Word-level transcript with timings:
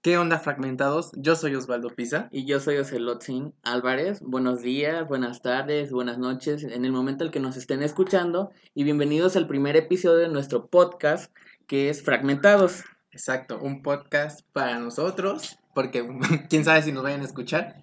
¿Qué 0.00 0.16
onda, 0.16 0.38
fragmentados? 0.38 1.10
Yo 1.16 1.34
soy 1.34 1.56
Osvaldo 1.56 1.88
Pisa. 1.90 2.28
Y 2.30 2.44
yo 2.46 2.60
soy 2.60 2.76
Ocelotzin 2.76 3.52
Álvarez. 3.64 4.20
Buenos 4.22 4.62
días, 4.62 5.08
buenas 5.08 5.42
tardes, 5.42 5.90
buenas 5.90 6.18
noches, 6.18 6.62
en 6.62 6.84
el 6.84 6.92
momento 6.92 7.24
en 7.24 7.30
que 7.32 7.40
nos 7.40 7.56
estén 7.56 7.82
escuchando. 7.82 8.50
Y 8.74 8.84
bienvenidos 8.84 9.34
al 9.36 9.48
primer 9.48 9.76
episodio 9.76 10.18
de 10.18 10.28
nuestro 10.28 10.66
podcast, 10.68 11.34
que 11.66 11.90
es 11.90 12.02
Fragmentados. 12.04 12.84
Exacto, 13.10 13.58
un 13.60 13.82
podcast 13.82 14.42
para 14.52 14.78
nosotros, 14.78 15.58
porque 15.74 16.08
quién 16.48 16.64
sabe 16.64 16.82
si 16.82 16.92
nos 16.92 17.02
vayan 17.02 17.22
a 17.22 17.24
escuchar. 17.24 17.82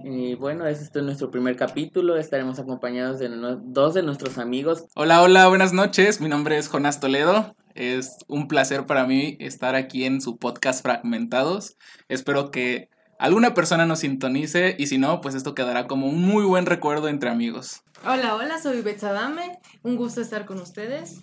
Y 0.00 0.34
bueno, 0.34 0.66
este 0.66 0.98
es 0.98 1.04
nuestro 1.04 1.30
primer 1.30 1.56
capítulo. 1.56 2.18
Estaremos 2.18 2.58
acompañados 2.58 3.18
de 3.18 3.30
no- 3.30 3.56
dos 3.56 3.94
de 3.94 4.02
nuestros 4.02 4.36
amigos. 4.36 4.84
Hola, 4.94 5.22
hola, 5.22 5.48
buenas 5.48 5.72
noches. 5.72 6.20
Mi 6.20 6.28
nombre 6.28 6.58
es 6.58 6.68
Jonás 6.68 7.00
Toledo. 7.00 7.56
Es 7.78 8.16
un 8.26 8.48
placer 8.48 8.86
para 8.86 9.06
mí 9.06 9.36
estar 9.38 9.76
aquí 9.76 10.04
en 10.04 10.20
su 10.20 10.36
podcast 10.36 10.82
Fragmentados. 10.82 11.76
Espero 12.08 12.50
que 12.50 12.90
alguna 13.20 13.54
persona 13.54 13.86
nos 13.86 14.00
sintonice 14.00 14.74
y 14.76 14.88
si 14.88 14.98
no, 14.98 15.20
pues 15.20 15.36
esto 15.36 15.54
quedará 15.54 15.86
como 15.86 16.08
un 16.08 16.20
muy 16.20 16.44
buen 16.44 16.66
recuerdo 16.66 17.06
entre 17.06 17.30
amigos. 17.30 17.82
Hola, 18.04 18.34
hola, 18.34 18.58
soy 18.60 18.82
Betsadame. 18.82 19.60
Un 19.84 19.94
gusto 19.94 20.20
estar 20.20 20.44
con 20.44 20.58
ustedes, 20.58 21.20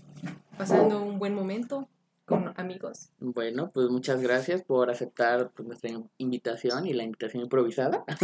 pasando 0.57 1.03
un 1.03 1.20
buen 1.20 1.35
momento 1.35 1.89
con 2.23 2.53
amigos. 2.55 3.09
Bueno, 3.20 3.70
pues 3.73 3.90
muchas 3.90 4.21
gracias 4.21 4.63
por 4.63 4.90
aceptar 4.90 5.51
pues, 5.53 5.67
nuestra 5.67 5.90
in- 5.90 6.09
invitación 6.20 6.87
y 6.87 6.93
la 6.93 7.03
invitación 7.03 7.43
improvisada. 7.43 8.05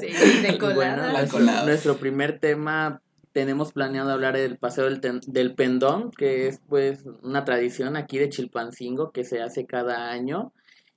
Sí, 0.00 0.42
de 0.42 0.58
colada. 0.58 0.74
Bueno, 0.74 0.96
La 1.06 1.12
nuestro- 1.20 1.38
colada. 1.38 1.64
nuestro 1.64 1.96
primer 1.96 2.38
tema 2.40 3.00
tenemos 3.36 3.74
planeado 3.74 4.12
hablar 4.12 4.34
del 4.34 4.56
paseo 4.56 4.86
del, 4.86 5.02
ten- 5.02 5.20
del 5.26 5.54
pendón, 5.54 6.10
que 6.10 6.48
es 6.48 6.62
pues 6.70 7.04
una 7.22 7.44
tradición 7.44 7.94
aquí 7.94 8.16
de 8.16 8.30
Chilpancingo 8.30 9.12
que 9.12 9.24
se 9.24 9.42
hace 9.42 9.66
cada 9.66 10.10
año 10.10 10.54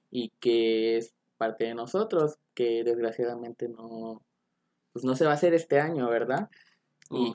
y 0.09 0.29
que 0.39 0.95
es 0.95 1.13
parte 1.35 1.65
de 1.65 1.73
nosotros, 1.73 2.37
que 2.53 2.85
desgraciadamente 2.85 3.67
no 3.67 4.23
pues 4.93 5.03
no 5.03 5.17
se 5.17 5.25
va 5.25 5.31
a 5.31 5.33
hacer 5.33 5.53
este 5.53 5.81
año, 5.81 6.09
¿verdad? 6.09 6.47
Y, 7.11 7.33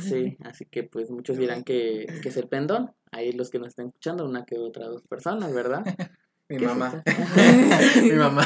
sí, 0.00 0.36
así 0.44 0.64
que 0.64 0.82
pues 0.82 1.12
muchos 1.12 1.38
dirán 1.38 1.62
que, 1.62 2.06
que 2.20 2.30
es 2.30 2.36
el 2.36 2.48
pendón. 2.48 2.90
Ahí 3.12 3.30
los 3.30 3.50
que 3.50 3.60
nos 3.60 3.68
están 3.68 3.86
escuchando, 3.86 4.24
una 4.24 4.44
que 4.44 4.58
otra 4.58 4.86
dos 4.88 5.02
personas, 5.02 5.54
¿verdad? 5.54 5.84
Mi 6.48 6.56
¿Qué 6.56 6.64
es 6.64 6.70
mamá. 6.72 7.04
Mi 8.02 8.12
mamá. 8.16 8.44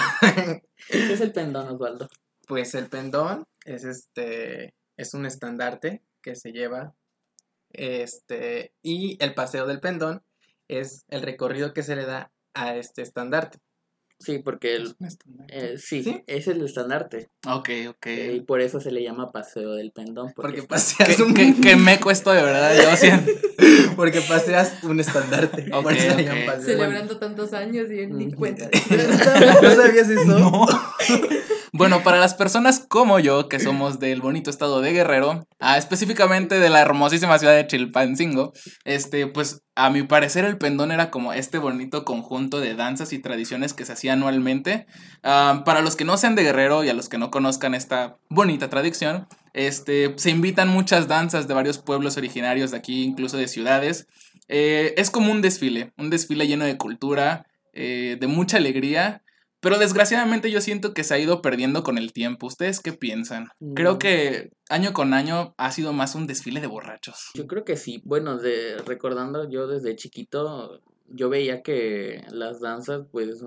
¿Qué 0.90 1.14
es 1.14 1.20
el 1.22 1.32
pendón, 1.32 1.66
Osvaldo? 1.68 2.08
Pues 2.46 2.74
el 2.74 2.88
pendón 2.88 3.46
es 3.64 3.84
este 3.84 4.74
es 4.96 5.14
un 5.14 5.26
estandarte 5.26 6.02
que 6.22 6.34
se 6.36 6.52
lleva 6.52 6.94
este 7.70 8.72
y 8.82 9.16
el 9.22 9.34
paseo 9.34 9.66
del 9.66 9.80
pendón 9.80 10.22
es 10.68 11.04
el 11.08 11.22
recorrido 11.22 11.72
que 11.74 11.82
se 11.82 11.96
le 11.96 12.06
da 12.06 12.32
a 12.54 12.76
este 12.76 13.02
estandarte. 13.02 13.58
Sí, 14.20 14.38
porque 14.38 14.76
el, 14.76 14.94
eh, 15.48 15.74
sí, 15.76 16.04
¿Sí? 16.04 16.22
es 16.28 16.46
el 16.46 16.64
estandarte. 16.64 17.28
Ok, 17.48 17.68
ok. 17.88 18.06
eh, 18.06 18.34
y 18.36 18.40
por 18.42 18.60
eso 18.60 18.80
se 18.80 18.92
le 18.92 19.02
llama 19.02 19.32
paseo 19.32 19.72
del 19.72 19.90
pendón. 19.90 20.32
Porque 20.36 20.58
Porque, 20.62 20.62
paseas 20.68 21.16
¿Qué, 21.16 21.22
un 21.22 21.34
qué- 21.34 21.54
qué 21.62 21.74
meco 21.76 22.10
esto 22.12 22.30
de 22.32 22.40
verdad? 22.42 22.74
Yo 22.80 22.96
siento. 22.96 23.32
porque 23.96 24.20
paseas 24.20 24.82
un 24.84 25.00
estandarte. 25.00 25.66
Ok, 25.74 25.82
por 25.82 25.92
eso 25.92 26.16
le 26.16 26.22
ok. 26.22 26.28
llaman 26.28 26.46
paseo. 26.46 26.64
Celebrando 26.64 27.18
tantos 27.18 27.52
años 27.52 27.90
y 27.90 27.98
él 27.98 28.16
ni 28.16 28.32
cuenta. 28.32 28.70
¿No 29.62 29.70
sabías 29.74 30.08
eso? 30.08 30.24
No. 30.26 30.64
Bueno, 31.76 32.04
para 32.04 32.20
las 32.20 32.34
personas 32.34 32.86
como 32.88 33.18
yo, 33.18 33.48
que 33.48 33.58
somos 33.58 33.98
del 33.98 34.20
bonito 34.20 34.48
estado 34.48 34.80
de 34.80 34.92
Guerrero, 34.92 35.44
ah, 35.58 35.76
específicamente 35.76 36.60
de 36.60 36.70
la 36.70 36.80
hermosísima 36.80 37.36
ciudad 37.36 37.56
de 37.56 37.66
Chilpancingo, 37.66 38.52
este, 38.84 39.26
pues 39.26 39.64
a 39.74 39.90
mi 39.90 40.04
parecer 40.04 40.44
el 40.44 40.56
pendón 40.56 40.92
era 40.92 41.10
como 41.10 41.32
este 41.32 41.58
bonito 41.58 42.04
conjunto 42.04 42.60
de 42.60 42.76
danzas 42.76 43.12
y 43.12 43.18
tradiciones 43.18 43.74
que 43.74 43.84
se 43.84 43.92
hacía 43.92 44.12
anualmente. 44.12 44.86
Ah, 45.24 45.64
para 45.66 45.80
los 45.80 45.96
que 45.96 46.04
no 46.04 46.16
sean 46.16 46.36
de 46.36 46.44
Guerrero 46.44 46.84
y 46.84 46.90
a 46.90 46.94
los 46.94 47.08
que 47.08 47.18
no 47.18 47.32
conozcan 47.32 47.74
esta 47.74 48.18
bonita 48.30 48.70
tradición, 48.70 49.26
este, 49.52 50.14
se 50.16 50.30
invitan 50.30 50.68
muchas 50.68 51.08
danzas 51.08 51.48
de 51.48 51.54
varios 51.54 51.78
pueblos 51.78 52.16
originarios 52.16 52.70
de 52.70 52.76
aquí, 52.76 53.02
incluso 53.02 53.36
de 53.36 53.48
ciudades. 53.48 54.06
Eh, 54.46 54.94
es 54.96 55.10
como 55.10 55.32
un 55.32 55.42
desfile, 55.42 55.92
un 55.98 56.08
desfile 56.08 56.46
lleno 56.46 56.66
de 56.66 56.78
cultura, 56.78 57.48
eh, 57.72 58.16
de 58.20 58.28
mucha 58.28 58.58
alegría. 58.58 59.23
Pero 59.64 59.78
desgraciadamente 59.78 60.50
yo 60.50 60.60
siento 60.60 60.92
que 60.92 61.02
se 61.04 61.14
ha 61.14 61.18
ido 61.18 61.40
perdiendo 61.40 61.82
con 61.82 61.96
el 61.98 62.12
tiempo. 62.12 62.46
¿Ustedes 62.46 62.80
qué 62.80 62.92
piensan? 62.92 63.48
Creo 63.74 63.94
Mm. 63.94 63.98
que 63.98 64.50
año 64.68 64.92
con 64.92 65.14
año 65.14 65.54
ha 65.56 65.72
sido 65.72 65.92
más 65.94 66.14
un 66.14 66.26
desfile 66.26 66.60
de 66.60 66.66
borrachos. 66.66 67.30
yo 67.34 67.46
creo 67.46 67.64
que 67.64 67.76
sí. 67.76 68.02
Bueno, 68.04 68.36
de, 68.36 68.76
recordando 68.86 69.48
yo 69.50 69.66
desde 69.66 69.96
chiquito, 69.96 70.80
yo 71.08 71.30
veía 71.30 71.62
que 71.62 72.22
las 72.30 72.60
danzas 72.60 73.06
pues 73.10 73.42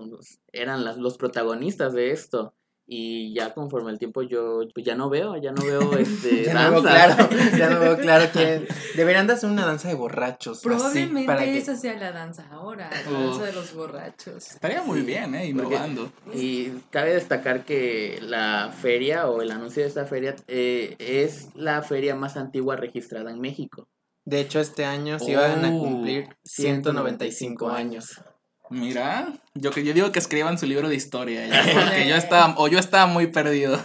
eran 0.51 0.83
las, 0.83 0.97
los 0.97 1.17
protagonistas 1.17 1.93
de 1.93 2.11
esto. 2.11 2.53
Y 2.89 3.33
ya 3.33 3.53
conforme 3.53 3.91
el 3.91 3.99
tiempo 3.99 4.21
yo 4.21 4.61
pues, 4.73 4.85
ya 4.85 4.95
no 4.95 5.09
veo, 5.09 5.35
ya 5.35 5.51
no 5.51 5.61
veo 5.61 5.91
este, 5.97 6.45
Ya 6.45 6.53
no 6.53 6.71
veo 6.71 6.81
danzas. 6.81 7.15
claro, 7.27 7.57
ya 7.57 7.69
no 7.69 7.79
veo 7.81 7.97
claro 7.97 8.31
que 8.33 8.65
deberían 8.95 9.27
de 9.27 9.33
hacer 9.33 9.49
una 9.49 9.65
danza 9.65 9.89
de 9.89 9.95
borrachos. 9.95 10.59
así, 10.59 10.67
Probablemente 10.69 11.25
para 11.27 11.43
que- 11.43 11.57
esa 11.57 11.75
sea 11.75 11.95
la 11.99 12.13
danza 12.13 12.47
ahora, 12.49 12.89
la 12.89 13.11
danza 13.19 13.43
de 13.43 13.51
los 13.51 13.73
borrachos. 13.75 14.51
Estaría 14.51 14.81
muy 14.83 15.01
bien, 15.01 15.35
¿eh? 15.35 15.47
Innovando. 15.47 16.09
Y 16.33 16.69
cabe 16.89 17.13
destacar 17.13 17.65
que 17.65 18.19
la 18.21 18.71
feria 18.79 19.27
o 19.27 19.41
el 19.41 19.51
anuncio 19.51 19.81
de 19.83 19.89
esta 19.89 20.05
feria 20.05 20.35
eh, 20.47 20.95
es 20.99 21.49
la 21.55 21.81
feria 21.81 22.15
más 22.15 22.37
antigua 22.37 22.77
registrada 22.77 23.31
en 23.31 23.41
México. 23.41 23.89
De 24.23 24.39
hecho, 24.41 24.59
este 24.61 24.85
año 24.85 25.19
se 25.19 25.31
iban 25.31 25.63
a 25.65 25.69
Oh, 25.73 25.79
cumplir 25.79 26.27
195 26.43 27.69
años. 27.69 28.21
Mira, 28.69 29.33
yo, 29.53 29.71
que- 29.71 29.83
yo 29.83 29.93
digo 29.93 30.11
que 30.11 30.19
escriban 30.19 30.57
su 30.57 30.65
libro 30.65 30.89
de 30.89 30.95
historia, 30.95 31.47
ya, 31.47 31.61
porque 31.73 32.07
yo 32.07 32.15
estaba, 32.15 32.53
o 32.57 32.67
yo 32.67 32.79
estaba 32.79 33.05
muy 33.07 33.27
perdido. 33.27 33.79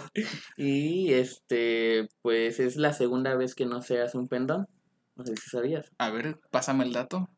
Y 0.57 1.13
este, 1.13 2.09
pues 2.21 2.59
es 2.59 2.75
la 2.75 2.93
segunda 2.93 3.35
vez 3.35 3.55
que 3.55 3.65
no 3.65 3.81
se 3.81 4.01
hace 4.01 4.17
un 4.17 4.27
pendón. 4.27 4.67
No 5.15 5.25
sé 5.25 5.35
si 5.37 5.49
sabías. 5.49 5.91
A 5.99 6.09
ver, 6.09 6.39
pásame 6.51 6.83
el 6.83 6.93
dato. 6.93 7.29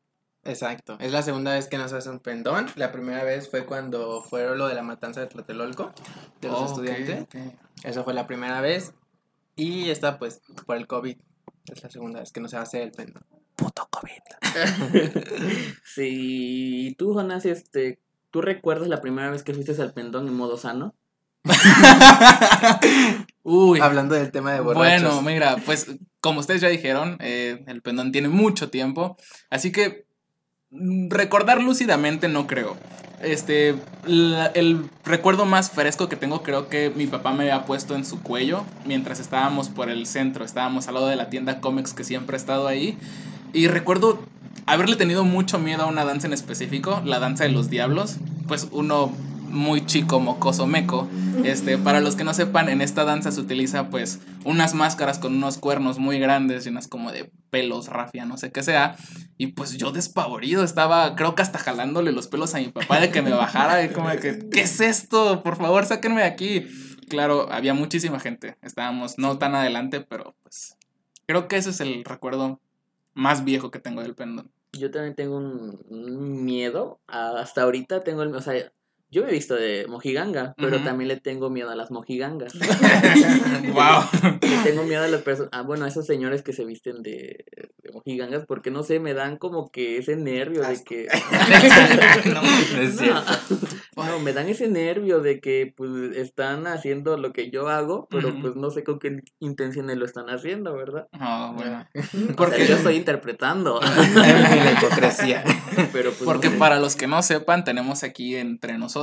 Exacto. 0.44 0.97
Es 1.00 1.11
la 1.11 1.23
segunda 1.23 1.53
vez 1.53 1.67
que 1.67 1.78
nos 1.78 1.91
hace 1.91 2.09
un 2.09 2.19
pendón. 2.19 2.67
La 2.75 2.91
primera 2.91 3.23
vez 3.23 3.50
fue 3.50 3.66
cuando 3.66 4.22
fue 4.22 4.55
lo 4.55 4.67
de 4.67 4.75
la 4.75 4.84
matanza 4.84 5.19
de 5.22 5.28
Tlatelolco, 5.28 5.91
de 6.39 6.47
los 6.50 6.59
Oh, 6.61 6.66
estudiantes. 6.67 7.22
ok. 7.23 7.35
Esa 7.84 8.03
fue 8.03 8.13
la 8.13 8.28
primera 8.28 8.61
vez. 8.61 8.94
Y 9.55 9.89
esta, 9.89 10.19
pues, 10.19 10.41
por 10.66 10.78
el 10.78 10.85
COVID. 10.88 11.17
Es 11.73 11.81
la 11.84 11.89
segunda 11.89 12.19
vez 12.19 12.31
que 12.31 12.39
no 12.41 12.47
se 12.47 12.57
hace 12.57 12.84
el 12.84 12.91
pendón. 12.91 13.23
Puto 13.66 13.88
COVID. 13.90 14.12
Sí, 15.84 16.88
y 16.90 16.96
tú, 16.96 17.14
Jonas, 17.14 17.46
este, 17.46 18.00
¿tú 18.30 18.42
recuerdas 18.42 18.88
la 18.90 19.02
primera 19.02 19.30
vez 19.31 19.44
que 19.44 19.53
fuiste 19.53 19.81
al 19.81 19.94
pendón 19.94 20.28
en 20.28 20.36
modo 20.36 20.58
sano? 20.58 20.94
Uy. 23.44 23.80
Hablando 23.80 24.16
del 24.16 24.31
tema 24.31 24.53
de 24.53 24.59
borrachos. 24.59 25.03
Bueno, 25.03 25.22
mira, 25.24 25.56
pues 25.66 25.88
como 26.20 26.40
ustedes 26.42 26.62
ya 26.62 26.68
dijeron, 26.70 27.18
eh, 27.22 27.64
el 27.68 27.81
pendón 27.81 28.12
tiene 28.12 28.28
mucho 28.30 28.70
tiempo, 28.70 29.18
así 29.50 29.72
que 29.72 30.06
mm, 30.72 31.09
recordar 31.09 31.62
lúcidamente 31.62 32.28
no 32.28 32.47
creo. 32.47 32.76
Este, 33.22 33.76
la- 34.06 34.47
el 34.47 34.90
recuerdo 35.06 35.46
más 35.46 35.72
fresco 35.72 36.09
que 36.09 36.16
tengo 36.18 36.44
creo 36.44 36.68
que 36.68 36.92
mi 36.96 37.08
papá 37.08 37.32
me 37.32 37.44
había 37.50 37.66
puesto 37.66 37.96
en 37.96 38.03
su 38.06 38.22
cuello 38.22 38.66
mientras 38.86 39.20
estábamos 39.20 39.70
por 39.70 39.90
el 39.90 40.06
centro, 40.06 40.44
estábamos 40.44 40.88
al 40.88 40.96
lado 40.96 41.08
de 41.08 41.16
la 41.16 41.30
tienda 41.30 41.62
Comex 41.62 41.94
que 41.94 42.03
siempre 42.03 42.36
ha 42.36 42.40
estado 42.40 42.68
ahí 42.68 42.97
y 43.55 43.67
recuerdo 43.67 44.19
haberle 44.66 44.95
tenido 44.97 45.23
mucho 45.23 45.59
miedo 45.59 45.83
a 45.83 45.85
una 45.85 46.05
danza 46.05 46.27
en 46.27 46.33
específico, 46.33 47.01
la 47.05 47.19
danza 47.19 47.45
de 47.45 47.51
los 47.51 47.69
diablos, 47.69 48.17
pues 48.47 48.67
uno 48.71 49.13
muy 49.47 49.85
chico, 49.85 50.19
mocoso, 50.19 50.67
meco. 50.67 51.09
Este, 51.43 51.77
para 51.77 51.99
los 51.99 52.16
que 52.16 52.23
no 52.23 52.33
sepan, 52.33 52.69
en 52.69 52.81
esta 52.81 53.03
danza 53.03 53.29
se 53.29 53.41
utiliza 53.41 53.89
pues 53.89 54.19
unas 54.45 54.73
máscaras 54.73 55.19
con 55.19 55.35
unos 55.35 55.57
cuernos 55.57 55.99
muy 55.99 56.17
grandes, 56.17 56.63
llenas 56.63 56.88
como 56.88 57.11
de 57.11 57.29
pelos, 57.49 57.88
rafia, 57.88 58.25
no 58.25 58.38
sé 58.38 58.51
qué 58.53 58.63
sea. 58.63 58.95
Y 59.38 59.47
pues 59.47 59.77
yo 59.77 59.91
despavorido 59.91 60.63
estaba, 60.63 61.16
creo 61.16 61.35
que 61.35 61.41
hasta 61.41 61.59
jalándole 61.59 62.13
los 62.13 62.27
pelos 62.27 62.55
a 62.55 62.59
mi 62.59 62.69
papá 62.69 63.01
de 63.01 63.11
que 63.11 63.22
me 63.22 63.31
bajara 63.31 63.83
y 63.83 63.89
como 63.89 64.09
de 64.09 64.17
que, 64.17 64.49
¿qué 64.49 64.61
es 64.61 64.79
esto? 64.79 65.43
Por 65.43 65.58
favor, 65.58 65.85
sáquenme 65.85 66.22
de 66.22 66.28
aquí. 66.28 66.66
Claro, 67.09 67.51
había 67.51 67.73
muchísima 67.73 68.19
gente. 68.19 68.58
Estábamos 68.63 69.17
no 69.17 69.37
tan 69.37 69.55
adelante, 69.55 69.99
pero 69.99 70.35
pues 70.41 70.78
creo 71.28 71.49
que 71.49 71.58
ese 71.58 71.72
es 71.72 71.81
el 71.81 72.05
recuerdo 72.05 72.61
más 73.16 73.44
viejo 73.44 73.72
que 73.72 73.79
tengo 73.79 74.03
del 74.03 74.14
pendón. 74.14 74.52
Yo 74.73 74.91
también 74.91 75.16
tengo 75.16 75.38
un, 75.38 76.46
miedo. 76.46 77.00
hasta 77.08 77.64
ahorita 77.64 78.03
tengo 78.03 78.22
el. 78.22 78.35
O 78.35 78.41
sea, 78.41 78.72
yo 79.09 79.23
me 79.23 79.29
he 79.29 79.34
visto 79.34 79.55
de 79.55 79.85
mojiganga, 79.87 80.53
pero 80.57 80.81
también 80.81 81.07
le 81.07 81.17
tengo 81.17 81.49
miedo 81.49 81.69
a 81.69 81.75
las 81.75 81.91
mojigangas. 81.91 82.53
wow. 83.73 84.03
Le 84.41 84.57
tengo 84.63 84.84
miedo 84.84 85.03
a 85.03 85.07
las 85.07 85.22
personas. 85.22 85.52
Ah, 85.53 85.61
bueno, 85.61 85.85
a 85.85 85.87
esos 85.87 86.05
señores 86.05 86.41
que 86.41 86.53
se 86.53 86.66
visten 86.66 87.02
de, 87.02 87.46
de 87.81 87.91
mojigangas, 87.93 88.46
porque 88.46 88.72
no 88.72 88.84
sé, 88.84 88.99
me 88.99 89.13
dan 89.13 89.37
como 89.37 89.69
que 89.72 89.97
ese 89.97 90.16
nervio 90.16 90.63
de 90.63 90.84
que. 90.84 91.07
No 92.25 92.41
es 92.81 92.97
cierto. 92.97 93.31
No. 93.96 94.05
no, 94.05 94.19
me 94.19 94.34
dan 94.34 94.49
ese 94.49 94.67
nervio 94.67 95.22
de 95.22 95.40
que 95.40 95.73
pues 95.75 96.16
están 96.17 96.67
haciendo 96.67 97.17
lo 97.17 97.31
que 97.31 97.49
yo 97.49 97.69
hago, 97.69 98.08
pero 98.09 98.37
pues 98.41 98.55
no 98.55 98.69
sé 98.69 98.84
con 98.84 98.99
qué 98.99 99.22
intenciones 99.40 99.97
lo 99.97 100.05
están 100.05 100.29
haciendo, 100.29 100.75
¿verdad? 100.75 101.08
Ah, 101.13 101.53
bueno. 101.55 101.87
Porque 102.35 102.67
yo 102.67 102.75
estoy 102.75 102.96
interpretando, 102.96 103.79
la 103.81 104.72
hipocresía. 104.72 105.43
pero 105.93 106.11
pues 106.11 106.23
porque 106.23 106.47
no 106.47 106.53
sé. 106.53 106.59
para 106.59 106.79
los 106.79 106.96
que 106.96 107.08
no 107.08 107.22
sepan, 107.22 107.63
tenemos 107.63 108.03
aquí 108.03 108.35
entre 108.35 108.78
nosotros, 108.78 108.95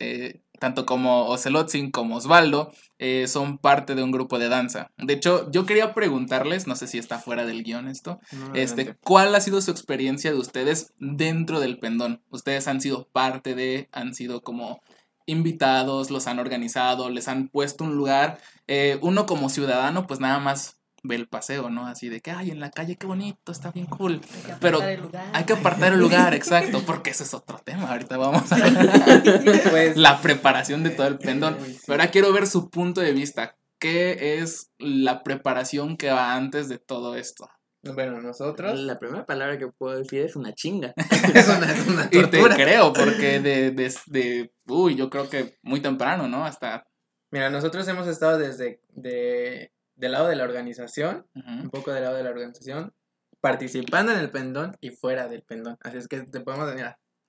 eh, 0.00 0.40
tanto 0.58 0.86
como 0.86 1.26
Ocelotzin 1.26 1.90
como 1.90 2.16
Osvaldo, 2.16 2.72
eh, 2.98 3.26
son 3.26 3.58
parte 3.58 3.94
de 3.94 4.02
un 4.02 4.12
grupo 4.12 4.38
de 4.38 4.48
danza. 4.48 4.90
De 4.96 5.14
hecho, 5.14 5.50
yo 5.50 5.66
quería 5.66 5.92
preguntarles, 5.94 6.66
no 6.66 6.76
sé 6.76 6.86
si 6.86 6.98
está 6.98 7.18
fuera 7.18 7.44
del 7.44 7.64
guion 7.64 7.88
esto, 7.88 8.20
No, 8.30 8.54
este. 8.54 8.94
¿cuál 9.02 9.34
ha 9.34 9.40
sido 9.40 9.60
su 9.60 9.70
experiencia 9.70 10.30
de 10.30 10.38
ustedes 10.38 10.92
dentro 10.98 11.58
del 11.58 11.78
pendón? 11.78 12.22
Ustedes 12.30 12.68
han 12.68 12.80
sido 12.80 13.08
parte 13.08 13.54
de, 13.54 13.88
han 13.92 14.14
sido 14.14 14.42
como 14.42 14.80
invitados, 15.26 16.10
los 16.10 16.26
han 16.26 16.38
organizado, 16.38 17.10
les 17.10 17.28
han 17.28 17.48
puesto 17.48 17.84
un 17.84 17.96
lugar. 17.96 18.38
Eh, 18.66 18.98
uno 19.02 19.26
como 19.26 19.48
ciudadano, 19.48 20.06
pues 20.06 20.20
nada 20.20 20.38
más 20.38 20.78
ve 21.02 21.16
el 21.16 21.28
paseo, 21.28 21.68
¿no? 21.70 21.86
Así 21.86 22.08
de 22.08 22.20
que, 22.20 22.30
ay, 22.30 22.50
en 22.50 22.60
la 22.60 22.70
calle, 22.70 22.96
qué 22.96 23.06
bonito, 23.06 23.50
está 23.52 23.70
bien 23.72 23.86
cool. 23.86 24.20
Hay 24.34 24.42
que 24.42 24.52
Pero 24.60 24.76
apartar 24.78 24.90
el 24.94 25.00
lugar. 25.02 25.26
Hay 25.32 25.44
que 25.44 25.52
apartar 25.52 25.92
el 25.92 25.98
lugar, 25.98 26.34
exacto, 26.34 26.82
porque 26.86 27.10
ese 27.10 27.24
es 27.24 27.34
otro 27.34 27.58
tema. 27.64 27.90
Ahorita 27.90 28.16
vamos 28.16 28.50
a 28.52 28.56
Pues, 29.70 29.96
la 29.96 30.20
preparación 30.20 30.82
de 30.82 30.90
todo 30.90 31.06
el 31.06 31.18
pendón. 31.18 31.56
Pero 31.86 32.00
ahora 32.00 32.10
quiero 32.10 32.32
ver 32.32 32.46
su 32.46 32.70
punto 32.70 33.00
de 33.00 33.12
vista. 33.12 33.56
¿Qué 33.78 34.38
es 34.40 34.70
la 34.78 35.24
preparación 35.24 35.96
que 35.96 36.10
va 36.10 36.34
antes 36.34 36.68
de 36.68 36.78
todo 36.78 37.16
esto? 37.16 37.48
bueno, 37.84 38.20
nosotros. 38.20 38.78
La 38.78 39.00
primera 39.00 39.26
palabra 39.26 39.58
que 39.58 39.66
puedo 39.66 39.98
decir 39.98 40.20
es 40.22 40.36
una 40.36 40.52
chinga. 40.54 40.94
es 41.34 41.48
una, 41.48 41.72
es 41.72 41.88
una 41.88 42.04
Y 42.04 42.08
te 42.10 42.20
tortura. 42.28 42.54
creo, 42.54 42.92
porque 42.92 43.40
de, 43.40 43.72
de, 43.72 43.92
de- 44.06 44.52
uy, 44.68 44.94
yo 44.94 45.10
creo 45.10 45.28
que 45.28 45.58
muy 45.62 45.80
temprano, 45.80 46.28
¿no? 46.28 46.44
Hasta... 46.44 46.86
Mira, 47.32 47.50
nosotros 47.50 47.88
hemos 47.88 48.06
estado 48.06 48.38
desde 48.38 48.80
de, 48.90 49.72
del 50.02 50.12
lado 50.12 50.26
de 50.28 50.36
la 50.36 50.44
organización, 50.44 51.26
un 51.34 51.70
poco 51.70 51.92
del 51.92 52.02
lado 52.02 52.16
de 52.16 52.24
la 52.24 52.30
organización, 52.30 52.92
participando 53.40 54.12
en 54.12 54.18
el 54.18 54.30
pendón 54.30 54.76
y 54.80 54.90
fuera 54.90 55.28
del 55.28 55.42
pendón. 55.42 55.78
Así 55.80 55.96
es 55.96 56.08
que 56.08 56.20
te 56.22 56.40
podemos 56.40 56.68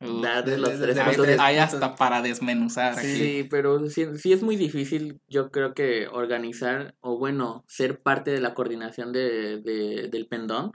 Uh, 0.01 0.21
de 0.43 0.57
los 0.57 0.77
tres 0.81 0.95
de- 0.97 1.37
hay 1.39 1.57
hasta 1.59 1.95
para 1.95 2.21
desmenuzar 2.21 2.97
aquí. 2.99 3.07
Sí, 3.07 3.47
pero 3.49 3.87
sí, 3.87 4.05
sí 4.17 4.33
es 4.33 4.43
muy 4.43 4.57
difícil, 4.57 5.21
yo 5.29 5.49
creo 5.49 5.73
que 5.73 6.09
organizar, 6.11 6.95
o 6.99 7.17
bueno, 7.17 7.63
ser 7.69 8.01
parte 8.01 8.31
de 8.31 8.41
la 8.41 8.53
coordinación 8.53 9.13
de, 9.13 9.61
de- 9.61 10.09
del 10.11 10.27
pendón, 10.27 10.73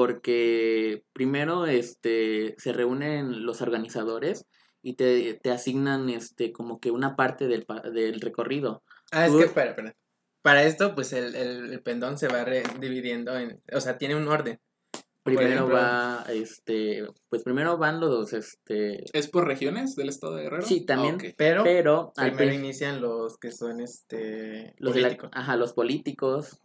porque 0.00 1.02
primero 1.12 1.66
este 1.66 2.54
se 2.58 2.72
reúnen 2.72 3.44
los 3.44 3.60
organizadores 3.60 4.46
y 4.82 4.94
te, 4.94 5.34
te 5.42 5.50
asignan 5.50 6.08
este 6.08 6.52
como 6.52 6.78
que 6.78 6.90
una 6.92 7.16
parte 7.16 7.48
del, 7.48 7.66
del 7.92 8.20
recorrido. 8.20 8.84
Ah, 9.10 9.26
es 9.26 9.32
que, 9.34 9.44
espera, 9.46 9.70
espera. 9.70 9.94
Para 10.42 10.64
esto, 10.64 10.94
pues 10.94 11.12
el, 11.12 11.34
el, 11.34 11.72
el 11.72 11.82
pendón 11.82 12.16
se 12.18 12.28
va 12.28 12.44
re- 12.44 12.62
dividiendo 12.80 13.36
en. 13.36 13.60
O 13.72 13.80
sea, 13.80 13.98
tiene 13.98 14.16
un 14.16 14.28
orden. 14.28 14.58
Primero 15.22 15.66
ejemplo- 15.66 15.74
va 15.74 16.24
este 16.32 17.04
pues 17.28 17.42
primero 17.42 17.76
van 17.76 18.00
los 18.00 18.32
este 18.32 19.04
¿Es 19.12 19.28
por 19.28 19.46
regiones 19.46 19.94
del 19.94 20.08
estado 20.08 20.34
de 20.36 20.44
Guerrero? 20.44 20.62
Sí, 20.66 20.80
también. 20.86 21.18
Ah. 21.22 21.34
Pero, 21.36 21.62
pero 21.62 22.12
al 22.16 22.32
primero 22.32 22.56
inician 22.58 23.02
los 23.02 23.36
que 23.36 23.52
son 23.52 23.80
este 23.80 24.74
los 24.78 24.96
la- 24.96 25.02
políticos. 25.02 25.30
ajá, 25.34 25.56
los 25.56 25.74
políticos, 25.74 26.60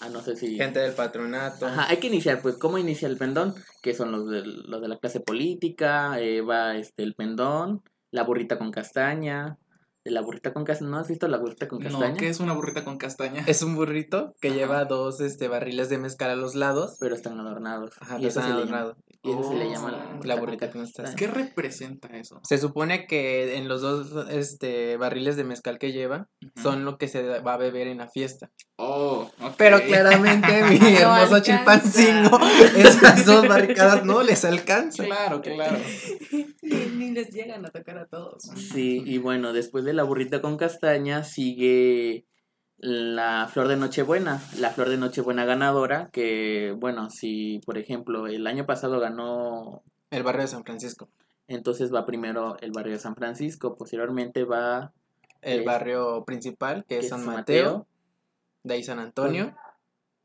ah, 0.00 0.08
no 0.08 0.22
sé 0.22 0.34
si 0.36 0.56
Gente 0.56 0.80
del 0.80 0.94
patronato. 0.94 1.66
Ajá, 1.66 1.88
hay 1.90 1.98
que 1.98 2.06
iniciar, 2.06 2.40
pues, 2.40 2.56
¿cómo 2.56 2.78
inicia 2.78 3.06
el 3.06 3.18
pendón? 3.18 3.54
Que 3.82 3.92
son 3.92 4.12
los 4.12 4.30
de, 4.30 4.44
los 4.46 4.80
de 4.80 4.88
la 4.88 4.96
clase 4.98 5.20
política, 5.20 6.18
eh, 6.20 6.40
va 6.40 6.76
este, 6.78 7.02
el 7.02 7.14
pendón, 7.14 7.82
la 8.10 8.22
burrita 8.24 8.56
con 8.56 8.70
castaña, 8.70 9.58
la 10.04 10.20
burrita 10.22 10.52
con 10.52 10.64
castaña, 10.64 10.90
¿no 10.90 10.98
has 10.98 11.08
visto 11.08 11.28
la 11.28 11.36
burrita 11.38 11.68
con 11.68 11.78
castaña? 11.80 12.08
No, 12.10 12.16
¿qué 12.16 12.28
es 12.28 12.40
una 12.40 12.52
burrita 12.54 12.84
con 12.84 12.96
castaña? 12.98 13.44
Es 13.46 13.62
un 13.62 13.74
burrito 13.76 14.34
que 14.40 14.48
Ajá. 14.48 14.56
lleva 14.56 14.84
dos 14.86 15.20
este, 15.20 15.48
barriles 15.48 15.88
de 15.90 15.98
mezcal 15.98 16.30
a 16.30 16.36
los 16.36 16.54
lados. 16.54 16.96
Pero 17.00 17.14
están 17.14 17.38
adornados. 17.38 17.90
Ajá, 18.00 18.18
y 18.18 18.26
eso, 18.26 18.40
están 18.40 18.44
se 18.44 18.58
le 18.60 18.64
llama, 18.66 18.78
adornados. 18.78 19.04
y 19.22 19.30
eso 19.30 19.42
se 19.50 19.54
le 19.56 19.64
Oh, 19.66 19.72
llama 19.72 20.18
La 20.24 20.36
burrita 20.36 20.70
con 20.70 20.82
castaña. 20.82 21.14
¿Qué 21.16 21.26
representa 21.26 22.08
eso? 22.16 22.40
Se 22.44 22.56
supone 22.58 23.06
que 23.06 23.56
en 23.56 23.68
los 23.68 23.82
dos 23.82 24.26
este, 24.30 24.96
barriles 24.96 25.36
de 25.36 25.44
mezcal 25.44 25.78
que 25.78 25.92
lleva 25.92 26.28
son 26.62 26.84
lo 26.84 26.96
que 26.96 27.06
se 27.08 27.40
va 27.40 27.54
a 27.54 27.58
beber 27.58 27.86
en 27.86 27.98
la 27.98 28.08
fiesta. 28.08 28.50
Oh, 28.76 29.30
ok. 29.42 29.54
Pero 29.58 29.80
claramente 29.82 30.62
mi 30.70 30.78
No 30.78 30.86
hermoso 30.88 31.34
alcanza. 31.34 31.42
Chilpancingo, 31.42 32.40
esas 32.76 33.26
dos 33.26 33.46
barricadas 33.46 34.04
no 34.06 34.22
les 34.22 34.44
alcanza. 34.46 35.04
Claro, 35.04 35.42
claro. 35.42 35.76
Ni, 36.62 36.76
ni 36.96 37.10
les 37.10 37.30
llegan 37.30 37.64
a 37.66 37.70
tocar 37.70 37.98
a 37.98 38.06
todos. 38.06 38.42
Sí, 38.72 39.02
y 39.04 39.18
bueno, 39.18 39.52
después 39.52 39.84
de 39.84 39.89
la 39.92 40.02
burrita 40.02 40.40
con 40.40 40.56
castaña 40.56 41.24
sigue 41.24 42.24
la 42.78 43.48
flor 43.52 43.68
de 43.68 43.76
Nochebuena, 43.76 44.40
la 44.58 44.70
flor 44.70 44.88
de 44.88 44.96
Nochebuena 44.96 45.44
ganadora, 45.44 46.08
que 46.12 46.74
bueno, 46.78 47.10
si 47.10 47.60
por 47.66 47.76
ejemplo 47.76 48.26
el 48.26 48.46
año 48.46 48.64
pasado 48.66 49.00
ganó 49.00 49.82
El 50.10 50.22
barrio 50.22 50.42
de 50.42 50.48
San 50.48 50.64
Francisco. 50.64 51.08
Entonces 51.46 51.92
va 51.92 52.06
primero 52.06 52.56
el 52.60 52.70
barrio 52.72 52.92
de 52.92 52.98
San 52.98 53.16
Francisco, 53.16 53.74
posteriormente 53.76 54.44
va 54.44 54.92
El 55.42 55.64
barrio 55.64 56.24
principal, 56.24 56.84
que 56.84 56.96
que 56.96 56.98
es 57.00 57.08
San 57.08 57.24
San 57.24 57.34
Mateo. 57.34 57.64
Mateo. 57.64 57.86
De 58.62 58.74
ahí 58.74 58.82
San 58.82 58.98
Antonio. 58.98 59.54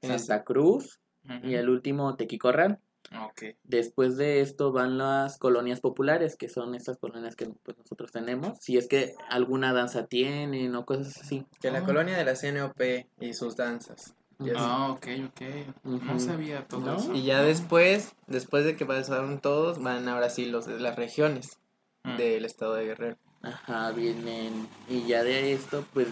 Santa 0.01 0.43
Cruz 0.43 0.99
Ujú. 1.25 1.47
y 1.47 1.55
el 1.55 1.69
último 1.69 2.15
Tequicorral. 2.15 2.79
Ok. 3.23 3.43
Después 3.63 4.17
de 4.17 4.41
esto 4.41 4.71
van 4.71 4.97
las 4.97 5.37
colonias 5.37 5.79
populares, 5.79 6.35
que 6.35 6.49
son 6.49 6.73
estas 6.75 6.97
colonias 6.97 7.35
que 7.35 7.47
pues, 7.63 7.77
nosotros 7.77 8.11
tenemos. 8.11 8.57
Si 8.59 8.77
es 8.77 8.87
que 8.87 9.13
alguna 9.29 9.73
danza 9.73 10.07
tienen 10.07 10.75
o 10.75 10.85
cosas 10.85 11.17
así. 11.21 11.45
Que 11.61 11.71
la 11.71 11.79
Ah. 11.79 11.85
colonia 11.85 12.17
de 12.17 12.25
la 12.25 12.35
CNOP 12.35 12.81
y 13.19 13.33
sus 13.33 13.55
danzas. 13.55 14.15
Ah, 14.57 14.91
ok, 14.91 15.07
ok. 15.27 15.41
No 15.85 16.19
sabía 16.19 16.67
todo 16.67 16.81
¿No? 16.81 16.97
eso. 16.97 17.13
Y 17.13 17.23
ya 17.23 17.41
después, 17.41 18.15
después 18.27 18.65
de 18.65 18.75
que 18.75 18.85
pasaron 18.85 19.39
todos, 19.39 19.81
van 19.81 20.09
ahora 20.09 20.29
sí 20.29 20.45
los 20.45 20.65
de 20.65 20.79
las 20.79 20.95
regiones 20.95 21.59
Mm. 22.03 22.17
del 22.17 22.45
estado 22.45 22.73
de 22.75 22.85
Guerrero. 22.85 23.17
Ajá, 23.41 23.91
vienen. 23.91 24.67
Y 24.89 25.05
ya 25.07 25.23
de 25.23 25.53
esto, 25.53 25.85
pues 25.93 26.07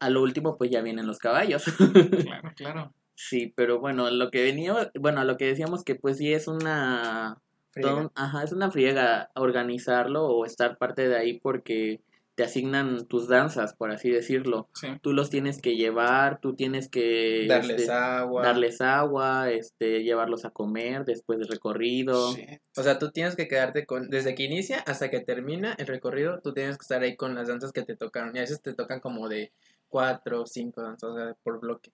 a 0.00 0.10
lo 0.10 0.22
último, 0.22 0.56
pues 0.56 0.70
ya 0.70 0.80
vienen 0.80 1.06
los 1.06 1.18
caballos. 1.18 1.64
Claro, 2.24 2.52
claro. 2.56 2.92
Sí, 3.14 3.52
pero 3.56 3.80
bueno, 3.80 4.10
lo 4.10 4.30
que 4.30 4.42
venía, 4.42 4.90
bueno, 4.98 5.24
lo 5.24 5.36
que 5.36 5.46
decíamos 5.46 5.84
que 5.84 5.94
pues 5.94 6.18
sí 6.18 6.32
es 6.32 6.48
una 6.48 7.38
ajá, 8.14 8.42
es 8.42 8.52
una 8.52 8.70
friega 8.70 9.30
organizarlo 9.34 10.26
o 10.26 10.44
estar 10.44 10.76
parte 10.78 11.08
de 11.08 11.16
ahí 11.16 11.40
porque 11.40 12.00
te 12.34 12.44
asignan 12.44 13.06
tus 13.06 13.28
danzas, 13.28 13.74
por 13.74 13.90
así 13.90 14.10
decirlo. 14.10 14.68
Sí. 14.74 14.88
Tú 15.02 15.12
los 15.12 15.28
tienes 15.28 15.60
que 15.60 15.76
llevar, 15.76 16.40
tú 16.40 16.54
tienes 16.54 16.88
que 16.88 17.46
Darles 17.46 17.82
este, 17.82 17.92
agua. 17.92 18.42
darles 18.42 18.80
agua, 18.80 19.50
este, 19.50 20.02
llevarlos 20.02 20.46
a 20.46 20.50
comer 20.50 21.04
después 21.04 21.38
del 21.38 21.48
recorrido. 21.48 22.34
Shit. 22.34 22.62
O 22.76 22.82
sea, 22.82 22.98
tú 22.98 23.10
tienes 23.10 23.36
que 23.36 23.48
quedarte 23.48 23.84
con, 23.84 24.08
desde 24.08 24.34
que 24.34 24.44
inicia 24.44 24.78
hasta 24.86 25.10
que 25.10 25.20
termina 25.20 25.74
el 25.78 25.86
recorrido, 25.86 26.40
tú 26.40 26.54
tienes 26.54 26.78
que 26.78 26.82
estar 26.82 27.02
ahí 27.02 27.16
con 27.16 27.34
las 27.34 27.48
danzas 27.48 27.72
que 27.72 27.82
te 27.82 27.96
tocaron. 27.96 28.34
Y 28.34 28.38
a 28.38 28.42
veces 28.42 28.62
te 28.62 28.72
tocan 28.72 29.00
como 29.00 29.28
de 29.28 29.52
cuatro 29.88 30.42
o 30.42 30.46
cinco 30.46 30.80
danzas 30.80 31.10
o 31.10 31.16
sea, 31.16 31.36
por 31.42 31.60
bloque. 31.60 31.92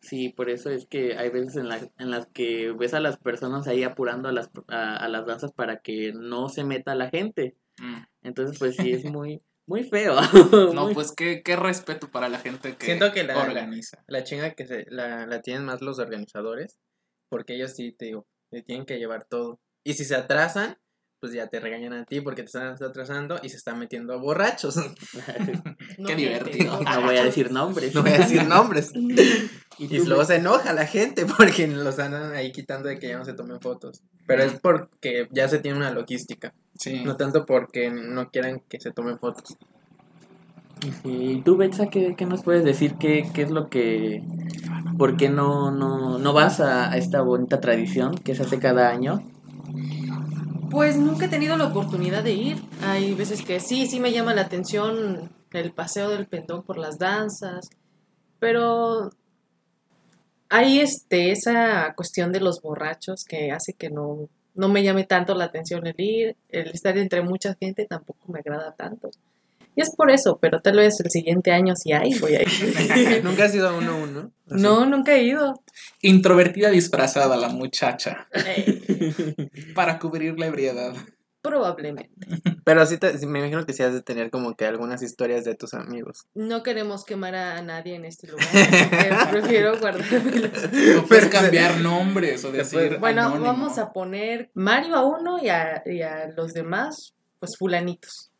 Sí, 0.00 0.30
por 0.30 0.50
eso 0.50 0.70
es 0.70 0.86
que 0.86 1.16
hay 1.16 1.30
veces 1.30 1.56
en, 1.56 1.68
la- 1.68 1.90
en 1.98 2.10
las 2.10 2.26
que 2.28 2.72
ves 2.72 2.92
a 2.94 3.00
las 3.00 3.16
personas 3.18 3.66
ahí 3.68 3.82
apurando 3.84 4.28
a 4.28 4.32
las, 4.32 4.50
a, 4.68 4.96
a 4.96 5.08
las 5.08 5.26
danzas 5.26 5.52
para 5.52 5.78
que 5.80 6.12
no 6.12 6.48
se 6.48 6.64
meta 6.64 6.94
la 6.94 7.08
gente. 7.10 7.56
mm. 7.80 8.02
Entonces, 8.22 8.58
pues 8.58 8.76
sí, 8.76 8.92
es 8.92 9.04
muy, 9.04 9.42
muy 9.66 9.84
feo. 9.84 10.16
No, 10.74 10.84
Muy- 10.86 10.94
pues 10.94 11.12
qué, 11.12 11.42
qué 11.44 11.56
respeto 11.56 12.10
para 12.10 12.28
la 12.28 12.38
gente 12.38 12.76
que, 12.76 12.86
Siento 12.86 13.12
que 13.12 13.22
la- 13.24 13.38
organiza. 13.40 14.02
La 14.08 14.24
chinga 14.24 14.54
que 14.54 14.66
se, 14.66 14.86
la, 14.90 15.26
la 15.26 15.40
tienen 15.40 15.64
más 15.64 15.82
los 15.82 15.98
organizadores, 15.98 16.78
porque 17.28 17.54
ellos 17.54 17.72
sí, 17.74 17.92
te 17.92 18.06
digo, 18.06 18.26
le 18.50 18.62
tienen 18.62 18.86
que 18.86 18.98
llevar 18.98 19.24
todo. 19.28 19.60
Y 19.84 19.94
si 19.94 20.04
se 20.04 20.14
atrasan, 20.16 20.78
pues 21.22 21.32
ya 21.34 21.46
te 21.46 21.60
regañan 21.60 21.92
a 21.92 22.04
ti 22.04 22.20
porque 22.20 22.42
te 22.42 22.46
están 22.46 22.74
atrasando 22.82 23.38
y 23.44 23.48
se 23.48 23.56
están 23.56 23.78
metiendo 23.78 24.18
borrachos. 24.18 24.74
No, 25.98 26.08
Qué 26.08 26.16
divertido. 26.16 26.80
no 26.82 27.02
voy 27.02 27.16
a 27.16 27.24
decir 27.24 27.52
nombres. 27.52 27.94
No 27.94 28.02
voy 28.02 28.12
a 28.12 28.18
decir 28.18 28.44
nombres. 28.44 28.92
¿Y 29.78 29.98
luego 30.06 30.24
se 30.24 30.36
enoja 30.36 30.72
la 30.72 30.86
gente 30.86 31.26
porque 31.26 31.68
los 31.68 31.98
andan 31.98 32.32
ahí 32.34 32.50
quitando 32.50 32.88
de 32.88 32.98
que 32.98 33.08
ya 33.08 33.18
no 33.18 33.24
se 33.24 33.34
tomen 33.34 33.60
fotos. 33.60 34.02
Pero 34.26 34.42
es 34.42 34.54
porque 34.54 35.28
ya 35.30 35.48
se 35.48 35.58
tiene 35.58 35.76
una 35.76 35.92
logística. 35.92 36.54
Sí. 36.76 37.04
No 37.04 37.16
tanto 37.16 37.46
porque 37.46 37.90
no 37.90 38.30
quieran 38.30 38.62
que 38.68 38.80
se 38.80 38.90
tomen 38.90 39.18
fotos. 39.18 39.56
Sí, 40.80 40.90
¿Y 41.04 41.42
tú, 41.42 41.56
Betsa, 41.56 41.88
qué, 41.88 42.14
qué 42.16 42.26
nos 42.26 42.42
puedes 42.42 42.64
decir? 42.64 42.94
¿Qué, 42.98 43.28
qué 43.32 43.42
es 43.42 43.50
lo 43.50 43.68
que... 43.68 44.22
¿Por 44.98 45.16
qué 45.16 45.28
no, 45.28 45.70
no, 45.70 46.18
no 46.18 46.32
vas 46.32 46.58
a, 46.60 46.90
a 46.90 46.96
esta 46.96 47.20
bonita 47.20 47.60
tradición 47.60 48.14
que 48.14 48.34
se 48.34 48.42
hace 48.42 48.58
cada 48.58 48.88
año? 48.88 49.22
Pues 50.72 50.96
nunca 50.96 51.26
he 51.26 51.28
tenido 51.28 51.58
la 51.58 51.66
oportunidad 51.66 52.24
de 52.24 52.32
ir. 52.32 52.56
Hay 52.80 53.12
veces 53.12 53.42
que 53.42 53.60
sí, 53.60 53.86
sí 53.86 54.00
me 54.00 54.10
llama 54.10 54.32
la 54.32 54.40
atención 54.40 55.30
el 55.52 55.70
paseo 55.70 56.08
del 56.08 56.26
pendón 56.26 56.62
por 56.62 56.78
las 56.78 56.98
danzas, 56.98 57.68
pero 58.38 59.10
hay 60.48 60.80
este 60.80 61.30
esa 61.30 61.92
cuestión 61.94 62.32
de 62.32 62.40
los 62.40 62.62
borrachos 62.62 63.26
que 63.26 63.52
hace 63.52 63.74
que 63.74 63.90
no 63.90 64.30
no 64.54 64.68
me 64.70 64.82
llame 64.82 65.04
tanto 65.04 65.34
la 65.34 65.44
atención 65.44 65.86
el 65.86 65.94
ir, 65.98 66.36
el 66.48 66.70
estar 66.70 66.96
entre 66.96 67.20
mucha 67.20 67.54
gente 67.54 67.84
tampoco 67.84 68.32
me 68.32 68.38
agrada 68.38 68.72
tanto. 68.74 69.10
Y 69.74 69.80
es 69.82 69.94
por 69.96 70.10
eso, 70.10 70.38
pero 70.40 70.60
tal 70.60 70.76
vez 70.76 71.00
el 71.00 71.10
siguiente 71.10 71.50
año 71.52 71.74
sí 71.76 71.92
hay, 71.92 72.14
voy 72.18 72.34
a 72.34 72.42
ir. 72.42 72.48
¿Nunca 73.24 73.44
has 73.44 73.54
ido 73.54 73.68
a 73.68 73.74
uno 73.76 73.92
a 73.92 73.96
uno? 73.96 74.32
Así. 74.50 74.62
No, 74.62 74.84
nunca 74.86 75.14
he 75.14 75.22
ido. 75.24 75.62
Introvertida 76.02 76.68
disfrazada 76.70 77.36
la 77.36 77.48
muchacha 77.48 78.28
Eh, 78.34 79.46
para 79.74 79.98
cubrir 79.98 80.38
la 80.38 80.46
ebriedad. 80.46 80.94
probablemente. 81.40 82.10
Pero 82.64 82.86
sí, 82.86 82.98
te- 82.98 83.14
me 83.26 83.40
imagino 83.40 83.66
que 83.66 83.72
sí 83.72 83.82
has 83.82 83.92
de 83.92 84.02
tener 84.02 84.30
como 84.30 84.54
que 84.54 84.64
algunas 84.66 85.02
historias 85.02 85.44
de 85.44 85.54
tus 85.56 85.74
amigos. 85.74 86.26
No 86.34 86.62
queremos 86.62 87.04
quemar 87.04 87.34
a 87.34 87.60
nadie 87.62 87.96
en 87.96 88.04
este 88.04 88.28
lugar, 88.28 88.46
prefiero 89.30 89.78
guardármelas. 89.80 90.70
No 90.96 91.04
puedes 91.06 91.26
cambiar 91.26 91.80
nombres 91.80 92.44
o 92.44 92.52
decir. 92.52 92.98
Bueno, 93.00 93.22
anónimo. 93.22 93.46
vamos 93.46 93.78
a 93.78 93.92
poner 93.92 94.50
Mario 94.54 94.94
a 94.96 95.04
uno 95.04 95.42
y 95.42 95.48
a, 95.48 95.82
y 95.86 96.02
a 96.02 96.28
los 96.36 96.52
demás, 96.54 97.14
pues 97.42 97.56
fulanitos. 97.58 98.30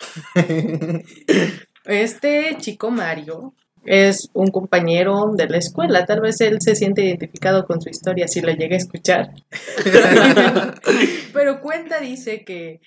Este 1.85 2.57
chico 2.61 2.93
Mario 2.93 3.53
es 3.85 4.29
un 4.33 4.53
compañero 4.53 5.33
de 5.35 5.49
la 5.49 5.57
escuela, 5.57 6.07
tal 6.07 6.21
vez 6.21 6.41
él 6.41 6.59
se 6.61 6.77
siente 6.77 7.05
identificado 7.05 7.67
con 7.67 7.83
su 7.83 7.89
historia 7.89 8.29
si 8.29 8.41
lo 8.41 8.53
llega 8.53 8.77
a 8.77 8.79
escuchar. 8.79 9.33
Pero 11.33 11.61
cuenta, 11.61 11.99
dice 11.99 12.45
que 12.45 12.81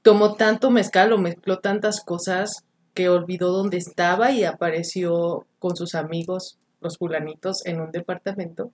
tomó 0.00 0.34
tanto 0.36 0.70
mezcal 0.70 1.12
o 1.12 1.18
mezcló 1.18 1.58
tantas 1.58 2.00
cosas 2.02 2.64
que 2.94 3.10
olvidó 3.10 3.52
dónde 3.52 3.76
estaba 3.76 4.30
y 4.30 4.44
apareció 4.44 5.46
con 5.58 5.76
sus 5.76 5.94
amigos, 5.94 6.58
los 6.80 6.96
fulanitos, 6.96 7.66
en 7.66 7.82
un 7.82 7.90
departamento 7.90 8.72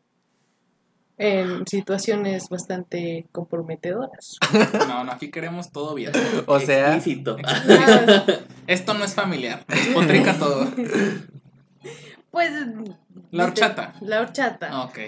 en 1.18 1.66
situaciones 1.66 2.48
bastante 2.48 3.26
comprometedoras. 3.32 4.36
No, 4.88 5.04
no, 5.04 5.12
aquí 5.12 5.30
queremos 5.30 5.70
todo 5.72 5.94
bien. 5.94 6.12
O 6.46 6.60
sea, 6.60 6.94
Explícito. 6.94 7.36
Ah, 7.44 8.24
Esto 8.66 8.94
no 8.94 9.04
es 9.04 9.14
familiar. 9.14 9.64
Despotrica 9.68 10.34
todo. 10.38 10.68
pues... 12.30 12.50
La 13.30 13.44
horchata. 13.44 13.94
La 14.00 14.20
horchata. 14.20 14.82
Ok. 14.84 14.98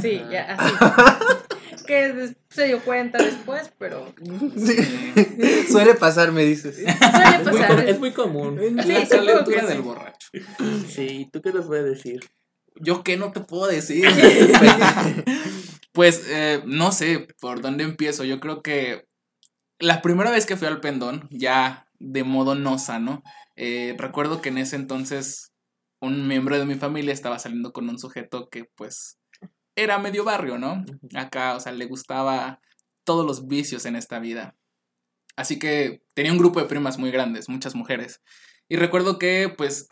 Sí, 0.00 0.20
ya, 0.30 0.56
así. 0.56 0.74
que 1.86 2.34
se 2.48 2.66
dio 2.66 2.80
cuenta 2.80 3.22
después, 3.22 3.72
pero 3.78 4.12
suele 5.70 5.94
pasar, 5.94 6.32
me 6.32 6.44
dices. 6.44 6.76
suele 6.76 6.90
Es 6.90 7.44
muy, 7.52 7.60
pasar. 7.60 7.88
es 7.88 7.98
muy 7.98 8.10
común. 8.12 8.58
Sí, 8.82 8.92
La 8.92 9.06
calentura 9.08 9.66
del 9.66 9.82
borracho. 9.82 10.28
Sí, 10.88 11.28
¿tú 11.32 11.40
qué 11.42 11.52
nos 11.52 11.66
puedes 11.66 11.84
decir? 11.84 12.20
¿Yo 12.80 13.02
qué 13.02 13.16
no 13.16 13.32
te 13.32 13.40
puedo 13.40 13.66
decir? 13.66 14.06
pues 15.92 16.26
eh, 16.28 16.62
no 16.66 16.92
sé 16.92 17.28
por 17.40 17.60
dónde 17.60 17.84
empiezo. 17.84 18.24
Yo 18.24 18.40
creo 18.40 18.62
que 18.62 19.06
la 19.78 20.02
primera 20.02 20.30
vez 20.30 20.46
que 20.46 20.56
fui 20.56 20.68
al 20.68 20.80
pendón, 20.80 21.28
ya 21.30 21.88
de 21.98 22.24
modo 22.24 22.54
no 22.54 22.78
sano, 22.78 23.22
eh, 23.56 23.94
recuerdo 23.98 24.40
que 24.40 24.50
en 24.50 24.58
ese 24.58 24.76
entonces 24.76 25.52
un 26.00 26.28
miembro 26.28 26.58
de 26.58 26.66
mi 26.66 26.74
familia 26.74 27.12
estaba 27.12 27.38
saliendo 27.38 27.72
con 27.72 27.88
un 27.88 27.98
sujeto 27.98 28.48
que 28.50 28.64
pues 28.76 29.18
era 29.74 29.98
medio 29.98 30.24
barrio, 30.24 30.58
¿no? 30.58 30.84
Acá, 31.14 31.54
o 31.54 31.60
sea, 31.60 31.72
le 31.72 31.86
gustaba 31.86 32.60
todos 33.04 33.24
los 33.26 33.46
vicios 33.46 33.86
en 33.86 33.96
esta 33.96 34.18
vida. 34.18 34.56
Así 35.36 35.58
que 35.58 36.02
tenía 36.14 36.32
un 36.32 36.38
grupo 36.38 36.60
de 36.60 36.66
primas 36.66 36.98
muy 36.98 37.10
grandes, 37.10 37.48
muchas 37.48 37.74
mujeres. 37.74 38.22
Y 38.68 38.76
recuerdo 38.76 39.18
que 39.18 39.52
pues 39.56 39.86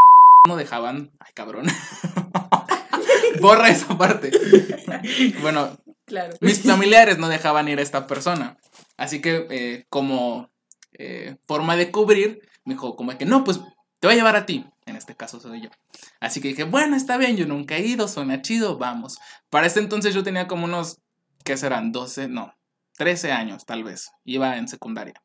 no 0.49 0.57
dejaban... 0.57 1.13
Ay, 1.21 1.33
cabrón. 1.35 1.67
Borra 3.45 3.69
esa 3.69 3.97
parte. 3.99 4.31
Bueno, 5.43 5.77
Claro. 6.07 6.35
mis 6.41 6.63
familiares 6.63 7.19
no 7.19 7.29
dejaban 7.29 7.69
ir 7.69 7.79
a 7.79 7.83
esta 7.83 8.07
persona. 8.07 8.57
Así 8.97 9.21
que 9.21 9.47
eh, 9.51 9.87
como 9.89 10.51
eh, 10.93 11.37
forma 11.47 11.77
de 11.77 11.91
cubrir, 11.91 12.41
me 12.65 12.75
dijo 12.75 12.97
como 12.97 13.17
que 13.19 13.25
no, 13.27 13.45
pues 13.45 13.61
te 14.01 14.07
voy 14.07 14.15
a 14.15 14.17
llevar 14.17 14.37
a 14.37 14.47
ti. 14.47 14.67
En 14.87 14.97
este 14.97 15.15
caso 15.15 15.41
soy 15.41 15.63
yo. 15.63 15.71
Así 16.21 16.41
que 16.41 16.49
dije, 16.49 16.65
bueno, 16.65 16.95
está 16.97 17.17
bien, 17.17 17.37
yo 17.37 17.47
nunca 17.47 17.77
he 17.77 17.87
ido, 17.87 18.07
suena 18.09 18.43
chido, 18.43 18.77
vamos. 18.79 19.19
Para 19.51 19.67
este 19.67 19.81
entonces 19.81 20.15
yo 20.15 20.23
tenía 20.23 20.47
como 20.47 20.65
unos, 20.67 20.99
¿qué 21.45 21.57
serán? 21.57 21.91
12, 21.93 22.29
no, 22.29 22.55
13 22.99 23.33
años 23.33 23.65
tal 23.65 23.83
vez. 23.85 24.11
Iba 24.25 24.57
en 24.59 24.69
secundaria. 24.69 25.23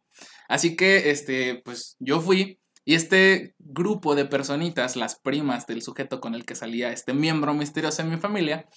Así 0.47 0.75
que, 0.75 1.09
este, 1.11 1.61
pues 1.63 1.95
yo 1.99 2.21
fui 2.21 2.59
y 2.89 2.95
este 2.95 3.53
grupo 3.59 4.15
de 4.15 4.25
personitas, 4.25 4.95
las 4.95 5.13
primas 5.13 5.67
del 5.67 5.83
sujeto 5.83 6.19
con 6.19 6.33
el 6.33 6.43
que 6.43 6.55
salía 6.55 6.91
este 6.91 7.13
miembro 7.13 7.53
misterioso 7.53 8.01
en 8.01 8.09
mi 8.09 8.17
familia, 8.17 8.67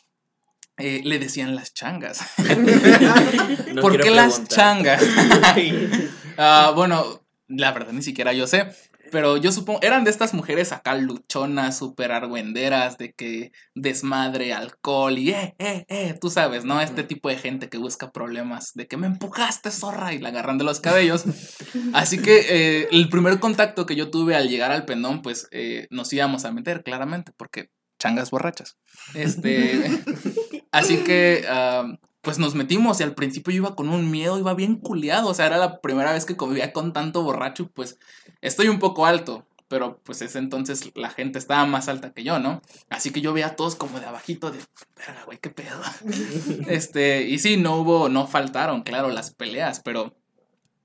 eh, 0.76 1.00
le 1.02 1.18
decían 1.18 1.54
las 1.54 1.72
changas. 1.72 2.20
No 3.72 3.80
¿Por 3.80 3.98
qué 3.98 4.10
las 4.10 4.46
changas? 4.48 5.02
Ah, 6.36 6.72
bueno, 6.76 7.22
la 7.48 7.72
verdad 7.72 7.92
ni 7.92 8.02
siquiera 8.02 8.34
yo 8.34 8.46
sé. 8.46 8.66
Pero 9.12 9.36
yo 9.36 9.52
supongo, 9.52 9.78
eran 9.82 10.04
de 10.04 10.10
estas 10.10 10.32
mujeres 10.32 10.72
acá 10.72 10.94
luchonas, 10.94 11.76
súper 11.76 12.12
argüenderas, 12.12 12.96
de 12.96 13.12
que 13.12 13.52
desmadre, 13.74 14.54
alcohol 14.54 15.18
y 15.18 15.30
eh, 15.30 15.54
eh, 15.58 15.84
eh, 15.88 16.18
tú 16.18 16.30
sabes, 16.30 16.64
¿no? 16.64 16.80
Este 16.80 17.04
tipo 17.04 17.28
de 17.28 17.36
gente 17.36 17.68
que 17.68 17.76
busca 17.76 18.10
problemas, 18.10 18.72
de 18.72 18.88
que 18.88 18.96
me 18.96 19.06
empujaste, 19.06 19.70
zorra, 19.70 20.14
y 20.14 20.18
la 20.18 20.30
agarran 20.30 20.56
de 20.56 20.64
los 20.64 20.80
cabellos. 20.80 21.24
Así 21.92 22.22
que 22.22 22.46
eh, 22.48 22.88
el 22.90 23.10
primer 23.10 23.38
contacto 23.38 23.84
que 23.84 23.96
yo 23.96 24.10
tuve 24.10 24.34
al 24.34 24.48
llegar 24.48 24.72
al 24.72 24.86
pendón, 24.86 25.20
pues 25.20 25.46
eh, 25.50 25.88
nos 25.90 26.10
íbamos 26.14 26.46
a 26.46 26.52
meter, 26.52 26.82
claramente, 26.82 27.32
porque 27.36 27.68
changas 27.98 28.30
borrachas. 28.30 28.78
Este, 29.14 29.84
así 30.72 31.04
que, 31.04 31.44
ah, 31.48 31.84
pues 32.22 32.38
nos 32.38 32.54
metimos 32.54 33.00
y 33.00 33.02
al 33.02 33.14
principio 33.14 33.52
yo 33.52 33.56
iba 33.58 33.76
con 33.76 33.88
un 33.88 34.10
miedo, 34.10 34.38
iba 34.38 34.54
bien 34.54 34.76
culiado, 34.76 35.28
o 35.28 35.34
sea, 35.34 35.46
era 35.46 35.58
la 35.58 35.80
primera 35.80 36.12
vez 36.12 36.24
que 36.24 36.36
convivía 36.36 36.72
con 36.72 36.92
tanto 36.92 37.22
borracho, 37.22 37.68
pues 37.68 37.98
estoy 38.40 38.68
un 38.68 38.78
poco 38.78 39.06
alto, 39.06 39.44
pero 39.66 40.00
pues 40.04 40.22
ese 40.22 40.38
entonces 40.38 40.92
la 40.94 41.10
gente 41.10 41.38
estaba 41.38 41.66
más 41.66 41.88
alta 41.88 42.12
que 42.12 42.22
yo, 42.22 42.38
¿no? 42.38 42.62
Así 42.90 43.10
que 43.10 43.20
yo 43.20 43.32
veía 43.32 43.48
a 43.48 43.56
todos 43.56 43.74
como 43.74 43.98
de 43.98 44.06
abajito 44.06 44.50
de, 44.52 44.60
verga, 44.96 45.24
güey, 45.24 45.38
qué 45.38 45.50
pedo. 45.50 45.80
Este, 46.68 47.22
y 47.22 47.38
sí, 47.38 47.56
no 47.56 47.76
hubo, 47.76 48.08
no 48.08 48.28
faltaron, 48.28 48.82
claro, 48.82 49.08
las 49.10 49.34
peleas, 49.34 49.80
pero 49.80 50.14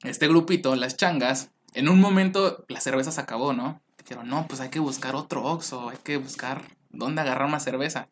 este 0.04 0.28
grupito, 0.28 0.76
las 0.76 0.98
changas, 0.98 1.52
en 1.74 1.88
un 1.88 2.00
momento 2.00 2.66
la 2.68 2.82
cerveza 2.82 3.12
se 3.12 3.22
acabó, 3.22 3.54
¿no? 3.54 3.82
Dijeron, 4.00 4.28
no, 4.28 4.48
pues 4.48 4.60
hay 4.62 4.70
que 4.70 4.80
buscar 4.80 5.16
otro 5.16 5.44
Oxxo, 5.44 5.90
hay 5.90 5.98
que 6.04 6.18
buscar 6.18 6.64
dónde 6.90 7.22
agarrar 7.22 7.50
más 7.50 7.64
cerveza. 7.64 8.08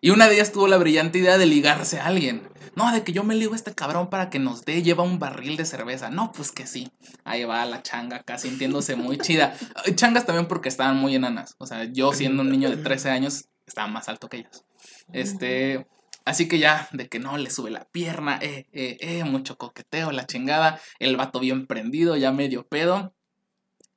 Y 0.00 0.10
una 0.10 0.28
de 0.28 0.34
ellas 0.34 0.52
tuvo 0.52 0.66
la 0.66 0.78
brillante 0.78 1.18
idea 1.18 1.36
de 1.36 1.46
ligarse 1.46 2.00
a 2.00 2.06
alguien. 2.06 2.48
No, 2.74 2.90
de 2.92 3.02
que 3.02 3.12
yo 3.12 3.24
me 3.24 3.34
ligo 3.34 3.52
a 3.52 3.56
este 3.56 3.74
cabrón 3.74 4.08
para 4.08 4.30
que 4.30 4.38
nos 4.38 4.64
dé, 4.64 4.82
lleva 4.82 5.02
un 5.02 5.18
barril 5.18 5.56
de 5.56 5.66
cerveza. 5.66 6.08
No, 6.08 6.32
pues 6.32 6.52
que 6.52 6.66
sí. 6.66 6.90
Ahí 7.24 7.44
va 7.44 7.64
la 7.66 7.82
changa 7.82 8.18
acá 8.18 8.38
sintiéndose 8.38 8.96
muy 8.96 9.18
chida. 9.18 9.54
Changas 9.94 10.24
también 10.24 10.46
porque 10.46 10.68
estaban 10.68 10.96
muy 10.96 11.14
enanas. 11.14 11.56
O 11.58 11.66
sea, 11.66 11.84
yo 11.84 12.12
siendo 12.12 12.42
un 12.42 12.50
niño 12.50 12.70
de 12.70 12.78
13 12.78 13.10
años, 13.10 13.48
estaba 13.66 13.88
más 13.88 14.08
alto 14.08 14.28
que 14.28 14.38
ellas. 14.38 14.64
Este, 15.12 15.86
así 16.24 16.48
que 16.48 16.58
ya, 16.58 16.88
de 16.92 17.08
que 17.08 17.18
no, 17.18 17.36
le 17.36 17.50
sube 17.50 17.70
la 17.70 17.84
pierna, 17.84 18.38
eh, 18.40 18.66
eh, 18.72 18.96
eh, 19.00 19.24
mucho 19.24 19.58
coqueteo, 19.58 20.12
la 20.12 20.26
chingada. 20.26 20.80
El 20.98 21.16
vato 21.16 21.40
bien 21.40 21.66
prendido, 21.66 22.16
ya 22.16 22.32
medio 22.32 22.66
pedo. 22.66 23.14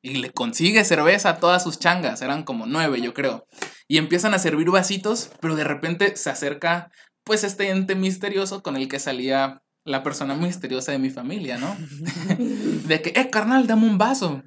Y 0.05 0.15
le 0.15 0.31
consigue 0.31 0.83
cerveza 0.83 1.29
a 1.29 1.38
todas 1.38 1.63
sus 1.63 1.79
changas, 1.79 2.22
eran 2.22 2.43
como 2.43 2.65
nueve, 2.65 3.01
yo 3.01 3.13
creo. 3.13 3.48
Y 3.88 3.98
empiezan 3.98 4.33
a 4.33 4.39
servir 4.39 4.69
vasitos, 4.69 5.31
pero 5.39 5.55
de 5.55 5.63
repente 5.63 6.17
se 6.17 6.29
acerca, 6.29 6.91
pues, 7.24 7.45
este 7.45 7.69
ente 7.69 7.95
misterioso 7.95 8.62
con 8.62 8.75
el 8.75 8.89
que 8.89 9.00
salía 9.00 9.63
la 9.86 10.03
persona 10.03 10.36
misteriosa 10.36 10.91
de 10.91 11.00
mi 11.00 11.10
familia, 11.10 11.57
¿no? 11.57 11.77
de 12.38 13.01
que, 13.01 13.17
eh, 13.17 13.29
carnal, 13.29 13.65
dame 13.65 13.88
un 13.88 13.98
vaso. 13.98 14.43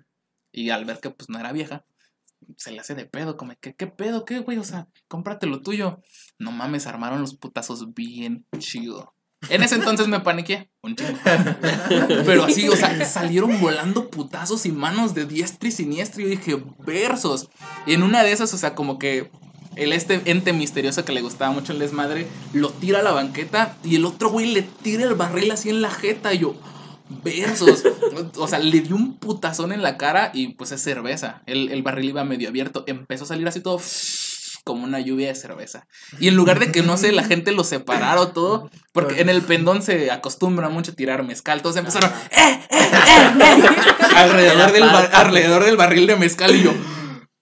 Y 0.52 0.68
al 0.68 0.84
ver 0.84 1.00
que, 1.00 1.08
pues, 1.08 1.30
no 1.30 1.38
era 1.38 1.52
vieja, 1.52 1.86
se 2.58 2.70
le 2.70 2.80
hace 2.80 2.94
de 2.94 3.06
pedo, 3.06 3.38
como, 3.38 3.54
que, 3.58 3.74
¿qué 3.74 3.86
pedo? 3.86 4.26
¿Qué, 4.26 4.40
güey? 4.40 4.58
O 4.58 4.64
sea, 4.64 4.88
cómprate 5.08 5.46
lo 5.46 5.62
tuyo. 5.62 6.02
No 6.38 6.52
mames, 6.52 6.86
armaron 6.86 7.22
los 7.22 7.34
putazos 7.34 7.94
bien 7.94 8.46
chido. 8.58 9.15
En 9.48 9.62
ese 9.62 9.76
entonces 9.76 10.08
me 10.08 10.20
paniqué, 10.20 10.68
un 10.82 10.96
chingo. 10.96 11.18
Pero 12.26 12.44
así, 12.44 12.68
o 12.68 12.76
sea, 12.76 13.04
salieron 13.04 13.60
volando 13.60 14.10
putazos 14.10 14.66
y 14.66 14.72
manos 14.72 15.14
de 15.14 15.24
diestra 15.24 15.68
y 15.68 15.72
siniestra. 15.72 16.22
Y 16.22 16.24
yo 16.24 16.30
dije, 16.30 16.62
versos. 16.84 17.48
Y 17.86 17.94
en 17.94 18.02
una 18.02 18.22
de 18.22 18.32
esas, 18.32 18.52
o 18.54 18.58
sea, 18.58 18.74
como 18.74 18.98
que 18.98 19.30
el 19.76 19.92
este 19.92 20.22
ente 20.24 20.52
misterioso 20.52 21.04
que 21.04 21.12
le 21.12 21.20
gustaba 21.20 21.52
mucho 21.52 21.72
el 21.72 21.78
desmadre, 21.78 22.26
lo 22.52 22.70
tira 22.70 23.00
a 23.00 23.02
la 23.02 23.12
banqueta 23.12 23.76
y 23.84 23.96
el 23.96 24.06
otro 24.06 24.30
güey 24.30 24.46
le 24.46 24.62
tira 24.62 25.04
el 25.04 25.14
barril 25.14 25.50
así 25.50 25.68
en 25.70 25.82
la 25.82 25.90
jeta. 25.90 26.32
Y 26.34 26.38
yo, 26.38 26.56
versos. 27.22 27.84
O 28.36 28.48
sea, 28.48 28.58
le 28.58 28.80
dio 28.80 28.96
un 28.96 29.16
putazón 29.16 29.72
en 29.72 29.82
la 29.82 29.96
cara 29.96 30.30
y 30.34 30.48
pues 30.54 30.72
es 30.72 30.82
cerveza. 30.82 31.42
El, 31.46 31.70
el 31.70 31.82
barril 31.82 32.08
iba 32.08 32.24
medio 32.24 32.48
abierto. 32.48 32.84
Empezó 32.86 33.24
a 33.24 33.28
salir 33.28 33.46
así 33.46 33.60
todo 33.60 33.78
como 34.66 34.82
una 34.82 34.98
lluvia 34.98 35.28
de 35.28 35.36
cerveza. 35.36 35.86
Y 36.18 36.26
en 36.26 36.34
lugar 36.34 36.58
de 36.58 36.72
que, 36.72 36.82
no 36.82 36.96
sé, 36.96 37.12
la 37.12 37.22
gente 37.32 37.52
lo 37.52 37.62
separara 37.62 38.20
o 38.20 38.28
todo, 38.28 38.68
porque 38.90 39.20
en 39.20 39.28
el 39.28 39.42
pendón 39.42 39.80
se 39.80 40.10
acostumbra 40.10 40.68
mucho 40.68 40.90
a 40.90 40.94
tirar 40.94 41.22
mezcal, 41.22 41.62
todos 41.62 41.76
empezaron, 41.76 42.10
¡eh, 42.32 42.60
eh, 42.68 42.90
eh, 42.90 43.32
eh! 43.40 43.62
alrededor, 44.16 44.72
del 44.72 44.82
alrededor 44.82 45.64
del 45.64 45.76
barril 45.76 46.08
de 46.08 46.16
mezcal 46.16 46.56
y 46.56 46.64
yo, 46.64 46.72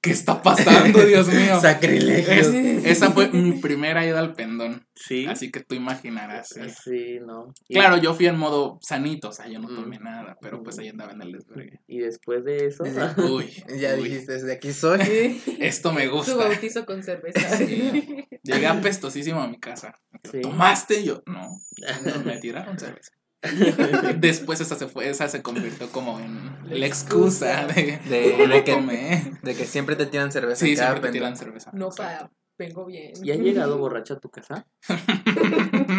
¿qué 0.05 0.11
está 0.11 0.43
pasando, 0.43 1.05
Dios 1.05 1.27
mío? 1.29 1.59
Sacrilegio. 1.61 2.33
Es- 2.33 2.85
esa 2.85 3.11
fue 3.13 3.31
mi 3.31 3.53
primera 3.61 4.07
ida 4.07 4.19
al 4.21 4.35
pendón. 4.35 4.87
Sí. 4.95 5.27
Así 5.27 5.51
que 5.51 5.61
tú 5.61 5.75
imaginarás. 5.75 6.49
sí. 6.51 6.61
Sí, 6.85 7.19
no. 7.27 7.53
Y- 7.69 7.75
Claro, 7.75 7.97
yo 7.97 8.15
fui 8.15 8.27
en 8.27 8.37
modo 8.37 8.79
sanito, 8.83 9.31
o 9.31 9.33
sea, 9.33 9.49
yo 9.49 9.59
no 9.59 9.69
Mm. 9.69 9.75
tomé 9.75 9.99
nada, 9.99 10.37
pero 10.41 10.63
pues 10.63 10.79
ahí 10.79 10.89
andaba 10.89 11.13
en 11.13 11.23
el 11.23 11.33
desvergue. 11.33 11.81
Y 11.89 11.99
después 11.99 12.45
de 12.45 12.67
eso. 12.67 12.85
Uy, 13.35 13.51
Ya 13.81 13.95
uy, 13.97 14.05
dijiste, 14.09 14.33
desde 14.35 14.53
aquí 14.53 14.73
soy. 14.73 15.01
esto 15.61 15.93
me 15.93 16.05
Su 16.07 16.13
gusta. 16.13 16.35
bautizo 16.37 16.85
con 16.87 17.03
cerveza. 17.03 17.57
Sí. 17.57 18.27
Llegué 18.43 18.67
apestosísimo 18.67 19.41
a 19.41 19.49
mi 19.49 19.59
casa. 19.59 19.95
Sí. 20.31 20.43
¿Tomaste? 20.43 21.01
Y 21.01 21.05
yo, 21.07 21.23
no. 21.27 21.61
Me 22.25 22.37
tiraron 22.39 22.79
cerveza. 22.79 23.13
Después 24.19 24.61
esa 24.61 24.77
se 24.77 24.89
fue, 24.89 25.09
esa 25.09 25.29
se 25.29 25.43
convirtió 25.43 25.91
como 25.91 26.19
en 26.21 26.51
la 26.69 26.87
excusa 26.87 27.67
de, 27.67 27.99
De, 28.09 28.65
que, 28.65 29.37
de 29.43 29.55
que 29.55 29.65
siempre 29.67 29.97
te 29.97 30.07
tiran 30.07 30.33
cerveza. 30.33 30.65
Sí, 30.65 30.77
siempre 30.77 31.01
te 31.01 31.11
tiran 31.11 31.37
cerveza. 31.37 31.71
No, 31.73 31.89
Exacto. 31.89 32.27
pa, 32.27 32.33
vengo 32.59 32.87
bien. 32.87 33.13
¿Y 33.23 33.31
has 33.31 33.39
llegado 33.39 33.79
borracho 33.79 34.15
a 34.15 34.21
tu 34.21 34.31
casa? 34.31 34.67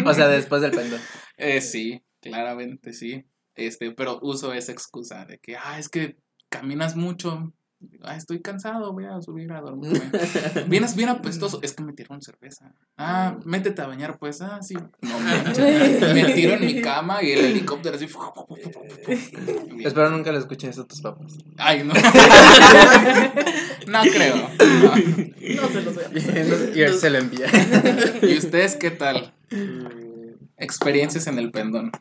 O 0.05 0.13
sea, 0.13 0.27
después 0.27 0.61
del 0.61 0.71
pendón. 0.71 1.01
Eh, 1.37 1.59
sí, 1.59 2.01
claramente 2.21 2.93
sí. 2.93 3.25
Este, 3.55 3.91
pero 3.91 4.19
uso 4.21 4.53
esa 4.53 4.71
excusa 4.71 5.25
de 5.25 5.37
que, 5.39 5.57
ah, 5.57 5.77
es 5.79 5.89
que 5.89 6.17
caminas 6.49 6.95
mucho. 6.95 7.53
Ah, 8.03 8.15
estoy 8.15 8.41
cansado, 8.41 8.93
voy 8.93 9.05
a 9.05 9.21
subir 9.21 9.51
a 9.51 9.61
dormirme. 9.61 10.01
Vienes 10.67 10.95
bien 10.95 11.09
apestoso. 11.09 11.59
Es 11.61 11.73
que 11.73 11.83
me 11.83 11.93
tiraron 11.93 12.21
cerveza. 12.21 12.71
Ah, 12.97 13.37
métete 13.45 13.81
a 13.81 13.87
bañar, 13.87 14.17
pues. 14.19 14.41
Ah, 14.41 14.59
sí. 14.61 14.75
No 15.01 15.19
manches. 15.19 16.13
Me 16.13 16.25
tiro 16.33 16.53
en 16.53 16.65
mi 16.65 16.81
cama 16.81 17.23
y 17.23 17.31
el 17.31 17.45
helicóptero 17.45 17.95
así. 17.95 18.07
Espero 19.83 20.09
nunca 20.09 20.31
lo 20.31 20.39
escuchen 20.39 20.69
eso 20.69 20.85
tus 20.85 21.01
papás. 21.01 21.33
Ay, 21.57 21.83
no. 21.83 21.93
No 23.87 24.01
creo. 24.01 24.35
no. 24.35 24.95
No 25.61 25.67
se 25.69 25.81
los 25.81 25.95
voy 25.95 26.03
a 26.03 26.09
pasar. 26.11 26.71
y 26.75 26.81
él 26.81 26.93
se 26.93 27.09
lo 27.09 27.17
envía. 27.19 27.47
¿Y 28.23 28.37
ustedes 28.37 28.75
qué 28.75 28.91
tal? 28.91 29.33
Mm, 29.51 30.35
Experiencias 30.57 31.27
en 31.27 31.37
el 31.37 31.51
pendón. 31.51 31.91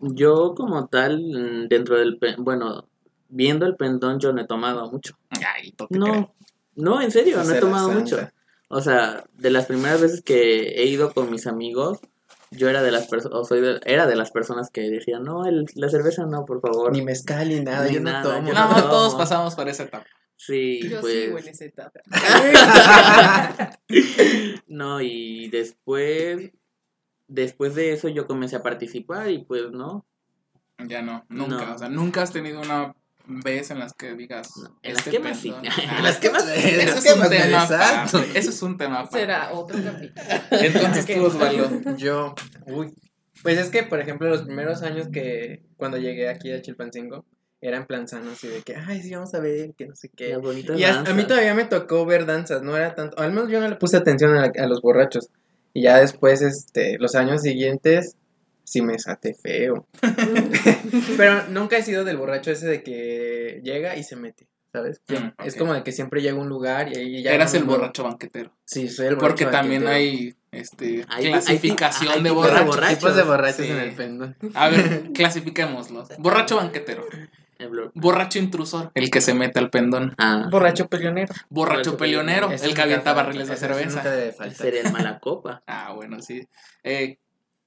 Yo 0.00 0.54
como 0.54 0.86
tal, 0.86 1.20
mm, 1.20 1.68
dentro 1.68 1.96
del... 1.98 2.18
Bueno, 2.38 2.86
viendo 3.28 3.66
el 3.66 3.76
pendón 3.76 4.18
yo 4.20 4.32
no 4.32 4.40
he 4.40 4.46
tomado 4.46 4.90
mucho. 4.90 5.18
Ay, 5.30 5.74
no 5.78 5.86
te 5.86 5.94
creo. 5.98 6.06
No, 6.14 6.34
no, 6.74 7.02
en 7.02 7.10
serio, 7.10 7.42
no 7.44 7.52
he 7.54 7.60
tomado 7.60 7.88
santa. 7.88 8.00
mucho. 8.00 8.28
O 8.68 8.80
sea, 8.82 9.24
de 9.34 9.50
las 9.50 9.66
primeras 9.66 10.00
veces 10.00 10.22
que 10.22 10.80
he 10.82 10.84
ido 10.86 11.12
con 11.14 11.30
mis 11.30 11.46
amigos, 11.46 11.98
yo 12.50 12.68
era 12.68 12.82
de 12.82 12.90
las 12.90 13.06
personas, 13.08 13.38
o 13.38 13.44
soy 13.44 13.60
de- 13.60 13.80
era 13.84 14.06
de 14.06 14.16
las 14.16 14.30
personas 14.30 14.70
que 14.70 14.82
decían, 14.82 15.22
no, 15.24 15.46
el- 15.46 15.66
la 15.74 15.88
cerveza 15.88 16.26
no, 16.26 16.44
por 16.44 16.60
favor. 16.60 16.92
Ni 16.92 17.02
mezcal 17.02 17.48
ni 17.48 17.60
nada, 17.60 17.86
Ni 17.86 17.94
yo 17.94 18.00
no 18.00 18.10
nada, 18.10 18.22
tomo. 18.36 18.48
yo 18.48 18.54
No, 18.54 18.68
no. 18.70 18.88
todos 18.90 19.14
pasamos 19.14 19.54
por 19.54 19.68
esa 19.68 19.84
etapa. 19.84 20.06
Sí, 20.36 20.88
Yo 20.88 21.00
pues... 21.00 21.24
sigo 21.24 21.38
en 21.38 21.48
esa 21.48 21.64
etapa. 21.64 22.00
No, 24.66 25.00
y 25.00 25.48
después, 25.48 26.52
después 27.26 27.74
de 27.74 27.92
eso 27.92 28.08
yo 28.08 28.26
comencé 28.26 28.56
a 28.56 28.62
participar 28.62 29.30
y 29.30 29.38
pues 29.44 29.70
no, 29.72 30.06
Ya 30.86 31.02
no, 31.02 31.24
nunca. 31.28 31.66
No. 31.66 31.74
O 31.74 31.78
sea, 31.78 31.88
nunca 31.88 32.22
has 32.22 32.32
tenido 32.32 32.60
una 32.60 32.94
vez 33.28 33.70
en 33.70 33.78
las 33.78 33.92
que 33.92 34.14
digas. 34.14 34.50
No, 34.56 34.78
en 34.82 34.94
las 34.94 35.06
este 35.06 35.10
quemas 35.18 35.38
sí. 35.38 35.50
pendón. 35.52 35.72
En 35.98 36.02
las 36.04 36.18
quemas- 36.20 36.48
en 36.48 36.80
Eso 36.80 36.86
las 36.86 36.88
es 36.88 36.96
un 36.96 37.02
quemas 37.14 37.30
del 37.30 37.42
tema 37.42 37.62
exacto. 37.62 38.18
aparte, 38.18 38.38
Eso 38.38 38.50
es 38.50 38.62
un 38.62 38.76
tema. 38.78 39.06
Será 39.10 39.52
otro 39.52 39.78
capítulo. 39.82 40.26
Entonces 40.50 41.06
tú, 41.06 41.24
Osvaldo. 41.24 41.96
Yo, 41.96 42.34
uy. 42.66 42.94
Pues 43.42 43.56
es 43.58 43.70
que, 43.70 43.84
por 43.84 44.00
ejemplo, 44.00 44.28
los 44.28 44.42
primeros 44.42 44.82
años 44.82 45.08
que 45.12 45.62
cuando 45.76 45.96
llegué 45.96 46.28
aquí 46.28 46.50
a 46.52 46.60
Chilpancingo, 46.60 47.24
era 47.60 47.76
en 47.76 47.86
plan 47.86 48.08
sano, 48.08 48.30
así 48.32 48.48
de 48.48 48.62
que, 48.62 48.74
ay, 48.76 49.00
sí, 49.02 49.14
vamos 49.14 49.32
a 49.34 49.40
ver, 49.40 49.74
que 49.76 49.86
no 49.86 49.94
sé 49.94 50.08
qué. 50.08 50.36
las 50.36 50.78
Y 50.78 50.84
hasta- 50.84 51.10
a 51.10 51.14
mí 51.14 51.24
todavía 51.24 51.54
me 51.54 51.64
tocó 51.64 52.04
ver 52.06 52.26
danzas, 52.26 52.62
no 52.62 52.76
era 52.76 52.94
tanto, 52.96 53.18
al 53.18 53.32
menos 53.32 53.48
yo 53.50 53.60
no 53.60 53.68
le 53.68 53.76
puse 53.76 53.96
atención 53.96 54.36
a, 54.36 54.50
a 54.56 54.66
los 54.66 54.80
borrachos. 54.80 55.28
Y 55.74 55.82
ya 55.82 55.98
después, 55.98 56.40
este, 56.42 56.98
los 56.98 57.14
años 57.14 57.42
siguientes, 57.42 58.16
sí 58.68 58.82
me 58.82 58.98
saté 58.98 59.34
feo. 59.34 59.86
Pero 61.16 61.48
nunca 61.48 61.76
he 61.76 61.82
sido 61.82 62.04
del 62.04 62.16
borracho 62.16 62.50
ese 62.50 62.66
de 62.66 62.82
que 62.82 63.60
llega 63.62 63.96
y 63.96 64.04
se 64.04 64.16
mete, 64.16 64.46
¿sabes? 64.72 65.00
Mm, 65.08 65.42
Es 65.44 65.56
como 65.56 65.74
de 65.74 65.82
que 65.82 65.92
siempre 65.92 66.22
llega 66.22 66.36
a 66.36 66.40
un 66.40 66.48
lugar 66.48 66.88
y 66.92 66.96
ahí 66.98 67.22
ya... 67.22 67.32
Eras 67.32 67.54
el 67.54 67.64
borracho 67.64 68.04
banquetero. 68.04 68.52
Sí, 68.64 68.88
soy 68.88 69.06
el 69.06 69.14
borracho. 69.16 69.28
Porque 69.28 69.46
también 69.46 69.84
banquetero. 69.84 70.14
hay 70.16 70.34
este 70.50 71.04
Hay- 71.08 71.26
hay 71.26 71.32
clasificación 71.32 72.12
hay 72.14 72.22
de 72.22 72.28
tipos 72.30 72.44
de 72.46 72.50
borracho. 72.52 72.66
borrachos. 72.66 72.98
Tipos 72.98 73.16
de 73.16 73.22
borrachos 73.22 73.66
Sí. 73.66 73.70
en 73.72 73.78
el 73.78 73.92
pendón. 73.94 74.36
A 74.54 74.68
ver, 74.68 75.10
clasifiquémoslos. 75.12 76.08
Borracho 76.18 76.56
banquetero. 76.56 77.04
Borracho 77.94 78.38
intrusor. 78.38 78.92
El 78.94 79.10
que 79.10 79.20
se 79.20 79.34
mete 79.34 79.58
al 79.58 79.68
pendón. 79.68 80.14
Ah, 80.16 80.46
Borracho 80.48 80.86
peleonero. 80.86 81.34
Borracho 81.50 81.74
Borracho 81.90 81.96
peleonero. 81.96 82.50
El 82.52 82.72
que 82.72 82.80
avienta 82.80 83.12
barriles 83.14 83.48
de 83.48 83.56
cerveza. 83.56 83.96
Nunca 83.96 84.10
debe 84.12 84.30
faltar. 84.32 84.66
el 84.74 84.92
mala 84.92 85.18
copa. 85.18 85.62
Ah, 85.66 85.92
bueno, 85.92 86.22
sí. 86.22 86.46
Eh, 86.84 87.18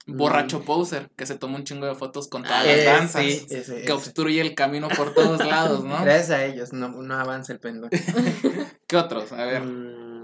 borracho 0.07 0.63
poser, 0.63 1.09
que 1.15 1.25
se 1.25 1.35
toma 1.35 1.57
un 1.57 1.63
chingo 1.63 1.85
de 1.85 1.95
fotos 1.95 2.27
con 2.27 2.43
todas 2.43 2.63
Ah, 2.63 2.65
las 2.65 2.85
danzas. 2.85 3.21
sí, 3.23 3.45
ese, 3.49 3.75
que 3.75 3.81
ese. 3.83 3.91
obstruye 3.91 4.41
el 4.41 4.55
camino 4.55 4.87
por 4.89 5.13
todos 5.13 5.39
lados, 5.45 5.83
¿no? 5.83 6.01
Gracias 6.03 6.29
a 6.31 6.45
ellos 6.45 6.73
no, 6.73 6.89
no 6.89 7.13
avanza 7.15 7.53
el 7.53 7.59
pendón. 7.59 7.89
¿Qué 8.87 8.97
otros? 8.97 9.31
A 9.31 9.45
ver, 9.45 9.61
Mm, 9.63 10.23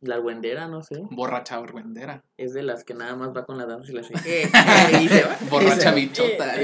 la 0.00 0.14
argüendera, 0.14 0.68
no 0.68 0.82
sé. 0.82 0.96
borracha 1.10 1.60
vergüendera. 1.60 2.22
Es 2.36 2.54
de 2.54 2.62
las 2.62 2.84
que 2.84 2.94
nada 2.94 3.16
más 3.16 3.30
va 3.36 3.44
con 3.44 3.58
la 3.58 3.66
danza 3.66 3.90
y 3.90 3.94
la 3.94 4.00
hace. 4.02 4.12
y 5.02 5.08
se 5.08 5.22
va. 5.24 5.36
Borracha 5.50 5.92
bichota. 5.92 6.54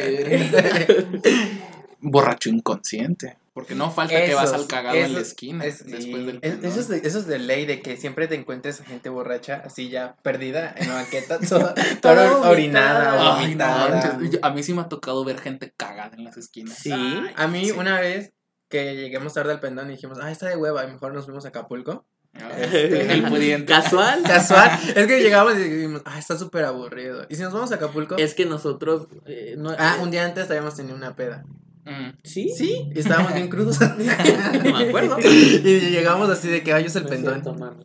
Borracho 2.01 2.49
inconsciente. 2.51 3.37
Porque 3.55 3.77
no 3.77 3.91
falta 3.93 4.23
que 4.25 4.35
vas 4.35 4.53
al 4.53 4.67
cagado 4.67 4.97
en 4.97 5.15
la 5.15 5.21
esquina 5.21 5.65
es- 5.65 5.87
después 5.87 6.27
del 6.27 6.41
es- 6.43 6.63
eso, 6.65 6.81
es 6.81 6.89
de, 6.89 6.99
eso 6.99 7.19
es 7.21 7.27
de 7.29 7.39
ley, 7.39 7.67
de 7.67 7.81
que 7.83 7.97
siempre 7.97 8.27
te 8.27 8.35
encuentres 8.35 8.81
a 8.81 8.85
gente 8.85 9.09
borracha, 9.09 9.63
así 9.65 9.89
ya 9.89 10.17
perdida 10.23 10.75
en 10.77 10.89
la 10.89 10.95
banqueta, 10.95 11.39
toda, 12.03 12.39
orinada, 12.49 13.37
vomitada. 13.37 14.17
No, 14.19 14.31
a 14.43 14.51
mí 14.51 14.63
sí 14.65 14.75
me 14.75 14.83
ha 14.83 14.89
tocado 14.89 15.25
ver 15.25 15.39
gente 15.39 15.73
cagada 15.77 16.11
en 16.17 16.25
las 16.25 16.37
esquinas. 16.37 16.77
Sí. 16.77 16.93
A 17.37 17.47
mí 17.47 17.67
Sí. 17.67 17.71
una 17.71 18.01
vez 18.01 18.33
que 18.69 18.97
lleguemos 18.97 19.33
tarde 19.35 19.53
al 19.53 19.61
pendón 19.61 19.89
y 19.89 19.93
dijimos, 19.93 20.19
ah, 20.21 20.33
está 20.33 20.49
de 20.49 20.57
hueva, 20.57 20.85
y 20.85 20.91
mejor 20.91 21.15
nos 21.15 21.25
fuimos 21.27 21.45
a 21.45 21.49
Acapulco. 21.49 22.07
Ah, 22.35 22.51
Este, 22.59 23.13
El 23.15 23.23
pudiente. 23.29 23.73
Casual. 23.73 24.25
Casual, 24.25 24.69
es 24.97 25.07
que 25.07 25.23
llegamos 25.23 25.55
y 25.55 25.63
dijimos, 25.63 26.03
ah, 26.07 26.19
está 26.19 26.37
súper 26.37 26.65
aburrido. 26.65 27.25
Y 27.29 27.37
si 27.37 27.43
nos 27.43 27.53
vamos 27.53 27.71
a 27.71 27.77
Acapulco, 27.77 28.17
Es 28.17 28.35
que 28.35 28.47
nosotros. 28.47 29.07
eh, 29.27 29.55
no, 29.57 29.71
ah, 29.79 29.99
un 30.03 30.11
día 30.11 30.25
antes 30.25 30.51
habíamos 30.51 30.75
tenido 30.75 30.97
una 30.97 31.15
peda. 31.15 31.45
Mm. 31.85 32.17
¿Sí? 32.23 32.49
Sí, 32.57 32.91
y 32.95 32.99
estábamos 32.99 33.35
bien 33.35 33.49
crudos. 33.49 33.79
No 33.81 33.95
me 34.79 34.89
acuerdo. 34.89 35.19
y 35.21 35.91
llegamos 35.91 36.31
así 36.31 36.49
de 36.49 36.63
que, 36.63 36.73
ay, 36.73 36.87
es 36.87 36.97
el 36.97 37.05
No 37.05 37.09
pendón. 37.11 37.83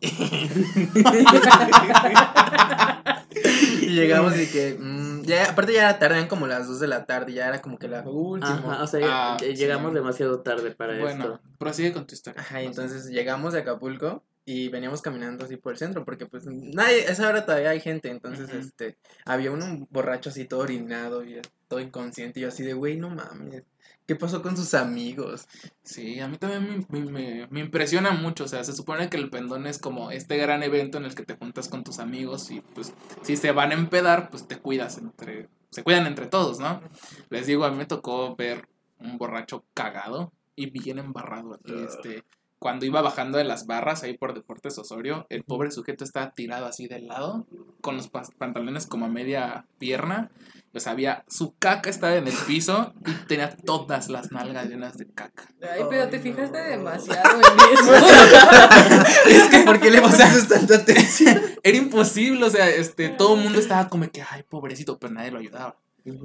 Y 3.82 3.86
llegamos 3.94 4.38
y 4.38 4.46
que, 4.46 4.76
mm, 4.78 5.22
ya, 5.22 5.50
aparte 5.50 5.72
ya 5.72 5.80
era 5.90 5.98
tarde, 5.98 6.16
eran 6.16 6.28
como 6.28 6.46
las 6.46 6.68
2 6.68 6.80
de 6.80 6.86
la 6.88 7.06
tarde, 7.06 7.32
ya 7.32 7.48
era 7.48 7.60
como 7.60 7.78
que 7.78 7.88
la 7.88 8.02
última. 8.02 8.74
Ajá, 8.74 8.82
o 8.82 8.86
sea, 8.86 9.00
ya- 9.00 9.32
Ah, 9.34 9.36
llegamos 9.38 9.90
sí. 9.90 9.94
demasiado 9.96 10.40
tarde 10.40 10.70
para 10.72 10.98
Bueno, 10.98 11.24
esto. 11.24 11.40
prosigue 11.58 11.92
con 11.92 12.06
tu 12.06 12.14
historia. 12.14 12.40
Ajá, 12.40 12.60
entonces 12.62 13.06
llegamos 13.06 13.52
de 13.52 13.60
Acapulco 13.60 14.22
y 14.44 14.68
veníamos 14.68 15.02
caminando 15.02 15.44
así 15.44 15.56
por 15.56 15.72
el 15.72 15.78
centro, 15.78 16.04
porque 16.04 16.26
pues 16.26 16.44
nadie, 16.46 17.06
a 17.06 17.10
esa 17.12 17.28
hora 17.28 17.44
todavía 17.44 17.70
hay 17.70 17.80
gente, 17.80 18.10
entonces 18.10 18.48
este, 18.52 18.96
había 19.24 19.50
un, 19.50 19.62
un 19.62 19.88
borracho 19.90 20.30
así 20.30 20.44
todo 20.44 20.60
orinado 20.60 21.24
y 21.24 21.40
todo 21.68 21.80
inconsciente, 21.80 22.40
y 22.40 22.42
yo 22.42 22.48
así 22.48 22.62
de, 22.64 22.72
güey, 22.74 22.96
no 22.96 23.10
mames, 23.10 23.62
¿qué 24.10 24.16
pasó 24.16 24.42
con 24.42 24.56
sus 24.56 24.74
amigos? 24.74 25.46
Sí, 25.84 26.18
a 26.18 26.26
mí 26.26 26.36
también 26.36 26.84
me, 26.88 27.00
me- 27.04 27.46
me- 27.48 27.60
impresiona 27.60 28.10
mucho. 28.10 28.42
O 28.42 28.48
sea, 28.48 28.64
se 28.64 28.72
supone 28.72 29.08
que 29.08 29.16
el 29.16 29.30
pendón 29.30 29.68
es 29.68 29.78
como 29.78 30.10
este 30.10 30.36
gran 30.36 30.64
evento 30.64 30.98
en 30.98 31.04
el 31.04 31.14
que 31.14 31.22
te 31.22 31.36
juntas 31.36 31.68
con 31.68 31.84
tus 31.84 32.00
amigos 32.00 32.50
y 32.50 32.60
pues 32.60 32.92
si 33.22 33.36
se 33.36 33.52
van 33.52 33.70
a 33.70 33.74
empedar, 33.74 34.28
pues 34.28 34.48
te 34.48 34.58
cuidas 34.58 34.98
entre, 34.98 35.48
se 35.70 35.84
cuidan 35.84 36.08
entre 36.08 36.26
todos, 36.26 36.58
¿no? 36.58 36.80
Les 37.28 37.46
digo, 37.46 37.64
a 37.64 37.70
mí 37.70 37.76
me 37.76 37.86
tocó 37.86 38.34
ver 38.34 38.66
un 38.98 39.16
borracho 39.16 39.64
cagado 39.74 40.32
y 40.56 40.70
bien 40.70 40.98
embarrado 40.98 41.54
aquí, 41.54 41.72
Ugh. 41.72 41.88
este. 41.88 42.24
Cuando 42.58 42.84
iba 42.84 43.00
bajando 43.00 43.38
de 43.38 43.44
las 43.44 43.64
barras 43.66 44.02
ahí 44.02 44.18
por 44.18 44.34
Deportes 44.34 44.76
Osorio, 44.76 45.24
el 45.30 45.44
pobre 45.44 45.70
sujeto 45.70 46.02
estaba 46.04 46.32
tirado 46.32 46.66
así 46.66 46.88
del 46.88 47.06
lado, 47.06 47.46
con 47.80 47.96
los 47.96 48.08
pantalones 48.08 48.86
como 48.86 49.06
a 49.06 49.08
media 49.08 49.66
pierna. 49.78 50.30
O 50.72 50.78
sea, 50.78 50.92
había, 50.92 51.24
su 51.28 51.56
caca 51.56 51.90
estaba 51.90 52.14
en 52.14 52.28
el 52.28 52.34
piso 52.46 52.94
y 53.04 53.12
tenía 53.26 53.56
todas 53.56 54.08
las 54.08 54.30
nalgas 54.30 54.68
llenas 54.68 54.96
de 54.96 55.08
caca. 55.08 55.52
Ay, 55.60 55.82
pero 55.90 56.08
te 56.08 56.20
fijaste 56.20 56.58
demasiado 56.58 57.40
en 57.40 57.78
eso. 57.78 57.94
es 59.26 59.48
que, 59.48 59.60
¿por 59.60 59.80
qué 59.80 59.90
le 59.90 60.00
pasas 60.00 60.46
tanta 60.46 60.76
atención? 60.76 61.40
Era 61.64 61.76
imposible, 61.76 62.44
o 62.44 62.50
sea, 62.50 62.68
este, 62.68 63.08
todo 63.08 63.34
el 63.34 63.42
mundo 63.42 63.58
estaba 63.58 63.88
como 63.88 64.08
que, 64.10 64.22
ay, 64.22 64.44
pobrecito, 64.48 64.96
pero 64.98 65.12
nadie 65.12 65.32
lo 65.32 65.40
ayudaba. 65.40 65.76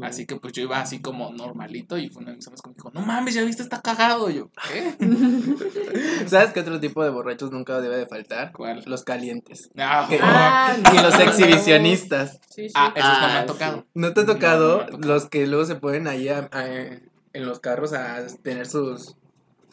Así 0.01 0.25
que 0.25 0.35
pues 0.37 0.53
yo 0.53 0.63
iba 0.63 0.79
así 0.79 0.99
como 1.01 1.31
normalito 1.33 1.97
y 1.97 2.09
fue 2.09 2.21
uno 2.21 2.31
de 2.31 2.37
mis 2.37 2.47
amigos 2.47 2.61
que 2.61 2.69
me 2.69 2.75
dijo, 2.75 2.91
no 2.93 3.01
mames, 3.01 3.33
ya 3.35 3.43
viste, 3.43 3.61
está 3.63 3.81
cagado. 3.81 4.29
Y 4.29 4.35
yo, 4.35 4.49
¿qué? 4.67 4.95
¿Sabes 6.27 6.51
qué 6.53 6.59
otro 6.61 6.79
tipo 6.79 7.03
de 7.03 7.09
borrachos 7.09 7.51
nunca 7.51 7.79
debe 7.81 7.97
de 7.97 8.05
faltar? 8.05 8.51
¿Cuál? 8.51 8.83
Los 8.85 9.03
calientes. 9.03 9.69
Ah, 9.77 10.07
Ah, 10.21 10.75
y 10.93 11.01
los 11.01 11.19
exhibicionistas. 11.19 12.39
Sí, 12.49 12.67
sí. 12.69 12.73
ah, 12.75 12.93
esos 12.95 13.09
no 13.21 13.27
me 13.27 13.33
Ah, 13.33 13.39
han 13.41 13.45
tocado. 13.47 13.85
¿No 13.93 14.13
te 14.13 14.21
ha 14.21 14.25
tocado 14.25 14.85
no 14.91 14.97
los 14.99 15.25
que 15.29 15.45
luego 15.47 15.65
se 15.65 15.75
ponen 15.75 16.07
ahí 16.07 16.29
a- 16.29 16.49
a- 16.51 16.65
en 16.67 17.45
los 17.45 17.59
carros 17.59 17.93
a 17.93 18.25
tener 18.43 18.65
sus 18.67 19.15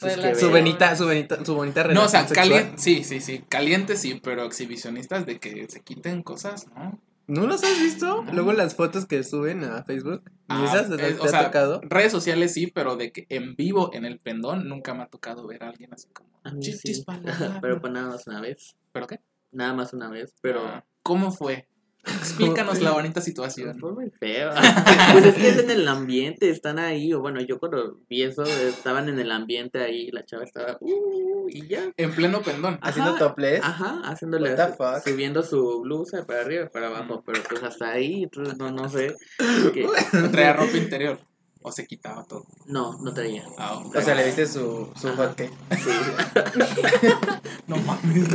Pues 0.01 0.17
que. 0.17 0.35
Su 0.35 0.51
bonita, 0.51 0.97
su 0.97 1.05
bonita, 1.05 1.45
su 1.45 1.55
bonita 1.55 1.85
No, 1.85 2.05
o 2.05 2.09
sea, 2.09 2.27
caliente, 2.27 2.73
sí, 2.77 3.05
sí, 3.05 3.21
sí, 3.21 3.45
caliente 3.49 3.97
sí, 3.97 4.21
pero 4.23 4.45
exhibicionistas 4.45 5.27
de 5.27 5.39
que 5.39 5.67
se 5.69 5.81
quiten 5.81 6.23
cosas, 6.23 6.67
¿no? 6.75 6.99
¿No 7.33 7.47
los 7.47 7.65
has 7.65 7.79
visto? 7.81 8.23
No. 8.25 8.33
Luego 8.33 8.53
las 8.53 8.75
fotos 8.75 9.07
que 9.07 9.23
suben 9.25 9.65
a 9.65 9.83
Facebook. 9.85 10.23
¿Y 10.27 10.31
Ah, 10.49 10.65
esas 10.67 10.89
te, 10.89 10.95
eh, 10.97 11.15
te 11.15 11.21
o 11.21 11.25
ha 11.25 11.29
sea, 11.29 11.45
tocado? 11.47 11.81
redes 11.85 12.13
sociales 12.13 12.53
sí, 12.53 12.67
pero 12.67 12.97
de 12.97 13.11
que 13.11 13.27
en 13.31 13.57
vivo 13.57 13.91
en 13.95 14.05
el 14.05 14.19
pendón 14.19 14.69
nunca 14.69 14.93
me 14.95 15.03
ha 15.03 15.07
tocado 15.07 15.47
ver 15.47 15.63
a 15.65 15.69
alguien 15.71 15.95
así 15.95 16.09
como 16.13 16.29
A 16.45 16.53
mí 16.53 16.63
sí. 16.63 17.03
para 17.05 17.23
Pero 17.63 17.81
pues 17.81 17.93
nada 17.93 18.09
más 18.11 18.27
una 18.27 18.41
vez. 18.41 18.77
¿Pero 18.93 19.07
qué? 19.07 19.21
Nada 19.51 19.73
más 19.73 19.93
una 19.95 20.11
vez. 20.11 20.35
Pero. 20.43 20.61
Ah, 20.67 20.85
¿Cómo 21.03 21.33
fue? 21.33 21.69
Explícanos 22.05 22.81
la 22.81 22.91
bonita 22.93 23.21
situación. 23.21 23.79
Fue 23.79 23.93
muy 23.93 24.11
feo. 24.11 24.51
pues 25.13 25.25
es 25.25 25.35
que 25.35 25.49
es 25.49 25.59
en 25.59 25.71
el 25.71 25.87
ambiente, 25.87 26.51
están 26.51 26.79
ahí. 26.79 27.13
O 27.13 27.21
bueno, 27.21 27.41
yo 27.41 27.59
cuando 27.59 27.99
vi 28.09 28.23
eso, 28.23 28.43
estaban 28.43 29.09
en 29.09 29.19
el 29.21 29.31
ambiente 29.31 29.79
ahí. 29.81 30.11
La 30.11 30.25
chava 30.25 30.45
estaba. 30.45 30.79
Uh, 30.81 31.49
y 31.49 31.67
ya. 31.69 31.93
En 31.97 32.13
pleno 32.15 32.43
pendón. 32.43 32.79
Haciendo 32.83 33.15
topless. 33.17 33.63
Ajá, 33.63 34.01
haciéndole 34.05 34.51
What 34.51 34.57
the 34.57 34.63
así, 34.63 34.75
fuck? 34.77 35.09
subiendo 35.13 35.43
su 35.43 35.81
blusa 35.83 36.27
para 36.27 36.41
arriba 36.41 36.65
y 36.65 36.69
para 36.71 36.89
abajo, 36.89 37.23
pero 37.25 37.41
pues 37.49 37.63
hasta 37.63 37.91
ahí, 37.93 38.29
no, 38.59 38.71
no 38.73 38.89
sé. 38.89 39.15
que- 39.75 39.87
Traía 40.31 40.55
ropa 40.55 40.77
interior. 40.77 41.19
O 41.65 41.71
se 41.73 41.87
quitaba 41.87 42.25
todo. 42.25 42.45
no, 42.67 42.99
no 42.99 43.13
traía. 43.15 43.45
Ah, 43.59 43.79
ok. 43.79 43.97
O 43.97 44.01
sea, 44.03 44.15
le 44.15 44.25
viste 44.25 44.47
su, 44.47 44.91
su 44.97 45.09
Ajá. 45.09 45.29
hotcake. 45.29 45.53
no 47.67 47.77
mames. 47.77 48.29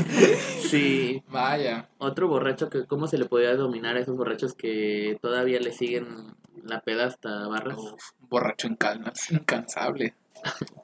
Sí, 0.69 1.23
Vaya. 1.29 1.89
otro 1.97 2.27
borracho 2.27 2.69
que, 2.69 2.85
¿cómo 2.85 3.07
se 3.07 3.17
le 3.17 3.25
podía 3.25 3.55
dominar 3.55 3.95
a 3.97 3.99
esos 3.99 4.15
borrachos 4.15 4.53
que 4.53 5.17
todavía 5.21 5.59
le 5.59 5.71
siguen 5.73 6.35
la 6.63 6.81
peda 6.81 7.05
hasta 7.07 7.47
barras? 7.47 7.77
Uf, 7.77 8.01
borracho 8.29 8.67
incansable. 8.67 10.15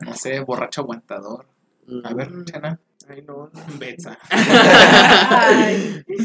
No 0.01 0.13
sé, 0.15 0.39
borracho 0.41 0.81
aguantador. 0.81 1.45
A 2.03 2.13
ver, 2.13 2.31
Mm. 2.31 2.45
Chana. 2.45 2.79
Ay, 3.07 3.21
no. 3.21 3.51
Betsa. 3.79 4.17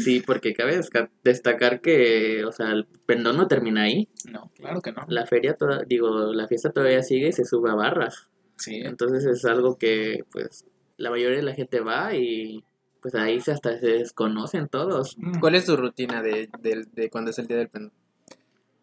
Sí, 0.03 0.21
porque 0.25 0.53
cabe 0.53 0.79
destacar 1.23 1.81
que, 1.81 2.43
o 2.45 2.51
sea, 2.51 2.71
el 2.71 2.85
pendón 3.05 3.37
no 3.37 3.47
termina 3.47 3.83
ahí. 3.83 4.07
No, 4.31 4.51
claro 4.55 4.81
que 4.81 4.91
no. 4.91 5.05
La 5.07 5.25
feria, 5.25 5.55
toda, 5.55 5.83
digo, 5.85 6.33
la 6.33 6.47
fiesta 6.47 6.71
todavía 6.71 7.03
sigue 7.03 7.29
y 7.29 7.33
se 7.33 7.45
sube 7.45 7.71
a 7.71 7.75
barras. 7.75 8.29
Sí. 8.57 8.81
Entonces 8.83 9.25
es 9.25 9.45
algo 9.45 9.77
que, 9.77 10.25
pues, 10.31 10.65
la 10.97 11.09
mayoría 11.09 11.37
de 11.37 11.43
la 11.43 11.53
gente 11.53 11.79
va 11.79 12.15
y, 12.15 12.63
pues, 13.01 13.15
ahí 13.15 13.39
se 13.39 13.51
hasta 13.51 13.79
se 13.79 13.87
desconocen 13.87 14.67
todos. 14.67 15.17
Mm. 15.17 15.39
¿Cuál 15.39 15.55
es 15.55 15.65
tu 15.65 15.75
rutina 15.75 16.21
de, 16.21 16.49
de, 16.59 16.85
de 16.91 17.09
cuando 17.09 17.31
es 17.31 17.39
el 17.39 17.47
día 17.47 17.57
del 17.57 17.69
pendón? 17.69 17.93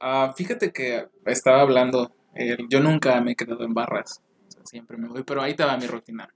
Ah, 0.01 0.35
fíjate 0.37 0.73
que 0.73 1.09
estaba 1.25 1.63
hablando, 1.63 2.13
eh, 2.35 2.59
yo 2.69 2.81
nunca 2.81 3.21
me 3.21 3.33
he 3.33 3.37
quedado 3.37 3.65
en 3.65 3.73
barras, 3.73 4.23
o 4.47 4.51
sea, 4.51 4.67
siempre 4.67 4.97
me 4.99 5.09
voy, 5.09 5.23
pero 5.25 5.41
ahí 5.41 5.55
te 5.55 5.65
va 5.65 5.77
mi 5.79 5.87
rutina. 5.87 6.29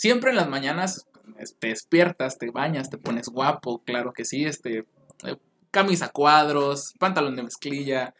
Siempre 0.00 0.30
en 0.30 0.36
las 0.36 0.48
mañanas 0.48 1.06
pues, 1.34 1.54
te 1.58 1.68
despiertas, 1.68 2.38
te 2.38 2.50
bañas, 2.50 2.88
te 2.88 2.96
pones 2.96 3.28
guapo, 3.28 3.82
claro 3.84 4.14
que 4.14 4.24
sí, 4.24 4.46
este, 4.46 4.86
eh, 5.24 5.36
camisa 5.70 6.08
cuadros, 6.08 6.94
pantalón 6.98 7.36
de 7.36 7.42
mezclilla, 7.42 8.14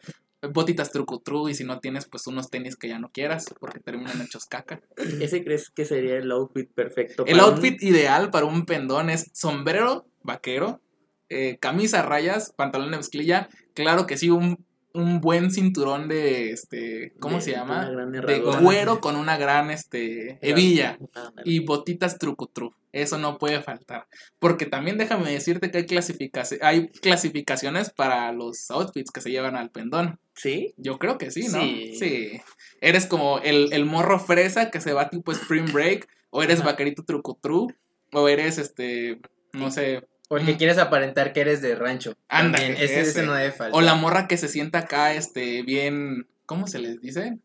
botitas 0.53 0.91
trucutru 0.91 1.49
y 1.49 1.55
si 1.55 1.63
no 1.63 1.79
tienes 1.79 2.05
pues 2.05 2.27
unos 2.27 2.51
tenis 2.51 2.75
que 2.75 2.87
ya 2.87 2.99
no 2.99 3.09
quieras 3.11 3.45
porque 3.59 3.79
terminan 3.79 4.21
hechos 4.21 4.45
caca. 4.45 4.79
¿Ese 5.19 5.43
crees 5.43 5.71
que 5.71 5.85
sería 5.85 6.17
el 6.17 6.31
outfit 6.31 6.69
perfecto? 6.71 7.25
El 7.25 7.37
un- 7.37 7.45
outfit 7.45 7.81
ideal 7.81 8.29
para 8.29 8.45
un 8.45 8.67
pendón 8.67 9.09
es 9.09 9.31
sombrero 9.33 10.05
vaquero, 10.21 10.81
eh, 11.29 11.57
camisa 11.59 12.03
rayas, 12.03 12.53
pantalón 12.55 12.91
de 12.91 12.97
mezclilla, 12.97 13.49
claro 13.73 14.05
que 14.05 14.17
sí, 14.17 14.29
un, 14.29 14.63
un 14.93 15.21
buen 15.21 15.51
cinturón 15.51 16.07
de, 16.07 16.51
este, 16.51 17.13
¿cómo 17.19 17.37
de 17.37 17.41
se 17.41 17.51
llama? 17.51 17.89
De 17.89 18.41
cuero 18.41 18.99
con 18.99 19.15
una 19.15 19.37
gran, 19.37 19.71
este, 19.71 20.37
hebilla 20.41 20.97
y 21.43 21.59
botitas 21.59 22.17
trucutru. 22.17 22.73
Eso 22.91 23.17
no 23.17 23.37
puede 23.37 23.61
faltar. 23.61 24.07
Porque 24.37 24.65
también 24.65 24.97
déjame 24.97 25.31
decirte 25.31 25.71
que 25.71 25.77
hay, 25.77 25.85
clasificaci- 25.85 26.59
hay 26.61 26.89
clasificaciones 26.89 27.89
para 27.89 28.33
los 28.33 28.69
outfits 28.69 29.11
que 29.11 29.21
se 29.21 29.31
llevan 29.31 29.55
al 29.55 29.71
pendón. 29.71 30.19
¿Sí? 30.35 30.73
Yo 30.77 30.99
creo 30.99 31.17
que 31.17 31.31
sí, 31.31 31.47
¿no? 31.47 31.61
Sí. 31.61 32.41
Eres 32.81 33.05
como 33.05 33.39
el, 33.39 33.71
el 33.71 33.85
morro 33.85 34.19
fresa 34.19 34.71
que 34.71 34.81
se 34.81 34.93
va 34.93 35.09
tipo 35.09 35.31
Spring 35.31 35.71
Break, 35.71 36.07
o 36.31 36.43
eres 36.43 36.63
vaquerito 36.63 37.03
trucutru, 37.03 37.67
o 38.11 38.27
eres 38.27 38.57
este, 38.57 39.19
no 39.53 39.71
sé, 39.71 40.05
Porque 40.31 40.55
quieres 40.55 40.77
aparentar 40.77 41.33
que 41.33 41.41
eres 41.41 41.61
de 41.61 41.75
rancho. 41.75 42.13
También, 42.27 42.71
ese, 42.71 42.85
ese 42.85 43.01
ese. 43.01 43.23
no 43.23 43.33
debe 43.33 43.51
faltar. 43.51 43.77
o 43.77 43.81
la 43.81 43.95
morra 43.95 44.29
que 44.29 44.37
se 44.37 44.47
sienta 44.47 44.79
acá, 44.79 45.13
este, 45.13 45.61
bien, 45.63 46.25
¿cómo 46.45 46.67
se 46.67 46.79
les 46.79 47.01
dice? 47.01 47.37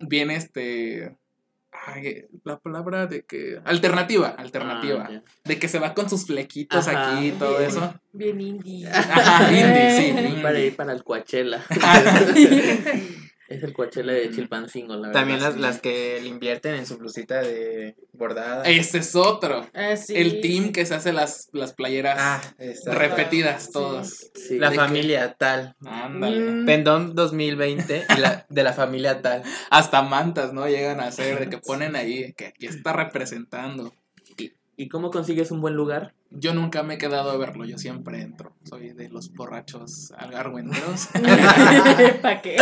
Bien, 0.00 0.32
este, 0.32 1.16
ay, 1.70 2.24
la 2.42 2.58
palabra 2.58 3.06
de 3.06 3.22
que, 3.24 3.60
alternativa, 3.64 4.30
alternativa, 4.30 5.08
Ah, 5.08 5.22
de 5.44 5.58
que 5.60 5.68
se 5.68 5.78
va 5.78 5.94
con 5.94 6.10
sus 6.10 6.26
flequitos 6.26 6.88
Ajá. 6.88 7.16
aquí 7.16 7.28
y 7.28 7.30
todo 7.30 7.60
eso. 7.60 7.94
bien 8.12 8.40
indie. 8.40 8.88
Ajá, 8.88 9.48
indie, 9.52 9.96
sí, 9.96 10.06
indie. 10.26 10.42
para 10.42 10.58
ir 10.58 10.74
para 10.74 10.92
el 10.94 11.04
Coachella. 11.04 11.64
es 13.48 13.62
el 13.62 13.72
Coachella 13.72 14.12
de 14.12 14.30
Chilpancingo, 14.30 14.94
la 14.94 15.08
verdad. 15.08 15.12
También 15.12 15.40
las, 15.40 15.54
sí. 15.54 15.60
las 15.60 15.80
que 15.80 16.18
le 16.20 16.28
invierten 16.28 16.74
en 16.74 16.86
su 16.86 16.96
blusita 16.98 17.40
de 17.40 17.96
bordada. 18.12 18.64
Ese 18.64 18.98
es 18.98 19.14
otro. 19.14 19.68
Ah, 19.74 19.96
sí. 19.96 20.14
El 20.16 20.40
team 20.40 20.72
que 20.72 20.84
se 20.86 20.94
hace 20.94 21.12
las, 21.12 21.48
las 21.52 21.72
playeras 21.74 22.16
Ah, 22.18 22.40
repetidas 22.86 23.70
todas. 23.70 24.30
Sí, 24.34 24.58
La 24.58 24.70
que- 24.70 24.76
familia 24.76 25.34
tal. 25.38 25.76
Ándale. 25.84 26.40
Mm. 26.40 26.66
Pendón 26.66 27.14
2020 27.14 28.06
y 28.16 28.20
la, 28.20 28.46
de 28.48 28.62
la 28.62 28.72
familia 28.72 29.22
tal. 29.22 29.42
Hasta 29.70 30.02
mantas, 30.02 30.52
¿no? 30.52 30.66
Llegan 30.68 31.00
a 31.00 31.06
hacer, 31.08 31.38
de 31.38 31.48
que 31.50 31.58
ponen 31.58 31.96
ahí, 31.96 32.32
que 32.34 32.46
aquí 32.46 32.66
está 32.66 32.92
representando. 32.92 33.94
¿Y 34.78 34.88
cómo 34.88 35.10
consigues 35.10 35.50
un 35.50 35.60
buen 35.62 35.74
lugar? 35.74 36.12
Yo 36.30 36.52
nunca 36.52 36.82
me 36.82 36.94
he 36.94 36.98
quedado 36.98 37.30
a 37.30 37.36
verlo, 37.38 37.64
yo 37.64 37.78
siempre 37.78 38.20
entro. 38.20 38.52
Soy 38.64 38.90
de 38.92 39.08
los 39.08 39.32
borrachos 39.32 40.12
algargüenderos. 40.18 41.06
¿Para 42.22 42.42
qué? 42.42 42.56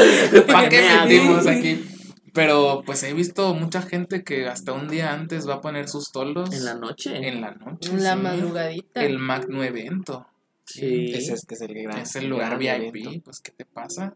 ¿Para 0.46 0.68
qué 0.68 0.80
Me 0.88 1.04
metimos 1.04 1.46
hago. 1.46 1.58
aquí? 1.58 1.84
Pero 2.32 2.82
pues 2.84 3.02
he 3.04 3.12
visto 3.14 3.54
mucha 3.54 3.80
gente 3.82 4.22
que 4.24 4.46
hasta 4.46 4.72
un 4.72 4.88
día 4.88 5.12
antes 5.12 5.48
va 5.48 5.54
a 5.54 5.60
poner 5.60 5.88
sus 5.88 6.10
toldos 6.10 6.52
En 6.52 6.64
la 6.64 6.74
noche. 6.74 7.28
en 7.28 7.40
la 7.40 7.52
noche. 7.52 7.90
En 7.90 8.02
la 8.02 8.14
sí. 8.14 8.20
madrugadita. 8.22 9.04
El 9.04 9.18
Magno 9.18 9.62
Evento. 9.62 10.26
Sí. 10.66 11.12
Ese 11.12 11.34
es 11.34 11.44
que 11.46 11.54
es 11.54 11.60
el 11.60 11.74
gran. 11.74 11.98
Es 12.00 12.16
el 12.16 12.28
lugar 12.28 12.58
gran 12.60 12.80
VIP. 12.90 12.96
evento. 13.06 13.24
Pues, 13.24 13.40
¿qué 13.40 13.52
te 13.52 13.64
pasa? 13.64 14.14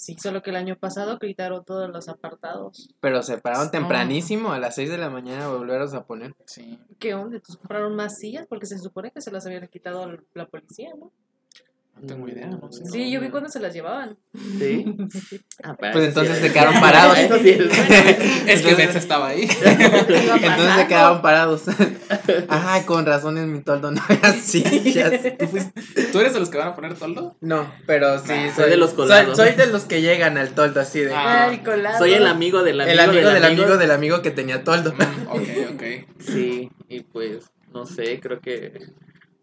Sí, 0.00 0.16
solo 0.18 0.40
que 0.42 0.48
el 0.48 0.56
año 0.56 0.76
pasado 0.76 1.18
quitaron 1.18 1.62
todos 1.62 1.90
los 1.90 2.08
apartados. 2.08 2.88
Pero 3.00 3.22
se 3.22 3.36
pararon 3.36 3.66
No. 3.66 3.70
tempranísimo 3.70 4.50
a 4.52 4.58
las 4.58 4.74
6 4.76 4.88
de 4.88 4.96
la 4.96 5.10
mañana 5.10 5.44
a 5.44 5.48
volverlos 5.52 5.92
a 5.92 6.04
poner. 6.06 6.34
Sí. 6.46 6.78
¿Qué 6.98 7.12
onda? 7.12 7.36
¿Entonces 7.36 7.58
compraron 7.58 7.94
más 7.96 8.16
sillas? 8.18 8.46
Porque 8.48 8.64
se 8.64 8.78
supone 8.78 9.10
que 9.10 9.20
se 9.20 9.30
las 9.30 9.44
habían 9.44 9.68
quitado 9.68 10.10
la 10.32 10.46
policía, 10.46 10.88
¿no? 10.98 11.12
No 12.00 12.06
tengo 12.06 12.28
idea, 12.28 12.46
no 12.46 12.72
sé. 12.72 12.84
Sí, 12.86 13.10
yo 13.10 13.20
vi 13.20 13.28
cuando 13.28 13.48
se 13.50 13.60
las 13.60 13.74
llevaban. 13.74 14.16
Sí. 14.58 14.84
Ah, 15.62 15.76
Pues 15.78 15.94
eso 15.94 16.04
entonces 16.06 16.36
sí 16.38 16.42
se 16.44 16.52
quedaron 16.54 16.80
parados. 16.80 17.18
Eso 17.18 17.36
sí 17.38 17.50
es 17.50 17.58
bueno. 17.58 17.94
Es 18.46 18.62
que 18.62 18.98
estaba 18.98 19.28
ahí. 19.28 19.42
Entonces 19.42 20.74
se 20.76 20.86
quedaron 20.88 21.20
parados. 21.20 21.62
Ay, 22.48 22.82
con 22.86 23.04
razón 23.04 23.36
en 23.36 23.52
mi 23.52 23.60
toldo 23.60 23.90
no 23.90 24.00
era 24.08 24.28
así. 24.30 24.62
¿Tú, 24.62 25.46
fuiste- 25.48 25.82
¿Tú 26.12 26.20
eres 26.20 26.32
de 26.32 26.40
los 26.40 26.48
que 26.48 26.56
van 26.56 26.68
a 26.68 26.74
poner 26.74 26.94
toldo? 26.94 27.36
No, 27.42 27.70
pero 27.86 28.18
sí, 28.20 28.32
Ah, 28.32 28.50
soy, 28.54 28.62
soy 28.64 28.70
de 28.70 28.76
los 28.78 28.94
colados. 28.94 29.36
Soy, 29.36 29.48
soy 29.48 29.56
de 29.56 29.66
los 29.66 29.84
que 29.84 30.00
llegan 30.00 30.38
al 30.38 30.54
toldo 30.54 30.80
así 30.80 31.00
de. 31.00 31.12
Ah. 31.14 31.48
Ay, 31.50 31.58
colado. 31.58 31.98
Soy 31.98 32.14
el 32.14 32.26
amigo 32.26 32.62
del 32.62 32.80
amigo 32.80 32.92
el 32.92 33.00
amigo 33.10 33.28
del 33.28 33.44
amigo 33.44 33.76
del 33.76 33.90
amigo 33.90 34.22
que 34.22 34.30
tenía 34.30 34.64
toldo. 34.64 34.94
Mm, 34.94 35.28
ok, 35.28 35.48
ok. 35.74 35.82
Sí, 36.20 36.70
y 36.88 37.00
pues, 37.02 37.50
no 37.74 37.84
sé, 37.84 38.18
creo 38.20 38.40
que. 38.40 38.72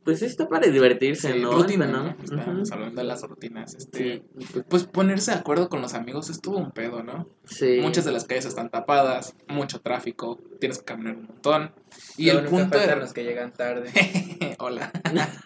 Pues 0.07 0.21
está 0.21 0.47
para 0.47 0.67
divertirse, 0.67 1.33
Sí, 1.33 1.39
¿no? 1.41 1.51
rutina, 1.51 1.85
¿no? 1.85 2.03
¿no? 2.03 2.15
Estábamos 2.23 2.71
hablando 2.71 3.01
de 3.01 3.07
las 3.09 3.23
rutinas. 3.23 3.75
Este, 3.75 3.97
Sí, 3.97 4.23
pues, 4.53 4.65
Pues 4.69 4.83
ponerse 4.85 5.31
de 5.31 5.37
acuerdo 5.37 5.67
con 5.67 5.81
los 5.81 5.95
amigos 5.95 6.29
estuvo 6.29 6.57
un 6.57 6.71
pedo, 6.71 7.03
¿no? 7.03 7.27
sí. 7.43 7.79
Muchas 7.81 8.05
de 8.05 8.13
las 8.13 8.23
calles 8.23 8.45
están 8.45 8.69
tapadas, 8.69 9.35
mucho 9.49 9.81
tráfico, 9.81 10.39
tienes 10.61 10.77
que 10.79 10.85
caminar 10.85 11.17
un 11.17 11.25
montón. 11.25 11.73
Y 12.15 12.29
el 12.29 12.37
nunca 12.45 12.49
punto 12.51 12.79
de... 12.79 12.95
los 12.95 13.11
que 13.11 13.25
llegan 13.25 13.51
tarde. 13.51 13.91
Hola. 14.59 14.93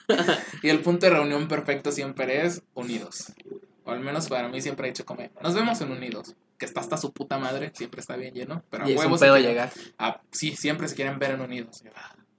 y 0.62 0.70
el 0.70 0.82
punto 0.82 1.08
de 1.08 1.14
reunión 1.14 1.48
perfecto 1.48 1.92
siempre 1.92 2.46
es 2.46 2.62
unidos. 2.76 3.34
O 3.84 3.90
al 3.90 4.02
menos 4.02 4.30
para 4.30 4.48
mí 4.48 4.62
siempre 4.62 4.88
he 4.88 4.92
dicho 4.92 5.08
como, 5.08 5.28
nos 5.42 5.56
vemos 5.56 5.82
en 5.82 5.92
unidos. 5.92 6.36
Que 6.60 6.66
está 6.66 6.82
hasta 6.82 6.98
su 6.98 7.12
puta 7.14 7.40
madre, 7.40 7.72
siempre 7.74 8.00
está 8.00 8.16
bien 8.16 8.36
lleno. 8.36 8.64
Pero 8.70 8.84
a 8.84 8.88
y 8.88 8.92
es 8.92 8.98
un 9.00 9.06
huevos 9.06 9.22
pedo 9.22 9.40
llegar. 9.40 9.72
Ah, 9.98 10.22
sí, 10.30 10.56
siempre 10.56 10.88
se 10.88 10.94
quieren 10.94 11.18
ver 11.18 11.32
en 11.32 11.42
unidos. 11.42 11.82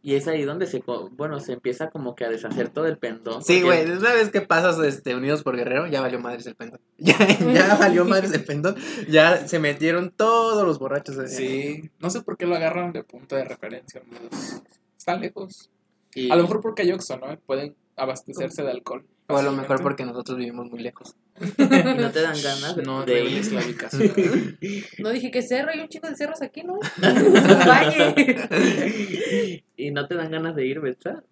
Y 0.05 0.17
es 0.17 0.27
ahí 0.27 0.43
donde 0.43 0.67
se, 0.67 0.81
co- 0.81 1.11
bueno, 1.13 1.39
se 1.39 1.53
empieza 1.53 1.91
como 1.91 2.17
que 2.17 2.25
a 2.25 2.29
deshacer 2.29 2.69
todo 2.71 2.87
el 2.87 2.99
pendón. 2.99 3.45
Sí, 3.45 3.61
porque- 3.63 3.85
güey, 3.85 3.97
una 3.99 4.13
vez 4.15 4.31
que 4.31 4.41
pasas 4.41 4.79
este, 4.81 5.15
Unidos 5.15 5.45
por 5.45 5.57
Guerrero, 5.57 5.87
ya 5.87 6.01
valió 6.01 6.19
madres 6.19 6.47
el 6.47 6.57
pendón. 6.57 6.81
Ya, 6.99 7.17
ya 7.19 7.77
valió 7.81 8.05
madres 8.05 8.33
el 8.33 8.45
pendón. 8.45 8.75
Ya 9.09 9.47
se 9.47 9.59
metieron 9.61 10.11
todos 10.11 10.67
los 10.67 10.79
borrachos. 10.81 11.17
eh. 11.19 11.29
Sí, 11.29 11.91
no 12.01 12.11
sé 12.11 12.21
por 12.23 12.37
qué 12.37 12.47
lo 12.47 12.57
agarran 12.57 12.93
de 12.93 13.05
punto 13.05 13.37
de 13.37 13.45
referencia, 13.45 14.03
unidos. 14.05 14.63
Están 14.99 15.21
lejos. 15.21 15.71
y- 16.15 16.31
A 16.33 16.37
lo 16.37 16.43
mejor 16.43 16.61
porque 16.61 16.83
hay 16.83 16.91
Oxxo, 16.93 17.17
¿no? 17.19 17.39
Pueden 17.47 17.77
abastecerse 17.97 18.63
de 18.65 18.71
alcohol. 18.73 19.05
O 19.29 19.37
a 19.37 19.43
lo 19.43 19.53
mejor 19.53 19.81
porque 19.83 20.05
nosotros 20.05 20.37
vivimos 20.37 20.69
muy 20.69 20.81
lejos. 20.81 21.15
No 21.59 22.11
te 22.11 22.21
dan 22.23 22.37
ganas 22.43 22.77
No 22.79 23.05
de 23.05 23.25
ir. 23.25 23.53
la 23.53 23.65
ubicación. 23.65 24.59
No 24.99 25.11
dije 25.11 25.31
que 25.31 25.43
cerro, 25.43 25.71
hay 25.71 25.81
un 25.81 25.89
chico 25.89 26.09
de 26.09 26.17
cerros 26.17 26.43
aquí, 26.43 26.63
¿no? 26.63 26.79
Valle. 27.67 29.65
y 29.77 29.91
no 29.91 30.07
te 30.07 30.15
dan 30.15 30.31
ganas 30.31 30.55
de 30.55 30.67
ir, 30.67 30.81
¿verdad? 30.81 31.25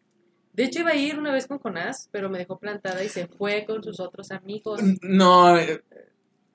De 0.52 0.64
hecho, 0.64 0.80
iba 0.80 0.90
a 0.90 0.96
ir 0.96 1.18
una 1.18 1.32
vez 1.32 1.46
con 1.46 1.58
Jonás, 1.58 2.08
pero 2.10 2.28
me 2.28 2.38
dejó 2.38 2.58
plantada 2.58 3.04
y 3.04 3.08
se 3.08 3.26
fue 3.28 3.64
con 3.66 3.82
sus 3.84 4.00
otros 4.00 4.30
amigos. 4.32 4.80
No. 5.00 5.56
eh, 5.56 5.82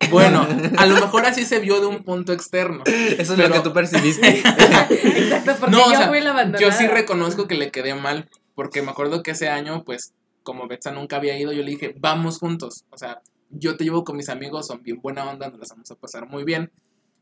Bueno, 0.10 0.46
a 0.78 0.86
lo 0.86 0.96
mejor 0.96 1.26
así 1.26 1.46
se 1.46 1.60
vio 1.60 1.80
de 1.80 1.88
un 1.88 2.04
punto 2.04 2.34
externo. 2.34 2.84
Eso 2.86 3.22
es 3.22 3.30
Pero- 3.30 3.48
lo 3.48 3.54
que 3.56 3.62
tú 3.62 3.74
percibiste. 3.74 4.40
Exacto, 4.90 5.56
porque 5.60 5.72
No, 5.76 5.86
o 5.86 5.92
yo 5.92 5.98
sea, 5.98 6.10
fui 6.10 6.20
la 6.22 6.32
abandonada. 6.32 6.60
Yo 6.64 6.72
sí 6.78 6.88
reconozco 6.88 7.48
que 7.48 7.56
le 7.56 7.72
quedé 7.72 7.96
mal, 7.96 8.28
porque 8.54 8.82
me 8.82 8.92
acuerdo 8.92 9.24
que 9.24 9.32
ese 9.32 9.48
año, 9.50 9.84
pues, 9.86 10.14
como 10.44 10.68
Betsa 10.68 10.92
nunca 10.92 11.16
había 11.16 11.40
ido, 11.40 11.54
yo 11.54 11.64
le 11.64 11.72
dije, 11.72 11.96
vamos 11.98 12.38
juntos. 12.40 12.84
O 12.92 12.98
sea, 12.98 13.22
yo 13.50 13.78
te 13.78 13.84
llevo 13.84 14.04
con 14.04 14.18
mis 14.18 14.30
amigos, 14.30 14.68
son 14.68 14.84
bien 14.84 15.00
buena 15.02 15.30
onda, 15.30 15.50
nos 15.50 15.60
las 15.60 15.70
vamos 15.70 15.92
a 15.92 15.96
pasar 15.96 16.30
muy 16.30 16.44
bien. 16.44 16.72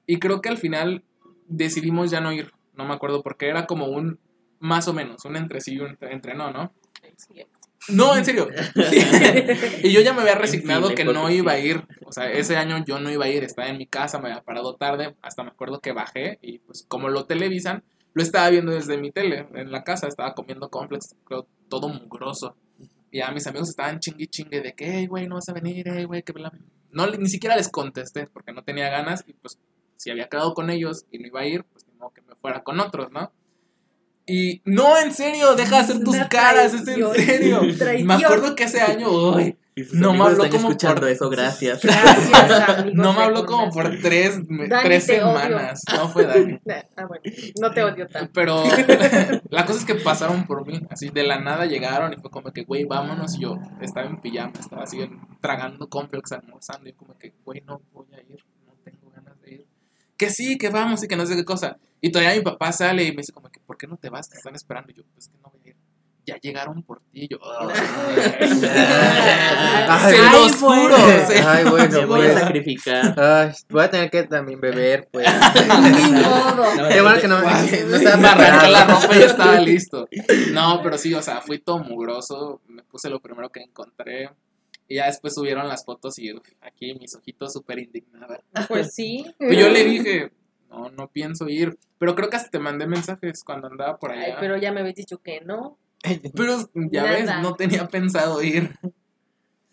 Y 0.06 0.20
creo 0.20 0.42
que 0.42 0.50
al 0.50 0.58
final 0.58 1.04
decidimos 1.48 2.12
ya 2.12 2.22
no 2.22 2.32
ir. 2.32 2.52
No 2.74 2.86
me 2.86 2.94
acuerdo 2.94 3.22
porque 3.22 3.48
era 3.48 3.66
como 3.68 3.88
un, 3.88 4.20
más 4.60 4.88
o 4.88 4.94
menos, 4.94 5.26
un 5.26 5.36
entre 5.36 5.62
sí 5.62 5.74
y 5.74 5.80
un 5.80 5.92
entre, 5.92 6.14
entre 6.14 6.34
no, 6.36 6.52
¿no? 6.52 6.74
Sí. 7.18 7.46
No, 7.90 8.16
en 8.16 8.26
serio. 8.26 8.48
y 9.84 9.92
yo 9.92 10.02
ya 10.02 10.14
me 10.14 10.22
había 10.22 10.36
resignado 10.36 10.88
fin, 10.88 10.96
que 10.96 11.06
no 11.06 11.30
iba 11.30 11.54
a 11.54 11.58
sí. 11.58 11.68
ir. 11.68 11.84
O 12.06 12.12
sea, 12.12 12.32
ese 12.32 12.56
año 12.56 12.84
yo 12.86 13.00
no 13.00 13.12
iba 13.12 13.26
a 13.26 13.30
ir, 13.30 13.44
estaba 13.44 13.68
en 13.68 13.78
mi 13.78 13.88
casa, 13.88 14.20
me 14.20 14.30
había 14.30 14.42
parado 14.42 14.76
tarde, 14.76 15.16
hasta 15.22 15.44
me 15.44 15.50
acuerdo 15.50 15.80
que 15.80 15.92
bajé 15.92 16.40
y 16.42 16.60
pues 16.60 16.86
como 16.88 17.10
lo 17.10 17.26
televisan, 17.26 17.84
lo 18.14 18.24
estaba 18.24 18.50
viendo 18.50 18.72
desde 18.72 18.98
mi 18.98 19.12
tele, 19.12 19.48
en 19.54 19.72
la 19.72 19.84
casa, 19.84 20.08
estaba 20.08 20.34
comiendo 20.34 20.70
complex, 20.70 21.16
creo, 21.26 21.48
todo 21.68 21.90
mugroso. 21.90 22.56
Y 23.14 23.20
ya 23.20 23.30
mis 23.30 23.46
amigos 23.46 23.70
estaban 23.70 24.00
chingui 24.00 24.26
chingue 24.26 24.60
de 24.60 24.74
que, 24.74 24.92
hey, 24.92 25.06
güey, 25.06 25.28
no 25.28 25.36
vas 25.36 25.48
a 25.48 25.54
venir, 25.54 25.86
hey, 25.88 26.06
güey, 26.06 26.24
que 26.24 26.34
bla. 26.34 26.52
No, 26.90 27.06
ni 27.06 27.30
siquiera 27.30 27.56
les 27.56 27.70
contesté 27.70 28.26
porque 28.26 28.52
no 28.54 28.64
tenía 28.64 28.90
ganas 28.90 29.24
y 29.28 29.34
pues 29.34 29.60
si 29.98 30.10
había 30.10 30.30
quedado 30.30 30.56
con 30.56 30.72
ellos 30.72 31.06
y 31.12 31.20
no 31.20 31.28
iba 31.28 31.42
a 31.42 31.46
ir, 31.46 31.64
pues 31.64 31.86
modo 32.00 32.10
que 32.10 32.24
me 32.24 32.34
fuera 32.34 32.64
con 32.64 32.80
otros, 32.80 33.12
¿no? 33.12 33.32
Y 34.26 34.64
no, 34.66 34.98
en 34.98 35.14
serio, 35.14 35.54
deja 35.54 35.76
de 35.76 35.82
hacer 35.84 36.04
tus 36.04 36.18
caras, 36.28 36.74
es 36.74 36.80
en 36.80 36.86
serio. 36.86 37.12
Traición. 37.78 38.08
Me 38.08 38.16
acuerdo 38.16 38.56
que 38.56 38.64
ese 38.64 38.82
año, 38.82 39.12
uy, 39.12 39.58
No 39.94 40.14
me 40.14 40.24
habló 40.26 40.50
como 40.50 40.70
escuchando 40.70 41.02
por- 41.02 41.10
eso, 41.10 41.30
gracias. 41.30 41.82
Gracias, 41.84 42.70
amigos. 42.70 42.94
no 42.94 43.14
me 43.14 43.24
habló 43.24 43.46
como 43.46 43.72
por 43.72 43.90
tres, 44.02 44.40
me- 44.48 44.68
Dani, 44.68 44.84
tres 44.84 45.10
odio. 45.10 45.18
semanas. 45.20 45.82
No 45.92 46.10
fue 46.10 46.26
Dani. 46.26 46.60
Ah, 46.96 47.06
bueno, 47.08 47.24
no 47.60 47.72
te 47.72 47.84
odio 47.84 48.08
tanto. 48.08 48.32
Pero 48.34 48.64
la 49.50 49.66
cosa 49.66 49.80
es 49.80 49.86
que 49.86 49.96
pasaron 49.96 50.46
por 50.46 50.66
mí, 50.68 50.80
así 50.92 51.10
de 51.10 51.24
la 51.24 51.40
nada 51.40 51.66
llegaron 51.66 52.14
y 52.14 52.18
fue 52.18 52.30
como 52.30 52.52
que, 52.52 52.64
güey, 52.64 52.86
vámonos. 52.86 53.36
Y 53.36 53.42
yo 53.42 53.58
estaba 53.82 54.06
en 54.08 54.22
pijama, 54.22 54.54
estaba 54.60 54.84
así 54.84 55.00
tragando 55.42 55.90
complex, 55.90 56.32
almorzando. 56.34 56.88
Y 56.90 56.94
como 56.94 57.18
que, 57.18 57.34
güey, 57.44 57.62
no 57.62 57.82
voy 57.94 58.06
a 58.14 58.20
ir, 58.22 58.44
no 58.68 58.74
tengo 58.84 59.10
ganas 59.10 59.42
de 59.42 59.54
ir. 59.56 59.66
Que 60.18 60.30
sí, 60.30 60.58
que 60.60 60.70
vamos 60.70 61.04
y 61.04 61.08
que 61.08 61.16
no 61.16 61.26
sé 61.26 61.36
qué 61.36 61.46
cosa. 61.46 61.78
Y 62.00 62.12
todavía 62.12 62.36
mi 62.36 62.42
papá 62.44 62.72
sale 62.72 63.04
y 63.06 63.12
me 63.12 63.18
dice 63.18 63.34
como 63.34 63.50
que, 63.50 63.60
¿por 63.62 63.78
qué 63.78 63.88
no 63.88 63.98
te 63.98 64.10
vas? 64.10 64.30
Te 64.30 64.38
están 64.38 64.54
esperando. 64.56 64.92
Y 64.92 64.96
yo, 64.96 65.04
pues 65.14 65.30
que. 65.30 65.38
Ya 66.26 66.38
llegaron 66.38 66.84
por 66.84 67.02
ti. 67.12 67.28
Yo, 67.30 67.38
Ay, 69.90 70.14
se 70.16 70.20
ay, 70.22 70.50
juro. 70.54 70.68
bueno. 70.68 70.98
se- 71.28 71.40
Ay, 71.42 71.64
Me 71.66 71.70
bueno, 71.70 72.08
voy 72.08 72.22
a 72.22 72.24
pues. 72.32 72.40
sacrificar. 72.40 73.20
Ay, 73.20 73.52
voy 73.70 73.84
a 73.84 73.90
tener 73.90 74.10
que 74.10 74.24
también 74.24 74.60
beber, 74.62 75.08
pues. 75.12 75.28
Ni 75.82 76.12
modo. 76.14 76.64
Qué 76.90 77.02
bueno 77.02 77.20
que 77.20 77.28
no, 77.28 77.42
no 77.42 77.50
estaba 77.50 78.18
Me 78.18 78.28
arranqué 78.28 78.68
la 78.72 78.86
ropa 78.86 79.16
y 79.16 79.20
ya 79.20 79.26
estaba 79.26 79.56
listo. 79.60 80.08
No, 80.52 80.80
pero 80.82 80.98
sí, 80.98 81.14
o 81.14 81.22
sea, 81.22 81.42
fui 81.42 81.60
todo 81.60 81.80
mugroso. 81.80 82.62
Me 82.68 82.84
puse 82.84 83.10
lo 83.10 83.20
primero 83.20 83.50
que 83.50 83.62
encontré. 83.62 84.30
Y 84.88 84.96
ya 84.96 85.06
después 85.08 85.34
subieron 85.34 85.68
las 85.68 85.86
fotos 85.86 86.20
y 86.20 86.34
uf, 86.34 86.44
aquí 86.62 86.94
mis 86.96 87.16
ojitos 87.16 87.54
súper 87.54 87.80
indignados. 87.80 88.40
Pues 88.68 88.94
sí. 88.94 89.26
Y 89.40 89.56
yo 89.56 89.70
le 89.70 89.84
dije, 89.86 90.32
no, 90.70 90.90
no 90.90 91.08
pienso 91.08 91.48
ir. 91.48 91.78
Pero 91.98 92.16
creo 92.16 92.30
que 92.30 92.36
hasta 92.36 92.50
te 92.50 92.60
mandé 92.60 92.86
mensajes 92.86 93.44
cuando 93.46 93.68
andaba 93.68 93.98
por 93.98 94.12
allá. 94.12 94.24
Ay, 94.26 94.34
pero 94.40 94.58
ya 94.58 94.72
me 94.74 94.82
habéis 94.82 94.96
dicho 94.96 95.20
que 95.20 95.40
no. 95.42 95.78
Pero 96.36 96.58
ya 96.92 97.04
ves, 97.06 97.30
no 97.42 97.56
tenía 97.56 97.88
pensado 97.88 98.42
ir. 98.44 98.78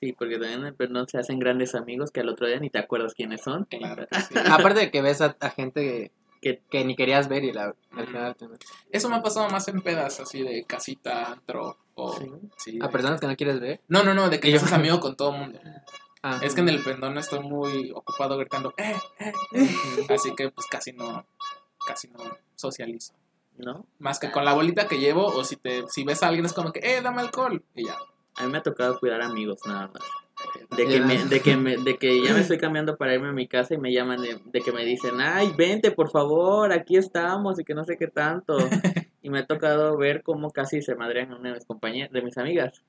Sí, 0.00 0.12
porque 0.14 0.38
también 0.38 0.60
en 0.60 0.66
el 0.66 0.74
perdón 0.74 1.06
se 1.08 1.18
hacen 1.18 1.38
grandes 1.38 1.74
amigos 1.74 2.10
que 2.10 2.20
al 2.20 2.28
otro 2.30 2.46
día 2.46 2.58
ni 2.58 2.70
te 2.70 2.78
acuerdas 2.78 3.12
quiénes 3.14 3.42
son. 3.42 3.64
Claro 3.66 4.06
que 4.08 4.20
sí. 4.28 4.34
Aparte 4.50 4.80
de 4.80 4.90
que 4.90 5.02
ves 5.02 5.20
a, 5.20 5.36
a 5.40 5.50
gente 5.50 5.82
que, 5.82 6.12
Que- 6.40 6.62
que 6.70 6.84
ni 6.86 6.96
querías 6.96 7.28
ver 7.28 7.44
y 7.44 7.52
la, 7.52 7.74
al 7.92 8.06
final 8.06 8.34
te 8.34 8.46
Eso 8.90 9.10
me 9.10 9.16
ha 9.16 9.22
pasado 9.22 9.50
más 9.50 9.68
en 9.68 9.82
pedas, 9.82 10.20
así 10.20 10.42
de 10.42 10.64
casita, 10.64 11.32
antro 11.32 11.76
o... 11.94 12.16
Sí. 12.16 12.30
sí, 12.56 12.78
A 12.80 12.86
de- 12.86 12.92
personas 12.92 13.20
que 13.20 13.26
no 13.26 13.36
quieres 13.36 13.60
ver. 13.60 13.82
No, 13.88 14.02
no, 14.02 14.14
no, 14.14 14.30
de 14.30 14.40
que 14.40 14.50
yo 14.50 14.58
seas 14.58 14.72
amigo 14.72 15.00
con 15.00 15.16
todo 15.16 15.34
el 15.34 15.40
mundo. 15.40 15.60
Ah. 16.22 16.38
Es 16.42 16.54
que 16.54 16.62
en 16.62 16.70
el 16.70 16.82
pendón 16.82 17.18
estoy 17.18 17.40
muy 17.40 17.90
ocupado 17.94 18.38
gritando, 18.38 18.72
eh, 18.78 18.94
eh, 19.18 19.32
eh. 19.52 20.06
Así 20.08 20.34
que 20.34 20.48
pues 20.50 20.66
casi 20.66 20.92
no, 20.92 21.26
casi 21.86 22.08
no 22.08 22.20
socializo. 22.54 23.12
¿No? 23.64 23.86
Más 23.98 24.18
que 24.18 24.30
con 24.30 24.44
la 24.44 24.54
bolita 24.54 24.86
que 24.88 24.98
llevo, 24.98 25.26
o 25.26 25.44
si 25.44 25.56
te, 25.56 25.84
si 25.88 26.04
ves 26.04 26.22
a 26.22 26.28
alguien 26.28 26.46
es 26.46 26.52
como 26.52 26.72
que, 26.72 26.80
eh, 26.80 27.00
dame 27.02 27.20
alcohol. 27.22 27.62
Y 27.74 27.86
ya. 27.86 27.96
A 28.36 28.44
mí 28.46 28.52
me 28.52 28.58
ha 28.58 28.62
tocado 28.62 28.98
cuidar 28.98 29.20
amigos 29.22 29.60
nada 29.66 29.88
más. 29.88 30.02
De 30.76 30.86
que, 30.86 30.98
Ya. 31.00 31.04
me, 31.04 31.18
de, 31.24 31.40
que 31.40 31.56
me, 31.56 31.76
de 31.76 31.98
que 31.98 32.22
ya 32.24 32.32
me 32.32 32.40
estoy 32.40 32.56
cambiando 32.58 32.96
para 32.96 33.12
irme 33.14 33.28
a 33.28 33.32
mi 33.32 33.46
casa 33.46 33.74
y 33.74 33.78
me 33.78 33.92
llaman 33.92 34.22
de, 34.22 34.40
de 34.46 34.60
que 34.62 34.72
me 34.72 34.84
dicen, 34.86 35.20
ay, 35.20 35.52
vente 35.56 35.90
por 35.90 36.10
favor, 36.10 36.72
aquí 36.72 36.96
estamos 36.96 37.60
y 37.60 37.64
que 37.64 37.74
no 37.74 37.84
sé 37.84 37.96
qué 37.96 38.06
tanto. 38.06 38.56
Y 39.22 39.28
me 39.28 39.40
ha 39.40 39.46
tocado 39.46 39.98
ver 39.98 40.22
cómo 40.22 40.50
casi 40.50 40.80
se 40.80 40.94
madrean 40.94 41.34
una 41.34 41.50
de 41.50 41.56
mis 41.56 41.66
compañeras, 41.66 42.10
de 42.10 42.22
mis 42.22 42.38
amigas, 42.38 42.82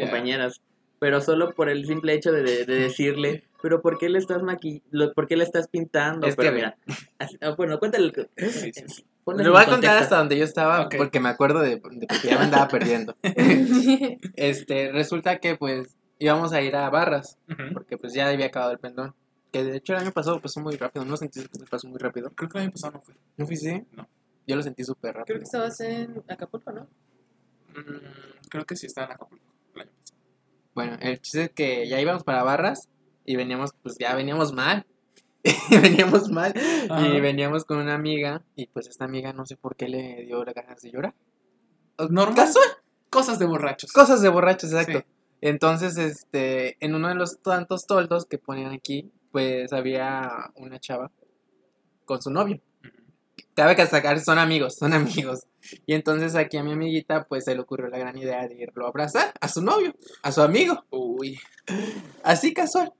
compañeras. 0.00 0.60
Pero 0.98 1.20
solo 1.20 1.54
por 1.54 1.68
el 1.68 1.86
simple 1.86 2.14
hecho 2.14 2.32
de, 2.32 2.42
de- 2.42 2.64
de 2.64 2.74
decirle, 2.74 3.44
pero 3.62 3.80
¿por 3.80 3.96
qué 3.98 4.08
le 4.08 4.18
estás 4.18 4.42
maqui 4.42 4.82
lo- 4.90 5.12
¿por 5.14 5.28
qué 5.28 5.36
le 5.36 5.44
estás 5.44 5.68
pintando? 5.68 6.26
Es 6.26 6.34
pero 6.34 6.50
que- 6.50 6.56
mira, 6.56 6.76
así- 7.20 7.38
ah, 7.40 7.50
bueno, 7.56 7.78
cuéntale. 7.78 8.12
Sí, 8.36 8.72
sí, 8.72 9.04
sí. 9.36 9.42
Lo 9.44 9.52
voy 9.52 9.62
a 9.62 9.66
contar 9.66 9.96
hasta 9.98 10.18
donde 10.18 10.38
yo 10.38 10.44
estaba 10.44 10.88
porque 10.88 11.20
me 11.20 11.28
acuerdo 11.28 11.60
de, 11.60 11.76
de 11.76 12.06
porque 12.06 12.28
ya 12.28 12.38
me 12.38 12.44
andaba 12.44 12.68
perdiendo. 12.68 13.16
Este, 14.36 14.92
resulta 14.92 15.38
que 15.38 15.56
pues 15.56 15.96
íbamos 16.18 16.52
a 16.52 16.60
ir 16.62 16.74
a 16.76 16.88
barras 16.90 17.38
porque 17.72 17.96
pues 17.98 18.12
ya 18.14 18.28
había 18.28 18.46
acabado 18.46 18.72
el 18.72 18.78
pendón. 18.78 19.14
Que 19.52 19.64
de 19.64 19.76
hecho 19.78 19.94
el 19.94 20.00
año 20.00 20.12
pasado 20.12 20.40
pasó 20.40 20.60
muy 20.60 20.76
rápido, 20.76 21.04
¿no 21.04 21.16
sentí 21.16 21.40
que 21.40 21.48
pasó 21.70 21.88
muy 21.88 21.98
rápido? 21.98 22.30
Creo 22.34 22.48
que 22.50 22.58
el 22.58 22.64
año 22.64 22.72
pasado 22.72 22.94
no 22.94 23.00
fui. 23.00 23.14
¿No 23.36 23.46
fuiste? 23.46 23.86
No. 23.92 24.06
Yo 24.46 24.56
lo 24.56 24.62
sentí 24.62 24.84
súper 24.84 25.12
Creo 25.12 25.20
rápido. 25.22 25.38
que 25.38 25.44
estabas 25.44 25.80
en 25.80 26.22
Acapulco, 26.28 26.72
¿no? 26.72 26.82
Mm, 27.74 28.48
creo 28.50 28.64
que 28.66 28.76
sí 28.76 28.86
estaba 28.86 29.06
en 29.06 29.12
Acapulco 29.14 29.44
el 29.74 29.80
año 29.82 29.90
pasado. 30.02 30.20
Bueno, 30.74 30.96
el 31.00 31.20
chiste 31.20 31.44
es 31.44 31.50
que 31.50 31.88
ya 31.88 32.00
íbamos 32.00 32.24
para 32.24 32.42
barras 32.42 32.88
y 33.24 33.36
veníamos, 33.36 33.72
pues 33.82 33.96
ya 33.98 34.14
veníamos 34.14 34.52
mal. 34.52 34.86
veníamos 35.70 36.30
mal 36.30 36.54
y 37.00 37.20
veníamos 37.20 37.64
con 37.64 37.78
una 37.78 37.94
amiga 37.94 38.42
y 38.56 38.66
pues 38.66 38.88
esta 38.88 39.04
amiga 39.04 39.32
no 39.32 39.46
sé 39.46 39.56
por 39.56 39.76
qué 39.76 39.88
le 39.88 40.24
dio 40.24 40.44
las 40.44 40.54
ganas 40.54 40.80
de 40.82 40.90
llorar. 40.90 41.14
Normal. 41.98 42.34
Casual. 42.34 42.68
Cosas 43.10 43.38
de 43.38 43.46
borrachos. 43.46 43.92
Cosas 43.92 44.20
de 44.20 44.28
borrachos, 44.28 44.72
exacto. 44.72 44.98
Sí. 44.98 45.04
Entonces, 45.40 45.96
este, 45.96 46.76
en 46.84 46.94
uno 46.94 47.08
de 47.08 47.14
los 47.14 47.40
tantos 47.40 47.86
toldos 47.86 48.26
que 48.26 48.38
ponían 48.38 48.72
aquí, 48.72 49.10
pues 49.30 49.72
había 49.72 50.50
una 50.56 50.78
chava 50.78 51.10
con 52.04 52.20
su 52.20 52.30
novio. 52.30 52.60
Cabe 53.54 53.76
que 53.76 53.86
sacar, 53.86 54.20
son 54.20 54.38
amigos, 54.38 54.76
son 54.76 54.92
amigos. 54.92 55.46
Y 55.86 55.94
entonces 55.94 56.34
aquí 56.34 56.56
a 56.56 56.62
mi 56.62 56.72
amiguita, 56.72 57.24
pues 57.24 57.44
se 57.44 57.54
le 57.54 57.60
ocurrió 57.60 57.88
la 57.88 57.98
gran 57.98 58.16
idea 58.16 58.46
de 58.46 58.54
irlo 58.54 58.86
a 58.86 58.88
abrazar 58.88 59.32
a 59.40 59.48
su 59.48 59.62
novio, 59.62 59.94
a 60.22 60.32
su 60.32 60.42
amigo, 60.42 60.84
Uy. 60.90 61.38
así 62.22 62.52
casual. 62.52 62.92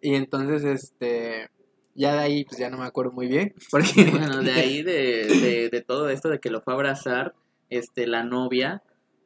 Y 0.00 0.14
entonces, 0.14 0.64
este, 0.64 1.50
ya 1.94 2.14
de 2.14 2.20
ahí, 2.20 2.44
pues 2.44 2.58
ya 2.58 2.70
no 2.70 2.78
me 2.78 2.84
acuerdo 2.84 3.12
muy 3.12 3.28
bien, 3.28 3.54
porque... 3.70 4.10
Bueno, 4.10 4.42
de 4.42 4.52
ahí 4.52 4.82
de, 4.82 5.26
de, 5.26 5.68
de 5.70 5.80
todo 5.82 6.08
esto 6.08 6.28
de 6.28 6.40
que 6.40 6.50
lo 6.50 6.60
fue 6.60 6.72
a 6.72 6.76
abrazar, 6.76 7.34
este, 7.70 8.06
la 8.06 8.22
novia 8.22 8.82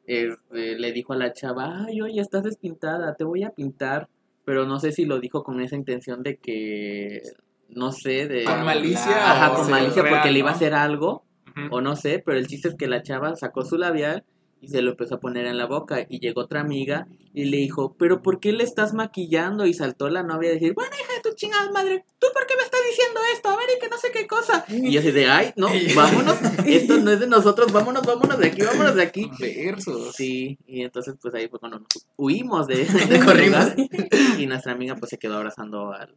este, 0.09 0.79
le 0.79 0.91
dijo 0.91 1.13
a 1.13 1.17
la 1.17 1.33
chava, 1.33 1.85
ay, 1.85 2.01
oye, 2.01 2.19
estás 2.19 2.43
despintada, 2.43 3.15
te 3.15 3.23
voy 3.23 3.43
a 3.43 3.51
pintar. 3.51 4.09
Pero 4.43 4.65
no 4.65 4.79
sé 4.79 4.91
si 4.91 5.05
lo 5.05 5.19
dijo 5.19 5.43
con 5.43 5.61
esa 5.61 5.75
intención 5.75 6.23
de 6.23 6.37
que, 6.37 7.21
no 7.69 7.91
sé, 7.91 8.27
de... 8.27 8.45
Con 8.45 8.65
malicia. 8.65 9.31
Ajá, 9.31 9.51
o 9.51 9.55
con 9.57 9.69
malicia 9.69 10.01
real, 10.01 10.15
porque 10.15 10.31
le 10.31 10.39
iba 10.39 10.49
a 10.49 10.53
¿no? 10.53 10.55
hacer 10.55 10.73
algo, 10.73 11.23
o 11.69 11.81
no 11.81 11.95
sé, 11.95 12.23
pero 12.25 12.39
el 12.39 12.47
chiste 12.47 12.69
es 12.69 12.75
que 12.75 12.87
la 12.87 13.03
chava 13.03 13.35
sacó 13.35 13.63
su 13.63 13.77
labial 13.77 14.23
y 14.61 14.67
se 14.69 14.81
lo 14.81 14.91
empezó 14.91 15.15
a 15.15 15.19
poner 15.19 15.45
en 15.45 15.57
la 15.57 15.65
boca 15.65 16.05
y 16.09 16.19
llegó 16.19 16.41
otra 16.41 16.61
amiga 16.61 17.07
y 17.33 17.45
le 17.45 17.57
dijo, 17.57 17.95
pero 17.97 18.21
¿por 18.21 18.39
qué 18.39 18.51
le 18.51 18.63
estás 18.63 18.93
maquillando? 18.93 19.65
Y 19.65 19.73
saltó 19.73 20.09
la 20.09 20.23
novia 20.23 20.49
a 20.49 20.53
decir, 20.53 20.73
bueno, 20.73 20.91
hija 21.01 21.13
de 21.13 21.29
tu 21.29 21.35
chingada 21.35 21.71
madre, 21.71 22.03
¿tú 22.19 22.27
por 22.33 22.45
qué 22.47 22.55
me 22.57 22.63
estás 22.63 22.79
diciendo 22.89 23.19
esto? 23.33 23.49
A 23.49 23.55
ver, 23.55 23.65
y 23.75 23.79
que 23.79 23.87
no 23.89 23.97
sé 23.97 24.11
qué 24.11 24.27
cosa. 24.27 24.65
Y 24.67 24.91
yo 24.91 24.99
así 24.99 25.11
de, 25.11 25.27
ay, 25.27 25.53
no, 25.55 25.67
vámonos, 25.95 26.37
esto 26.65 26.97
no 26.97 27.11
es 27.11 27.19
de 27.19 27.27
nosotros, 27.27 27.71
vámonos, 27.71 28.03
vámonos 28.05 28.37
de 28.37 28.47
aquí, 28.47 28.61
vámonos 28.63 28.95
de 28.95 29.03
aquí. 29.03 29.29
Versos. 29.39 30.15
Sí, 30.15 30.57
y 30.67 30.81
entonces 30.83 31.15
pues 31.21 31.33
ahí 31.35 31.47
fue 31.47 31.59
cuando 31.59 31.79
nos 31.79 32.07
huimos 32.17 32.67
de, 32.67 32.85
de 33.09 33.19
Corrimos. 33.23 33.67
y 34.37 34.45
nuestra 34.47 34.73
amiga 34.73 34.95
pues 34.95 35.09
se 35.11 35.17
quedó 35.17 35.35
abrazando 35.37 35.93
al 35.93 36.15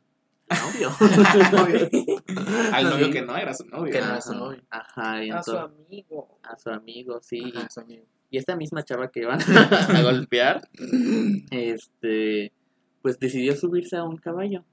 novio. 0.50 0.90
Al 2.72 2.84
novio 2.84 3.06
Sí. 3.06 3.12
que 3.12 3.22
no 3.22 3.36
era 3.36 3.54
su 3.54 3.64
novio. 3.66 3.92
Que 3.92 4.00
no 4.00 4.04
Ajá, 4.06 4.12
era 4.14 4.20
su 4.22 4.34
novio. 4.34 4.62
Ajá, 4.70 5.24
y 5.24 5.30
A 5.30 5.42
su 5.42 5.50
entonces, 5.52 5.78
amigo. 5.86 6.38
a 6.42 6.58
su 6.58 6.70
amigo, 6.70 7.20
sí. 7.22 7.52
Ajá, 7.56 7.70
su 7.70 7.80
amigo. 7.80 8.04
Y 8.32 8.38
esta 8.38 8.56
misma 8.56 8.82
chava 8.82 9.10
que 9.10 9.20
iban 9.20 9.38
a 9.96 10.02
golpear, 10.02 10.66
este, 11.50 12.52
pues 13.02 13.18
decidió 13.20 13.54
subirse 13.56 13.96
a 13.96 14.04
un 14.04 14.16
caballo. 14.16 14.64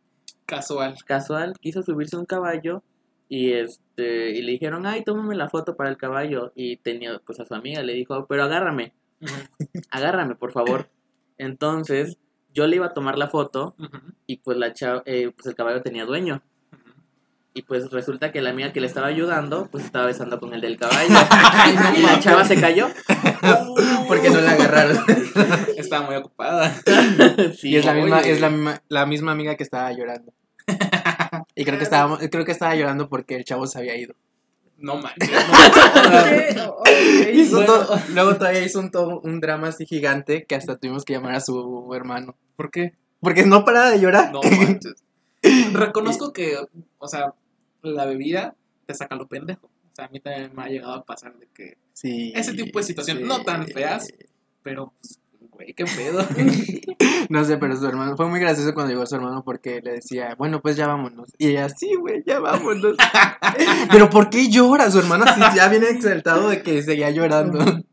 Casual. 0.45 0.95
Casual, 1.05 1.53
quiso 1.59 1.83
subirse 1.83 2.15
a 2.15 2.19
un 2.19 2.25
caballo 2.25 2.81
y 3.27 3.51
este 3.51 4.31
y 4.31 4.41
le 4.41 4.53
dijeron, 4.53 4.85
ay, 4.87 5.03
tómame 5.03 5.35
la 5.35 5.49
foto 5.49 5.75
para 5.75 5.89
el 5.89 5.97
caballo. 5.97 6.51
Y 6.55 6.77
tenía, 6.77 7.19
pues 7.25 7.39
a 7.39 7.45
su 7.45 7.53
amiga 7.53 7.83
le 7.83 7.93
dijo, 7.93 8.25
pero 8.27 8.43
agárrame, 8.43 8.93
agárrame, 9.91 10.35
por 10.35 10.51
favor. 10.51 10.89
Entonces, 11.37 12.17
yo 12.53 12.65
le 12.65 12.77
iba 12.77 12.87
a 12.87 12.93
tomar 12.93 13.17
la 13.17 13.27
foto 13.27 13.75
y 14.25 14.37
pues 14.37 14.57
la 14.57 14.73
chava- 14.73 15.03
eh, 15.05 15.31
pues 15.35 15.45
el 15.47 15.55
caballo 15.55 15.81
tenía 15.81 16.05
dueño. 16.05 16.41
Y 17.53 17.63
pues 17.63 17.89
resulta 17.91 18.31
que 18.31 18.41
la 18.41 18.51
amiga 18.51 18.71
que 18.71 18.79
le 18.79 18.87
estaba 18.87 19.07
ayudando, 19.07 19.67
pues 19.71 19.83
estaba 19.83 20.05
besando 20.05 20.39
con 20.39 20.53
el 20.53 20.61
del 20.61 20.77
caballo. 20.77 21.09
y 21.97 22.01
la 22.01 22.19
chava 22.19 22.45
se 22.45 22.59
cayó. 22.59 22.87
Porque 24.07 24.29
no 24.29 24.39
la 24.41 24.51
agarraron. 24.51 24.97
Estaba 25.77 26.05
muy 26.05 26.15
ocupada. 26.15 26.73
Sí, 27.57 27.69
y 27.69 27.77
es 27.77 27.85
la 27.85 27.93
misma, 27.93 28.19
es 28.21 28.39
la 28.41 28.49
misma, 28.49 28.81
la 28.89 29.05
misma 29.05 29.31
amiga 29.31 29.55
que 29.55 29.63
estaba 29.63 29.91
llorando. 29.91 30.33
Y 31.55 31.65
creo 31.65 31.77
que 31.77 31.83
estaba, 31.83 32.17
creo 32.17 32.45
que 32.45 32.51
estaba 32.51 32.75
llorando 32.75 33.09
porque 33.09 33.35
el 33.35 33.43
chavo 33.45 33.65
se 33.67 33.79
había 33.79 33.95
ido. 33.97 34.13
No 34.77 34.95
manches. 34.97 35.29
Bueno. 37.51 37.65
todo- 37.65 37.99
luego 38.13 38.35
todavía 38.35 38.63
hizo 38.63 38.79
un, 38.79 38.91
todo- 38.91 39.21
un 39.21 39.39
drama 39.39 39.67
así 39.69 39.85
gigante 39.85 40.45
que 40.45 40.55
hasta 40.55 40.77
tuvimos 40.77 41.03
que 41.05 41.13
llamar 41.13 41.35
a 41.35 41.41
su 41.41 41.89
hermano. 41.93 42.35
¿Por 42.55 42.71
qué? 42.71 42.93
Porque 43.19 43.45
no 43.45 43.65
paraba 43.65 43.89
de 43.91 43.99
llorar. 43.99 44.31
No 44.31 44.41
manches. 44.41 45.03
Reconozco 45.73 46.33
que, 46.33 46.57
o 46.97 47.07
sea, 47.07 47.33
la 47.81 48.05
bebida 48.05 48.55
te 48.85 48.93
saca 48.93 49.15
lo 49.15 49.27
pendejo. 49.27 49.67
O 49.67 49.95
sea, 49.95 50.05
a 50.05 50.09
mí 50.09 50.19
también 50.19 50.51
me 50.55 50.63
ha 50.63 50.67
llegado 50.67 50.93
a 50.93 51.05
pasar 51.05 51.37
de 51.37 51.47
que. 51.53 51.77
Sí, 51.93 52.31
Ese 52.35 52.53
tipo 52.53 52.79
de 52.79 52.85
situaciones, 52.85 53.25
no 53.25 53.43
tan 53.43 53.67
feas. 53.67 54.07
Pero, 54.63 54.93
pues, 54.99 55.19
güey, 55.51 55.73
qué 55.73 55.85
pedo. 55.85 56.25
No 57.29 57.43
sé, 57.43 57.57
pero 57.57 57.75
su 57.75 57.85
hermano, 57.85 58.17
fue 58.17 58.27
muy 58.27 58.39
gracioso 58.39 58.73
cuando 58.73 58.91
llegó 58.91 59.05
su 59.05 59.15
hermano 59.15 59.43
porque 59.43 59.81
le 59.83 59.93
decía, 59.93 60.35
bueno, 60.35 60.61
pues 60.61 60.75
ya 60.75 60.87
vámonos. 60.87 61.29
Y 61.37 61.49
ella, 61.49 61.69
sí, 61.69 61.93
güey, 61.93 62.23
ya 62.25 62.39
vámonos. 62.39 62.95
pero 63.91 64.09
¿por 64.09 64.31
qué 64.31 64.49
llora? 64.49 64.89
Su 64.89 64.97
hermano 64.97 65.25
sí, 65.27 65.41
ya 65.55 65.69
viene 65.69 65.89
exaltado 65.89 66.49
de 66.49 66.63
que 66.63 66.81
seguía 66.81 67.11
llorando. 67.11 67.59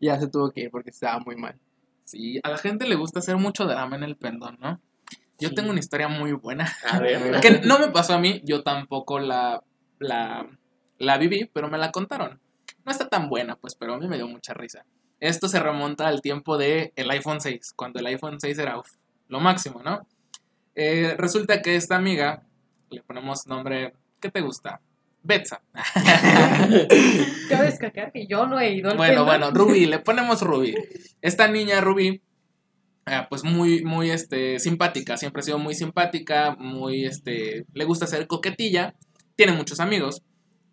Ya 0.00 0.18
se 0.18 0.28
tuvo 0.28 0.52
que 0.52 0.62
ir 0.62 0.70
porque 0.70 0.88
estaba 0.88 1.18
muy 1.18 1.36
mal. 1.36 1.58
Sí, 2.04 2.40
a 2.42 2.48
la 2.48 2.56
gente 2.56 2.86
le 2.86 2.94
gusta 2.94 3.18
hacer 3.18 3.36
mucho 3.36 3.66
drama 3.66 3.96
en 3.96 4.04
el 4.04 4.16
pendón, 4.16 4.56
¿no? 4.58 4.80
Yo 5.38 5.50
Sí. 5.50 5.54
tengo 5.54 5.70
una 5.70 5.80
historia 5.80 6.08
muy 6.08 6.32
buena. 6.32 6.72
A 6.90 6.98
ver, 6.98 7.40
Que 7.40 7.60
no 7.64 7.78
me 7.78 7.88
pasó 7.88 8.14
a 8.14 8.18
mí, 8.18 8.40
yo 8.44 8.62
tampoco 8.62 9.18
la, 9.18 9.62
la, 9.98 10.46
la 10.98 11.18
viví, 11.18 11.50
pero 11.52 11.68
me 11.68 11.78
la 11.78 11.92
contaron. 11.92 12.40
No 12.84 12.92
está 12.92 13.08
tan 13.08 13.28
buena, 13.28 13.56
pues, 13.56 13.74
pero 13.74 13.94
a 13.94 13.98
mí 13.98 14.06
me 14.08 14.16
dio 14.16 14.28
mucha 14.28 14.54
risa. 14.54 14.84
Esto 15.20 15.48
se 15.48 15.58
remonta 15.60 16.06
al 16.08 16.20
tiempo 16.20 16.56
del 16.58 16.92
el 16.96 17.10
iPhone 17.10 17.40
6, 17.40 17.72
cuando 17.74 18.00
el 18.00 18.06
iPhone 18.06 18.38
6 18.40 18.58
era 18.58 18.78
uf, 18.78 18.88
lo 19.28 19.40
máximo, 19.40 19.82
¿no? 19.82 20.00
Eh, 20.74 21.14
resulta 21.16 21.62
que 21.62 21.74
esta 21.76 21.96
amiga, 21.96 22.42
le 22.90 23.02
ponemos 23.02 23.46
nombre, 23.46 23.94
¿qué 24.20 24.30
te 24.30 24.40
gusta? 24.42 24.80
Betsa. 25.22 25.60
Cabe 27.48 27.64
destacar 27.66 28.12
que 28.12 28.26
yo 28.26 28.46
no 28.46 28.60
he 28.60 28.72
ido 28.72 28.90
al 28.90 28.96
Bueno, 28.96 29.24
bueno, 29.24 29.50
Ruby, 29.50 29.86
le 29.86 29.98
ponemos 29.98 30.42
Ruby. 30.42 30.74
Esta 31.20 31.48
niña 31.48 31.80
Ruby, 31.80 32.22
eh, 33.06 33.26
pues 33.28 33.44
muy, 33.44 33.84
muy, 33.84 34.10
este, 34.10 34.58
simpática, 34.58 35.16
siempre 35.16 35.40
ha 35.40 35.42
sido 35.44 35.58
muy 35.58 35.74
simpática, 35.74 36.56
muy, 36.58 37.04
este, 37.04 37.64
le 37.72 37.84
gusta 37.84 38.06
ser 38.06 38.26
coquetilla, 38.26 38.94
tiene 39.36 39.52
muchos 39.52 39.80
amigos 39.80 40.22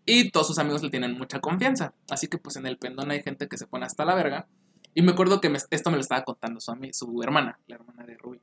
y 0.06 0.32
todos 0.32 0.48
sus 0.48 0.58
amigos 0.58 0.84
le 0.84 0.90
tienen 0.90 1.14
mucha 1.18 1.40
confianza. 1.40 1.94
Así 2.10 2.28
que 2.28 2.38
pues 2.38 2.56
en 2.56 2.66
el 2.66 2.78
pendón 2.78 3.12
hay 3.12 3.22
gente 3.24 3.48
que 3.48 3.58
se 3.58 3.68
pone 3.68 3.86
hasta 3.86 4.04
la 4.06 4.16
verga. 4.16 4.48
Y 4.96 5.02
me 5.02 5.12
acuerdo 5.14 5.42
que 5.42 5.50
me- 5.50 5.60
esto 5.70 5.90
me 5.92 5.98
lo 5.98 6.02
estaba 6.02 6.24
contando 6.24 6.60
su, 6.60 6.72
su 6.92 7.24
hermana, 7.24 7.60
la 7.68 7.76
hermana 7.76 8.06
de 8.06 8.18
Ruby. 8.18 8.42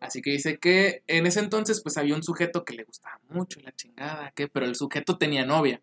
Así 0.00 0.20
que 0.22 0.30
dice 0.30 0.58
que 0.58 1.02
en 1.06 1.26
ese 1.26 1.40
entonces 1.40 1.80
pues 1.82 1.96
había 1.96 2.14
un 2.14 2.22
sujeto 2.22 2.64
que 2.64 2.74
le 2.74 2.84
gustaba 2.84 3.18
mucho 3.28 3.60
la 3.60 3.72
chingada, 3.72 4.32
que, 4.36 4.48
pero 4.48 4.66
el 4.66 4.74
sujeto 4.76 5.16
tenía 5.18 5.44
novia. 5.46 5.80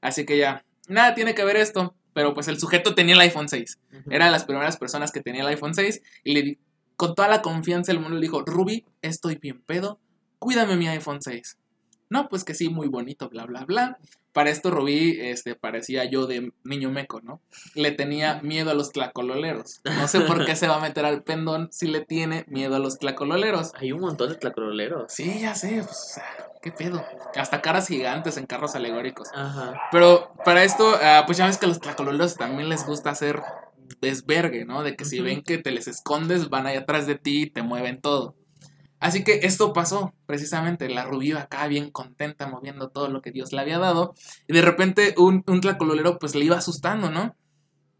Así 0.00 0.24
que 0.26 0.36
ya, 0.38 0.64
nada 0.88 1.14
tiene 1.14 1.34
que 1.34 1.44
ver 1.44 1.56
esto, 1.56 1.94
pero 2.12 2.34
pues 2.34 2.48
el 2.48 2.58
sujeto 2.58 2.94
tenía 2.94 3.14
el 3.14 3.20
iPhone 3.22 3.48
6. 3.48 3.78
Era 4.10 4.26
de 4.26 4.30
las 4.30 4.44
primeras 4.44 4.76
personas 4.76 5.10
que 5.10 5.20
tenía 5.22 5.40
el 5.42 5.48
iPhone 5.48 5.74
6 5.74 6.02
y 6.22 6.34
le 6.34 6.58
con 7.02 7.16
toda 7.16 7.26
la 7.26 7.42
confianza 7.42 7.90
del 7.90 8.00
mundo 8.00 8.14
le 8.14 8.22
dijo, 8.22 8.42
Ruby, 8.42 8.84
estoy 9.02 9.34
bien 9.34 9.60
pedo, 9.60 9.98
cuídame 10.38 10.76
mi 10.76 10.86
iPhone 10.86 11.20
6. 11.20 11.58
No, 12.10 12.28
pues 12.28 12.44
que 12.44 12.54
sí, 12.54 12.68
muy 12.68 12.86
bonito, 12.86 13.28
bla, 13.28 13.44
bla, 13.44 13.64
bla. 13.64 13.98
Para 14.32 14.50
esto 14.50 14.70
Rubí 14.70 15.18
este, 15.20 15.56
parecía 15.56 16.04
yo 16.04 16.28
de 16.28 16.52
niño 16.62 16.92
meco, 16.92 17.20
¿no? 17.20 17.40
Le 17.74 17.90
tenía 17.90 18.40
miedo 18.42 18.70
a 18.70 18.74
los 18.74 18.92
tlacololeros. 18.92 19.80
No 19.84 20.06
sé 20.06 20.20
por 20.20 20.46
qué 20.46 20.54
se 20.54 20.68
va 20.68 20.76
a 20.76 20.80
meter 20.80 21.04
al 21.04 21.24
pendón 21.24 21.70
si 21.72 21.88
le 21.88 22.04
tiene 22.04 22.44
miedo 22.46 22.76
a 22.76 22.78
los 22.78 23.00
tlacololeros. 23.00 23.72
Hay 23.74 23.90
un 23.90 24.02
montón 24.02 24.28
de 24.28 24.36
tlacroleros. 24.36 25.12
Sí, 25.12 25.40
ya 25.40 25.56
sé, 25.56 25.82
pues, 25.82 26.20
qué 26.62 26.70
pedo. 26.70 27.04
Hasta 27.34 27.60
caras 27.62 27.88
gigantes 27.88 28.36
en 28.36 28.46
carros 28.46 28.76
alegóricos. 28.76 29.28
Ajá. 29.34 29.74
Pero 29.90 30.32
para 30.44 30.62
esto, 30.62 30.96
ah, 31.02 31.24
pues 31.26 31.36
ya 31.36 31.46
ves 31.46 31.58
que 31.58 31.66
a 31.66 31.68
los 31.68 31.80
tlacololeros 31.80 32.36
también 32.36 32.68
les 32.68 32.86
gusta 32.86 33.10
hacer 33.10 33.42
desvergue, 34.00 34.64
¿no? 34.64 34.82
De 34.82 34.96
que 34.96 35.04
si 35.04 35.20
ven 35.20 35.42
que 35.42 35.58
te 35.58 35.70
les 35.70 35.88
escondes, 35.88 36.48
van 36.48 36.66
ahí 36.66 36.76
atrás 36.76 37.06
de 37.06 37.16
ti 37.16 37.42
y 37.42 37.50
te 37.50 37.62
mueven 37.62 38.00
todo. 38.00 38.36
Así 38.98 39.24
que 39.24 39.40
esto 39.42 39.72
pasó, 39.72 40.14
precisamente, 40.26 40.88
la 40.88 41.04
Rubí 41.04 41.30
iba 41.30 41.40
acá 41.40 41.66
bien 41.66 41.90
contenta, 41.90 42.46
moviendo 42.46 42.88
todo 42.90 43.08
lo 43.08 43.20
que 43.20 43.32
Dios 43.32 43.52
le 43.52 43.60
había 43.60 43.78
dado, 43.80 44.14
y 44.46 44.52
de 44.52 44.62
repente 44.62 45.14
un, 45.18 45.42
un 45.48 45.60
tlacololero 45.60 46.18
pues 46.20 46.36
le 46.36 46.44
iba 46.44 46.56
asustando, 46.56 47.10
¿no? 47.10 47.34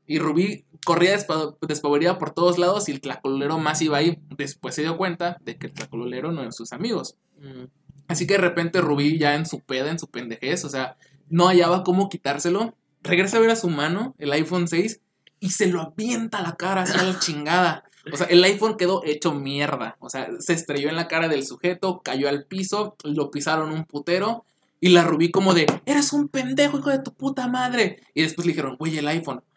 Y 0.07 0.19
Rubí 0.21 0.65
corría 0.85 1.17
despa- 1.17 1.57
despavorida 1.67 2.19
por 2.19 2.31
todos 2.31 2.59
lados 2.59 2.89
y 2.89 2.93
el 2.93 3.01
tlacololero 3.01 3.59
más 3.59 3.81
iba 3.83 3.99
ahí. 3.99 4.19
Después 4.37 4.75
se 4.75 4.83
dio 4.83 4.97
cuenta 4.97 5.39
de 5.43 5.57
que 5.57 5.69
el 5.69 5.73
tlacololero 5.73 6.33
no 6.33 6.41
eran 6.41 6.53
sus 6.53 6.73
amigos. 6.73 7.17
Mm. 7.39 7.65
Así 8.09 8.27
que 8.27 8.35
de 8.35 8.41
repente 8.41 8.81
Rubí 8.81 9.19
ya 9.19 9.35
en 9.37 9.47
su 9.47 9.61
peda, 9.61 9.91
en 9.91 9.99
su 9.99 10.09
pendejez, 10.09 10.65
o 10.65 10.69
sea, 10.69 10.97
no 11.29 11.47
hallaba 11.47 11.83
cómo 11.83 12.09
quitárselo. 12.09 12.77
Regresa 13.03 13.39
a 13.39 13.41
ver 13.41 13.51
a 13.51 13.57
su 13.57 13.71
mano, 13.71 14.15
el 14.19 14.33
iPhone 14.33 14.69
6, 14.69 15.01
y 15.43 15.51
se 15.51 15.67
lo 15.67 15.83
avienta 15.83 16.39
a 16.39 16.43
la 16.43 16.55
cara, 16.55 16.83
así 16.83 16.97
a 16.97 17.03
la 17.03 17.19
chingada. 17.19 17.83
O 18.13 18.17
sea, 18.17 18.29
el 18.29 18.43
iPhone 18.45 18.77
quedó 18.77 19.03
hecho 19.05 19.35
mierda. 19.35 19.97
O 19.99 20.09
sea, 20.09 20.29
se 20.39 20.53
estrelló 20.53 20.89
en 20.89 20.95
la 20.95 21.09
cara 21.09 21.27
del 21.27 21.45
sujeto, 21.45 22.01
cayó 22.03 22.29
al 22.29 22.45
piso, 22.45 22.95
lo 23.03 23.33
pisaron 23.33 23.73
un 23.73 23.85
putero. 23.85 24.45
Y 24.81 24.91
la 24.91 25.03
Rubí 25.03 25.33
como 25.33 25.53
de, 25.53 25.67
eres 25.85 26.13
un 26.13 26.29
pendejo, 26.29 26.79
hijo 26.79 26.91
de 26.91 27.01
tu 27.01 27.13
puta 27.13 27.49
madre. 27.49 28.01
Y 28.15 28.23
después 28.23 28.47
le 28.47 28.53
dijeron, 28.53 28.77
güey, 28.77 28.97
el 28.99 29.09
iPhone. 29.09 29.43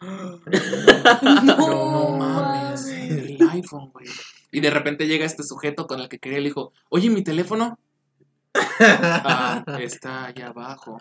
No, 1.44 1.56
No 1.56 2.16
mames, 2.16 2.86
el 2.86 3.38
iPhone, 3.48 3.90
güey. 3.92 4.08
Y 4.50 4.60
de 4.60 4.70
repente 4.70 5.06
llega 5.06 5.24
este 5.24 5.44
sujeto 5.44 5.86
con 5.86 6.00
el 6.00 6.08
que 6.08 6.18
quería, 6.18 6.38
le 6.38 6.48
dijo, 6.48 6.72
oye, 6.88 7.10
mi 7.10 7.22
teléfono. 7.22 7.78
Ah, 8.80 9.64
está 9.80 10.26
allá 10.26 10.48
abajo. 10.48 10.98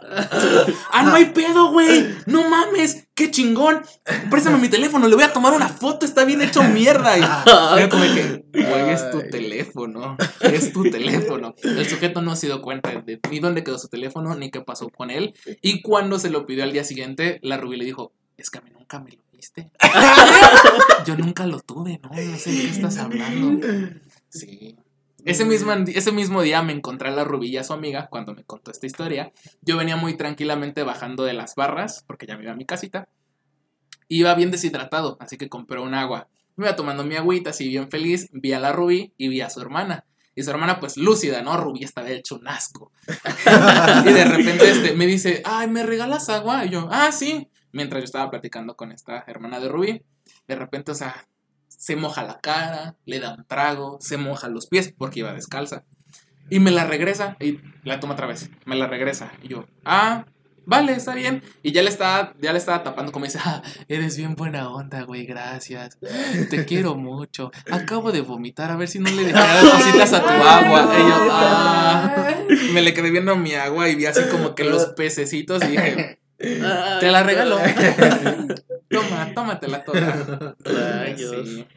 Ah, 0.91 1.03
no 1.03 1.15
hay 1.15 1.25
pedo, 1.25 1.71
güey. 1.71 2.15
No 2.25 2.49
mames, 2.49 3.07
qué 3.13 3.31
chingón. 3.31 3.81
Préstame 4.29 4.57
mi 4.57 4.69
teléfono, 4.69 5.07
le 5.07 5.15
voy 5.15 5.23
a 5.23 5.33
tomar 5.33 5.53
una 5.53 5.67
foto, 5.67 6.05
está 6.05 6.25
bien 6.25 6.41
hecho 6.41 6.63
mierda. 6.63 7.17
Y 7.17 7.21
era 7.21 7.89
como 7.89 8.03
que, 8.03 8.45
güey, 8.53 8.89
es 8.91 9.09
tu 9.11 9.21
teléfono. 9.29 10.17
Es 10.41 10.73
tu 10.73 10.83
teléfono. 10.83 11.55
El 11.63 11.87
sujeto 11.87 12.21
no 12.21 12.35
se 12.35 12.47
dio 12.47 12.61
cuenta 12.61 12.91
de 13.01 13.19
ni 13.29 13.39
dónde 13.39 13.63
quedó 13.63 13.77
su 13.77 13.87
teléfono, 13.87 14.35
ni 14.35 14.51
qué 14.51 14.61
pasó 14.61 14.89
con 14.89 15.11
él. 15.11 15.33
Y 15.61 15.81
cuando 15.81 16.19
se 16.19 16.29
lo 16.29 16.45
pidió 16.45 16.63
al 16.63 16.71
día 16.71 16.83
siguiente, 16.83 17.39
la 17.41 17.57
Rubí 17.57 17.77
le 17.77 17.85
dijo, 17.85 18.13
es 18.37 18.49
que 18.49 18.59
a 18.59 18.61
mí 18.61 18.71
nunca 18.71 18.99
me 18.99 19.11
lo 19.11 19.23
diste. 19.31 19.69
Yo 21.05 21.15
nunca 21.15 21.45
lo 21.45 21.59
tuve, 21.59 21.99
no, 22.01 22.09
no 22.09 22.37
sé 22.37 22.51
de 22.51 22.61
qué 22.61 22.69
estás 22.69 22.97
hablando. 22.97 23.67
Sí. 24.29 24.77
Ese 25.25 25.43
mismo, 25.43 25.73
ese 25.73 26.11
mismo 26.11 26.43
día 26.43 26.61
me 26.61 26.71
encontré 26.71 27.09
a 27.09 27.11
la 27.11 27.23
Rubí 27.23 27.47
y 27.47 27.57
a 27.57 27.63
su 27.63 27.73
amiga 27.73 28.07
cuando 28.11 28.35
me 28.35 28.43
contó 28.43 28.69
esta 28.69 28.85
historia. 28.85 29.33
Yo 29.61 29.75
venía 29.75 29.95
muy 29.95 30.15
tranquilamente 30.15 30.83
bajando 30.83 31.23
de 31.23 31.33
las 31.33 31.55
barras, 31.55 32.03
porque 32.05 32.27
ya 32.27 32.37
me 32.37 32.43
iba 32.43 32.51
a 32.51 32.55
mi 32.55 32.65
casita. 32.65 33.09
Iba 34.07 34.35
bien 34.35 34.51
deshidratado, 34.51 35.17
así 35.19 35.37
que 35.37 35.49
compré 35.49 35.79
un 35.79 35.95
agua. 35.95 36.29
Me 36.55 36.67
iba 36.67 36.75
tomando 36.75 37.03
mi 37.03 37.15
agüita, 37.15 37.49
así 37.49 37.67
bien 37.67 37.89
feliz. 37.89 38.29
Vi 38.33 38.53
a 38.53 38.59
la 38.59 38.71
Rubí 38.71 39.13
y 39.17 39.27
vi 39.29 39.41
a 39.41 39.49
su 39.49 39.61
hermana. 39.61 40.05
Y 40.35 40.43
su 40.43 40.51
hermana, 40.51 40.79
pues 40.79 40.95
lúcida, 40.95 41.41
¿no? 41.41 41.57
Rubí 41.57 41.83
estaba 41.83 42.09
hecho 42.11 42.35
un 42.35 42.47
asco. 42.47 42.91
y 44.05 44.13
de 44.13 44.25
repente 44.25 44.69
este, 44.69 44.93
me 44.93 45.07
dice, 45.07 45.41
ay, 45.43 45.67
¿me 45.67 45.81
regalas 45.81 46.29
agua? 46.29 46.65
Y 46.65 46.69
yo, 46.69 46.87
ah, 46.91 47.11
sí. 47.11 47.49
Mientras 47.71 48.01
yo 48.01 48.05
estaba 48.05 48.29
platicando 48.29 48.75
con 48.75 48.91
esta 48.91 49.23
hermana 49.25 49.59
de 49.59 49.69
Rubí, 49.69 50.03
de 50.47 50.55
repente, 50.55 50.91
o 50.91 50.95
sea, 50.95 51.27
se 51.85 51.95
moja 51.95 52.23
la 52.23 52.39
cara, 52.39 52.95
le 53.05 53.19
da 53.19 53.35
un 53.35 53.45
trago, 53.45 53.99
se 54.01 54.17
moja 54.17 54.47
los 54.47 54.65
pies 54.65 54.91
porque 54.97 55.19
iba 55.19 55.31
descalza. 55.33 55.83
Y 56.49 56.59
me 56.59 56.71
la 56.71 56.83
regresa 56.83 57.37
y 57.39 57.59
la 57.83 57.99
toma 57.99 58.13
otra 58.13 58.25
vez. 58.25 58.49
Me 58.65 58.75
la 58.75 58.87
regresa. 58.87 59.31
Y 59.43 59.49
yo, 59.49 59.67
ah, 59.83 60.25
vale, 60.65 60.93
está 60.93 61.13
bien. 61.13 61.43
Y 61.61 61.73
ya 61.73 61.83
le 61.83 61.89
estaba, 61.89 62.33
ya 62.41 62.53
le 62.53 62.57
estaba 62.57 62.81
tapando 62.81 63.11
como 63.11 63.25
dice, 63.25 63.37
ah, 63.45 63.61
eres 63.87 64.17
bien 64.17 64.33
buena 64.33 64.67
onda, 64.67 65.03
güey, 65.03 65.27
gracias. 65.27 65.99
Te 66.49 66.65
quiero 66.65 66.95
mucho. 66.95 67.51
Acabo 67.69 68.11
de 68.11 68.21
vomitar, 68.21 68.71
a 68.71 68.77
ver 68.77 68.87
si 68.87 68.97
no 68.97 69.11
le 69.11 69.23
dejarás 69.23 69.63
cositas 69.63 70.13
a 70.13 70.23
tu 70.23 70.27
agua. 70.43 70.91
Y 70.91 71.01
yo, 71.03 71.27
ah. 71.29 72.35
Me 72.73 72.81
le 72.81 72.95
quedé 72.95 73.11
viendo 73.11 73.35
mi 73.35 73.53
agua 73.53 73.89
y 73.89 73.95
vi 73.95 74.07
así 74.07 74.23
como 74.31 74.55
que 74.55 74.63
los 74.63 74.87
pececitos 74.87 75.63
y 75.65 75.67
dije, 75.67 76.19
te 76.39 77.11
la 77.11 77.21
regalo. 77.21 77.59
Toma, 78.89 79.33
tómatela 79.33 79.83
toda. 79.83 80.55
Rayos. 80.59 81.47
Sí. 81.47 81.67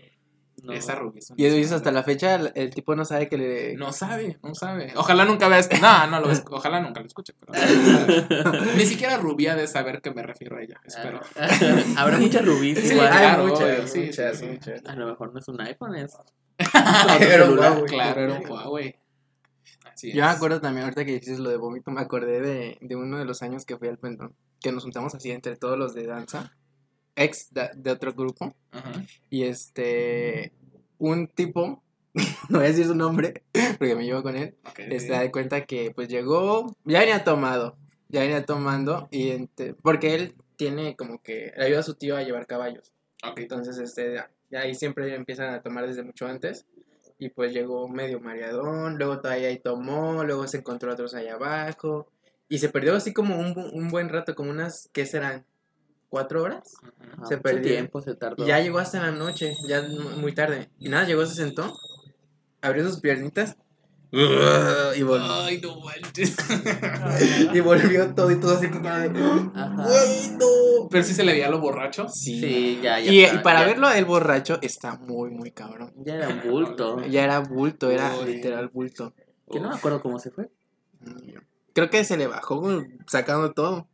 No. 0.62 0.72
Esa 0.72 1.00
una 1.00 1.12
Y 1.36 1.46
eso 1.46 1.76
hasta 1.76 1.92
la 1.92 2.02
fecha 2.02 2.34
el, 2.34 2.52
el 2.54 2.74
tipo 2.74 2.96
no 2.96 3.04
sabe 3.04 3.28
que 3.28 3.38
le... 3.38 3.74
No 3.76 3.92
sabe, 3.92 4.38
no 4.42 4.54
sabe. 4.54 4.92
Ojalá 4.96 5.24
nunca 5.24 5.48
veas. 5.48 5.68
No, 5.80 6.06
no 6.08 6.20
lo 6.20 6.28
Ojalá 6.50 6.80
nunca 6.80 7.00
lo 7.00 7.06
escuche. 7.06 7.32
Pero... 7.38 7.52
Ni 8.76 8.84
siquiera 8.84 9.18
Rubí 9.18 9.46
ha 9.46 9.54
de 9.54 9.66
saber 9.68 10.02
que 10.02 10.10
me 10.10 10.22
refiero 10.22 10.56
a 10.56 10.62
ella. 10.62 10.80
Espero. 10.84 11.20
Habrá 11.96 12.18
muchas 12.18 12.44
rubíes 12.44 12.80
Sí, 12.80 12.94
igual. 12.94 13.08
claro, 13.08 13.46
muchas, 13.46 13.90
sí, 13.90 14.00
muchas, 14.00 14.38
sí, 14.38 14.46
muchas. 14.46 14.84
A 14.84 14.96
lo 14.96 15.06
mejor 15.06 15.32
no 15.32 15.38
es 15.38 15.48
un 15.48 15.60
iPhone, 15.60 15.94
es 15.94 16.16
Era 16.58 17.44
un 17.44 17.50
celular. 17.50 17.72
Huawei. 17.72 17.86
Claro, 17.86 18.20
era 18.22 18.34
un 18.34 18.50
Huawei. 18.50 18.96
Así 19.84 20.12
Yo 20.12 20.24
me 20.24 20.30
acuerdo 20.30 20.60
también, 20.60 20.84
ahorita 20.84 21.04
que 21.04 21.12
dices 21.12 21.38
lo 21.38 21.50
de 21.50 21.56
vómito, 21.56 21.90
me 21.90 22.00
acordé 22.00 22.40
de, 22.40 22.78
de 22.80 22.96
uno 22.96 23.18
de 23.18 23.24
los 23.24 23.42
años 23.42 23.64
que 23.64 23.76
fui 23.76 23.88
al 23.88 23.98
pendón, 23.98 24.34
que 24.60 24.72
nos 24.72 24.82
juntamos 24.82 25.14
así 25.14 25.30
entre 25.30 25.56
todos 25.56 25.78
los 25.78 25.94
de 25.94 26.06
danza, 26.06 26.52
ex 27.22 27.52
de, 27.52 27.70
de 27.76 27.90
otro 27.90 28.12
grupo, 28.14 28.54
Ajá. 28.70 28.92
y 29.30 29.44
este, 29.44 30.52
un 30.98 31.26
tipo, 31.28 31.82
no 32.48 32.58
voy 32.58 32.64
a 32.66 32.68
decir 32.68 32.86
su 32.86 32.94
nombre, 32.94 33.42
porque 33.78 33.94
me 33.94 34.04
llevo 34.04 34.22
con 34.22 34.36
él, 34.36 34.54
Ok, 34.68 34.78
este, 34.90 35.12
da 35.12 35.30
cuenta 35.30 35.64
que 35.66 35.90
pues 35.90 36.08
llegó, 36.08 36.74
ya 36.84 37.00
venía 37.00 37.24
tomado, 37.24 37.76
ya 38.08 38.20
venía 38.20 38.44
tomando, 38.44 39.08
y 39.10 39.30
ente- 39.30 39.74
porque 39.82 40.14
él 40.14 40.34
tiene 40.56 40.96
como 40.96 41.22
que, 41.22 41.52
le 41.56 41.64
ayuda 41.66 41.80
a 41.80 41.84
su 41.84 41.94
tío 41.94 42.16
a 42.16 42.22
llevar 42.22 42.46
caballos. 42.46 42.92
Entonces, 43.36 43.78
este, 43.78 44.14
ya 44.50 44.60
ahí 44.60 44.74
siempre 44.74 45.14
empiezan 45.14 45.52
a 45.54 45.62
tomar 45.62 45.86
desde 45.86 46.02
mucho 46.02 46.26
antes. 46.26 46.66
Y 47.20 47.30
pues 47.30 47.52
llegó 47.52 47.88
medio 47.88 48.20
mareadón, 48.20 48.96
luego 48.96 49.20
todavía 49.20 49.48
ahí 49.48 49.58
tomó, 49.58 50.22
luego 50.24 50.46
se 50.46 50.58
encontró 50.58 50.92
otros 50.92 51.14
allá 51.14 51.34
abajo. 51.34 52.06
Y 52.48 52.58
se 52.58 52.68
perdió 52.68 52.94
así 52.94 53.12
como 53.12 53.38
un, 53.38 53.54
un 53.72 53.88
buen 53.88 54.08
rato, 54.08 54.34
como 54.36 54.50
unas, 54.50 54.88
¿qué 54.92 55.04
serán? 55.04 55.44
¿Cuatro 56.08 56.42
horas? 56.42 56.74
Ajá. 57.12 57.26
Se 57.26 57.36
perdió. 57.38 57.62
tiempo 57.72 58.00
se 58.00 58.14
tardó. 58.14 58.42
Y 58.44 58.48
ya 58.48 58.60
llegó 58.60 58.78
hasta 58.78 59.00
la 59.00 59.10
noche, 59.10 59.54
ya 59.66 59.82
mu- 59.82 60.18
muy 60.20 60.34
tarde. 60.34 60.70
Y 60.78 60.88
nada, 60.88 61.04
llegó, 61.06 61.24
se 61.26 61.34
sentó, 61.34 61.72
abrió 62.62 62.84
sus 62.88 63.00
piernitas 63.00 63.56
y 64.10 65.02
volvió. 65.02 65.30
Ay, 65.30 65.60
no 65.60 65.80
manches. 65.80 66.34
Y 67.54 67.60
volvió 67.60 68.14
todo 68.14 68.30
y 68.30 68.40
todo 68.40 68.56
así 68.56 68.68
como 68.70 68.88
de. 68.88 69.08
Ajá. 69.54 69.84
"Güey, 69.84 70.30
no". 70.38 70.88
Pero 70.90 71.04
sí 71.04 71.12
se 71.12 71.24
le 71.24 71.32
veía 71.32 71.50
lo 71.50 71.60
borracho. 71.60 72.08
Sí. 72.08 72.40
Sí, 72.40 72.80
ya, 72.82 72.98
ya. 73.00 73.12
Y, 73.34 73.38
para 73.42 73.60
ya- 73.60 73.66
verlo 73.66 73.90
el 73.90 74.04
borracho 74.06 74.58
está 74.62 74.96
muy, 74.96 75.30
muy 75.30 75.50
cabrón. 75.50 75.92
Ya 75.98 76.14
era 76.14 76.42
bulto. 76.42 77.02
Ya 77.06 77.24
era 77.24 77.40
bulto, 77.40 77.90
era 77.90 78.16
Uy. 78.18 78.36
literal 78.36 78.68
bulto. 78.68 79.12
Que 79.50 79.60
no 79.60 79.68
me 79.68 79.74
acuerdo 79.76 80.00
cómo 80.00 80.18
se 80.18 80.30
fue. 80.30 80.48
Creo 81.74 81.90
que 81.90 82.02
se 82.04 82.16
le 82.16 82.26
bajó 82.26 82.82
sacando 83.06 83.52
todo. 83.52 83.88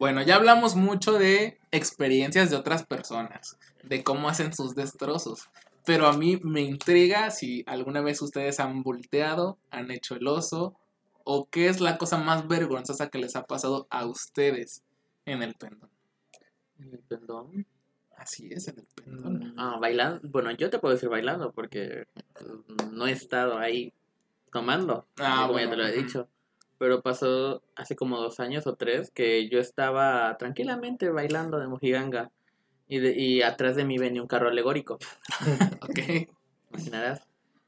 Bueno, 0.00 0.22
ya 0.22 0.36
hablamos 0.36 0.76
mucho 0.76 1.18
de 1.18 1.58
experiencias 1.72 2.48
de 2.48 2.56
otras 2.56 2.86
personas, 2.86 3.58
de 3.82 4.02
cómo 4.02 4.30
hacen 4.30 4.54
sus 4.54 4.74
destrozos. 4.74 5.50
Pero 5.84 6.06
a 6.06 6.14
mí 6.14 6.40
me 6.42 6.62
intriga 6.62 7.30
si 7.30 7.64
alguna 7.66 8.00
vez 8.00 8.22
ustedes 8.22 8.60
han 8.60 8.82
volteado, 8.82 9.58
han 9.70 9.90
hecho 9.90 10.14
el 10.14 10.26
oso, 10.26 10.74
o 11.22 11.50
qué 11.50 11.68
es 11.68 11.82
la 11.82 11.98
cosa 11.98 12.16
más 12.16 12.48
vergonzosa 12.48 13.10
que 13.10 13.18
les 13.18 13.36
ha 13.36 13.44
pasado 13.44 13.86
a 13.90 14.06
ustedes 14.06 14.82
en 15.26 15.42
el 15.42 15.54
pendón. 15.54 15.90
En 16.78 16.94
el 16.94 17.00
pendón. 17.00 17.66
Así 18.16 18.48
es, 18.50 18.68
en 18.68 18.78
el 18.78 18.86
pendón. 18.94 19.54
Ah, 19.58 19.76
bailando. 19.78 20.26
Bueno, 20.30 20.50
yo 20.52 20.70
te 20.70 20.78
puedo 20.78 20.94
decir 20.94 21.10
bailando 21.10 21.52
porque 21.52 22.06
pues, 22.32 22.90
no 22.90 23.06
he 23.06 23.12
estado 23.12 23.58
ahí 23.58 23.92
tomando. 24.50 25.04
Ah, 25.18 25.42
como 25.42 25.52
bueno, 25.52 25.66
ya 25.66 25.70
te 25.70 25.76
lo 25.76 25.86
he 25.86 25.92
dicho. 25.92 26.28
Pero 26.80 27.02
pasó 27.02 27.62
hace 27.76 27.94
como 27.94 28.16
dos 28.18 28.40
años 28.40 28.66
o 28.66 28.74
tres 28.74 29.10
que 29.10 29.50
yo 29.50 29.60
estaba 29.60 30.34
tranquilamente 30.38 31.10
bailando 31.10 31.58
de 31.58 31.68
mojiganga. 31.68 32.30
Y, 32.88 33.00
de- 33.00 33.12
y 33.20 33.42
atrás 33.42 33.76
de 33.76 33.84
mí 33.84 33.98
venía 33.98 34.22
un 34.22 34.26
carro 34.28 34.48
alegórico. 34.48 34.98
Ok. 35.82 36.28
imaginarás. 36.70 37.20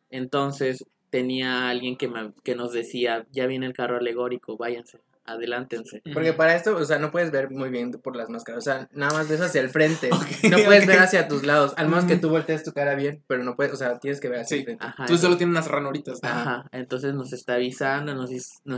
Entonces 0.09 0.87
tenía 1.11 1.69
alguien 1.69 1.97
que, 1.99 2.09
me- 2.09 2.33
que 2.43 2.55
nos 2.55 2.73
decía, 2.73 3.27
ya 3.33 3.47
viene 3.47 3.67
el 3.67 3.75
carro 3.75 3.99
alegórico, 3.99 4.57
váyanse, 4.57 4.99
adelántense. 5.33 6.03
Porque 6.13 6.33
para 6.33 6.55
esto, 6.57 6.77
o 6.77 6.85
sea, 6.85 6.99
no 6.99 7.11
puedes 7.11 7.31
ver 7.31 7.51
muy 7.51 7.71
bien 7.71 7.91
por 7.93 8.17
las 8.17 8.29
máscaras. 8.29 8.59
O 8.59 8.63
sea, 8.65 8.89
nada 8.93 9.13
más 9.13 9.29
ves 9.29 9.41
hacia 9.41 9.61
el 9.61 9.71
frente. 9.71 10.11
No 10.51 10.59
puedes 10.65 10.87
ver 10.87 10.99
hacia 10.99 11.29
tus 11.29 11.45
lados. 11.45 11.73
Al 11.77 11.89
menos 11.89 12.05
que 12.05 12.17
tú 12.17 12.29
voltees 12.29 12.63
tu 12.65 12.73
cara 12.73 12.95
bien, 12.95 13.23
pero 13.27 13.45
no 13.45 13.57
puedes, 13.57 13.73
o 13.73 13.77
sea, 13.77 13.99
tienes 13.99 14.21
que 14.21 14.29
ver 14.29 14.41
hacia 14.41 14.57
Sí. 14.57 14.61
el 14.61 14.65
frente. 14.65 14.85
Ajá, 14.85 15.07
Tú 15.07 15.17
solo 15.17 15.37
tienes 15.37 15.53
unas 15.53 15.69
ranuritas. 15.69 16.21
¿no? 16.23 16.29
Ajá, 16.29 16.69
entonces 16.73 17.15
nos 17.15 17.33
está 17.33 17.55
avisando, 17.55 18.15
nos, 18.15 18.31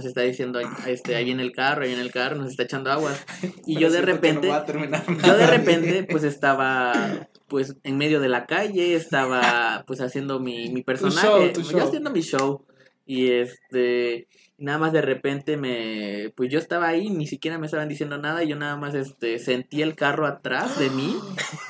está 0.04 0.20
diciendo, 0.20 0.60
este, 0.86 1.16
ahí 1.16 1.24
viene 1.24 1.42
el 1.42 1.52
carro, 1.52 1.82
ahí 1.82 1.88
viene 1.88 2.02
el 2.02 2.12
carro, 2.12 2.36
nos 2.36 2.50
está 2.50 2.62
echando 2.64 2.90
agua. 2.90 3.12
Y 3.66 3.74
Pero 3.74 3.88
yo 3.88 3.92
de 3.92 4.02
repente, 4.02 4.46
no 4.46 4.52
va 4.52 4.58
a 4.58 4.64
terminar 4.64 5.04
yo 5.06 5.36
de 5.36 5.46
repente, 5.46 6.06
pues 6.10 6.24
estaba, 6.24 7.28
pues 7.48 7.76
en 7.82 7.96
medio 7.96 8.20
de 8.20 8.28
la 8.28 8.46
calle, 8.46 8.94
estaba, 8.94 9.84
pues 9.86 10.00
haciendo 10.00 10.40
mi, 10.40 10.70
mi 10.70 10.82
personaje, 10.82 11.26
show, 11.26 11.52
tu 11.52 11.62
yo 11.62 11.82
haciendo 11.84 12.10
mi 12.10 12.20
show. 12.20 12.64
Y 13.06 13.30
este, 13.30 14.28
nada 14.58 14.78
más 14.78 14.92
de 14.92 15.02
repente 15.02 15.56
me, 15.56 16.32
pues 16.36 16.50
yo 16.50 16.58
estaba 16.58 16.88
ahí, 16.88 17.10
ni 17.10 17.26
siquiera 17.26 17.58
me 17.58 17.66
estaban 17.66 17.88
diciendo 17.88 18.18
nada, 18.18 18.42
y 18.44 18.48
yo 18.48 18.56
nada 18.56 18.76
más, 18.76 18.94
este, 18.94 19.38
sentí 19.38 19.82
el 19.82 19.94
carro 19.96 20.26
atrás 20.26 20.78
de 20.78 20.90
mí. 20.90 21.16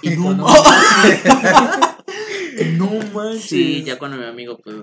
Y 0.02 0.16
cuando- 0.22 0.46
No 2.78 2.86
manches. 3.12 3.42
Sí, 3.44 3.82
ya 3.84 3.98
cuando 3.98 4.16
mi 4.16 4.24
amigo, 4.24 4.58
pues, 4.62 4.76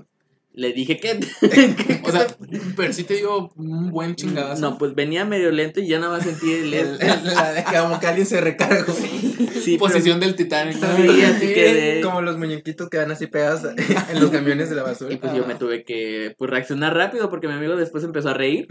le 0.53 0.73
dije 0.73 0.97
que... 0.99 1.19
O 2.03 2.11
sea, 2.11 2.27
pero 2.75 2.91
sí 2.91 3.03
te 3.03 3.15
dio 3.15 3.49
un 3.55 3.91
buen 3.91 4.15
chingadazo. 4.15 4.59
No, 4.61 4.77
pues 4.77 4.95
venía 4.95 5.23
medio 5.23 5.51
lento 5.51 5.79
y 5.79 5.87
ya 5.87 5.99
nada 5.99 6.17
más 6.17 6.23
sentí 6.23 6.51
el... 6.51 6.73
El- 6.73 6.87
el- 7.01 7.23
la 7.25 7.53
de 7.53 7.63
como 7.63 7.99
que 7.99 8.07
alguien 8.07 8.25
se 8.25 8.41
recargó. 8.41 8.91
sí, 8.93 9.35
pero- 9.63 9.77
Posición 9.79 10.19
del 10.19 10.35
Titanic. 10.35 10.77
¿no? 10.77 10.95
Sí, 10.97 11.21
así 11.21 11.47
quedé. 11.53 12.01
Como 12.01 12.21
los 12.21 12.37
muñequitos 12.37 12.89
que 12.89 12.97
van 12.97 13.11
así 13.11 13.27
pegados 13.27 13.61
en 14.09 14.19
los 14.19 14.29
camiones 14.31 14.69
de 14.69 14.75
la 14.75 14.83
basura. 14.83 15.13
Y 15.13 15.17
pues 15.17 15.33
yo 15.33 15.45
me 15.45 15.55
tuve 15.55 15.83
que 15.85 16.35
pues, 16.37 16.49
reaccionar 16.51 16.95
rápido 16.95 17.29
porque 17.29 17.47
mi 17.47 17.53
amigo 17.53 17.75
después 17.77 18.03
empezó 18.03 18.29
a 18.29 18.33
reír. 18.33 18.67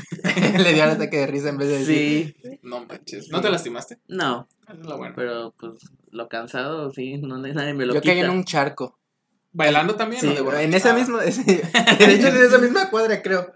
Le 0.58 0.74
dio 0.74 0.84
un 0.84 0.90
ataque 0.90 1.18
de 1.18 1.26
risa 1.28 1.48
en 1.50 1.58
vez 1.58 1.68
de 1.68 1.78
decir. 1.78 2.36
Sí. 2.42 2.58
No 2.62 2.84
manches. 2.84 3.30
¿No 3.30 3.40
te 3.40 3.48
lastimaste? 3.50 3.98
No, 4.08 4.48
Eso 4.68 4.80
es 4.80 4.86
lo 4.86 4.98
bueno. 4.98 5.14
pero 5.16 5.54
pues 5.58 5.72
lo 6.10 6.28
cansado, 6.28 6.90
sí, 6.90 7.16
no 7.18 7.38
nadie 7.38 7.72
me 7.72 7.86
lo 7.86 7.94
Yo 7.94 8.00
quita. 8.00 8.12
caí 8.14 8.22
en 8.24 8.30
un 8.30 8.44
charco. 8.44 8.98
¿Bailando 9.52 9.96
también? 9.96 10.20
Sí, 10.20 10.28
o 10.28 10.50
de 10.50 10.62
en 10.64 10.74
esa 10.74 10.92
Ah, 10.92 10.94
misma, 10.96 11.22
de 11.22 11.28
hecho 12.14 12.28
en 12.28 12.36
esa 12.36 12.58
misma 12.58 12.88
cuadra 12.90 13.20
creo. 13.22 13.52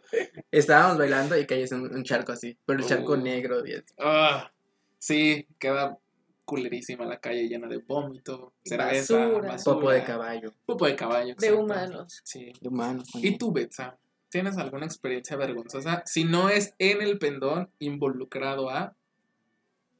Estábamos 0.51 0.99
bailando 0.99 1.39
y 1.39 1.47
caías 1.47 1.71
en 1.73 1.83
un 1.83 2.03
charco 2.05 2.33
así, 2.33 2.59
pero 2.67 2.81
el 2.81 2.87
charco 2.87 3.13
Oh. 3.13 3.17
negro. 3.17 3.65
y- 3.67 3.75
ah, 4.01 4.51
sí, 4.99 5.47
queda 5.59 5.97
culerísima 6.45 7.07
la 7.07 7.21
calle 7.21 7.49
llena 7.49 7.69
de 7.69 7.79
vómito, 7.79 8.53
cerveza, 8.65 9.17
Basura. 9.19 9.49
basura, 9.53 9.75
Popo 9.77 9.91
de 9.91 10.05
caballo. 10.05 10.53
Popo 10.67 10.87
de 10.87 10.97
caballo. 10.97 11.27
De 11.27 11.33
exacto. 11.47 11.61
humanos. 11.61 12.21
Sí. 12.25 12.53
De 12.61 12.69
humanos. 12.69 13.09
¿Y 13.15 13.39
tú, 13.39 13.53
Betsa? 13.53 13.97
¿Tienes 14.29 14.59
alguna 14.59 14.85
experiencia 14.85 15.37
vergonzosa? 15.37 16.03
Si 16.07 16.25
no 16.25 16.49
es 16.49 16.75
en 16.79 17.01
el 17.03 17.19
pendón 17.19 17.71
involucrado 17.79 18.69
a, 18.69 18.95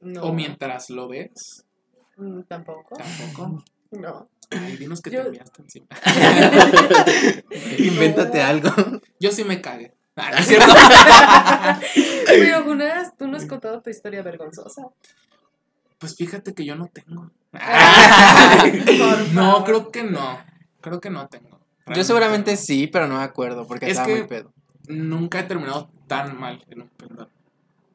No. 0.01 0.23
o 0.23 0.33
mientras 0.33 0.89
lo 0.89 1.07
ves, 1.07 1.65
Mm, 2.17 2.41
Tampoco. 2.43 2.95
tampoco. 2.95 3.63
No. 3.91 4.29
Ay, 4.51 4.77
dinos 4.77 5.01
que 5.01 5.09
Yo- 5.11 5.23
te 5.23 5.31
miaste 5.31 5.61
encima. 5.61 5.87
Invéntate 7.79 8.41
algo. 8.41 8.69
Yo 9.19 9.31
sí 9.31 9.43
me 9.43 9.61
cagué. 9.61 9.93
Ah, 10.17 10.31
¿no 10.31 10.37
es 10.37 10.45
cierto? 10.47 10.73
Pero 12.25 12.63
Jonas, 12.63 13.17
tú 13.17 13.27
no 13.27 13.35
has 13.35 13.45
contado 13.45 13.81
tu 13.81 13.89
historia 13.89 14.21
vergonzosa. 14.21 14.83
Pues 15.97 16.15
fíjate 16.15 16.53
que 16.53 16.63
yo 16.65 16.75
no 16.77 16.87
tengo. 16.87 17.31
No, 19.33 19.63
creo 19.65 19.91
que 19.91 20.03
no. 20.03 20.39
Creo 20.79 21.01
que 21.01 21.09
no 21.09 21.27
tengo. 21.27 21.59
Yo 21.93 22.03
seguramente 22.05 22.55
sí, 22.55 22.87
pero 22.87 23.07
no 23.07 23.17
me 23.17 23.23
acuerdo 23.23 23.67
porque 23.67 23.87
Es 23.87 23.91
estaba 23.91 24.07
que- 24.07 24.15
muy 24.19 24.27
pedo. 24.27 24.53
Nunca 24.87 25.39
he 25.39 25.43
terminado 25.43 25.89
tan 26.07 26.39
mal 26.39 26.63
en 26.69 26.83
un 26.83 26.89
pendón. 26.89 27.27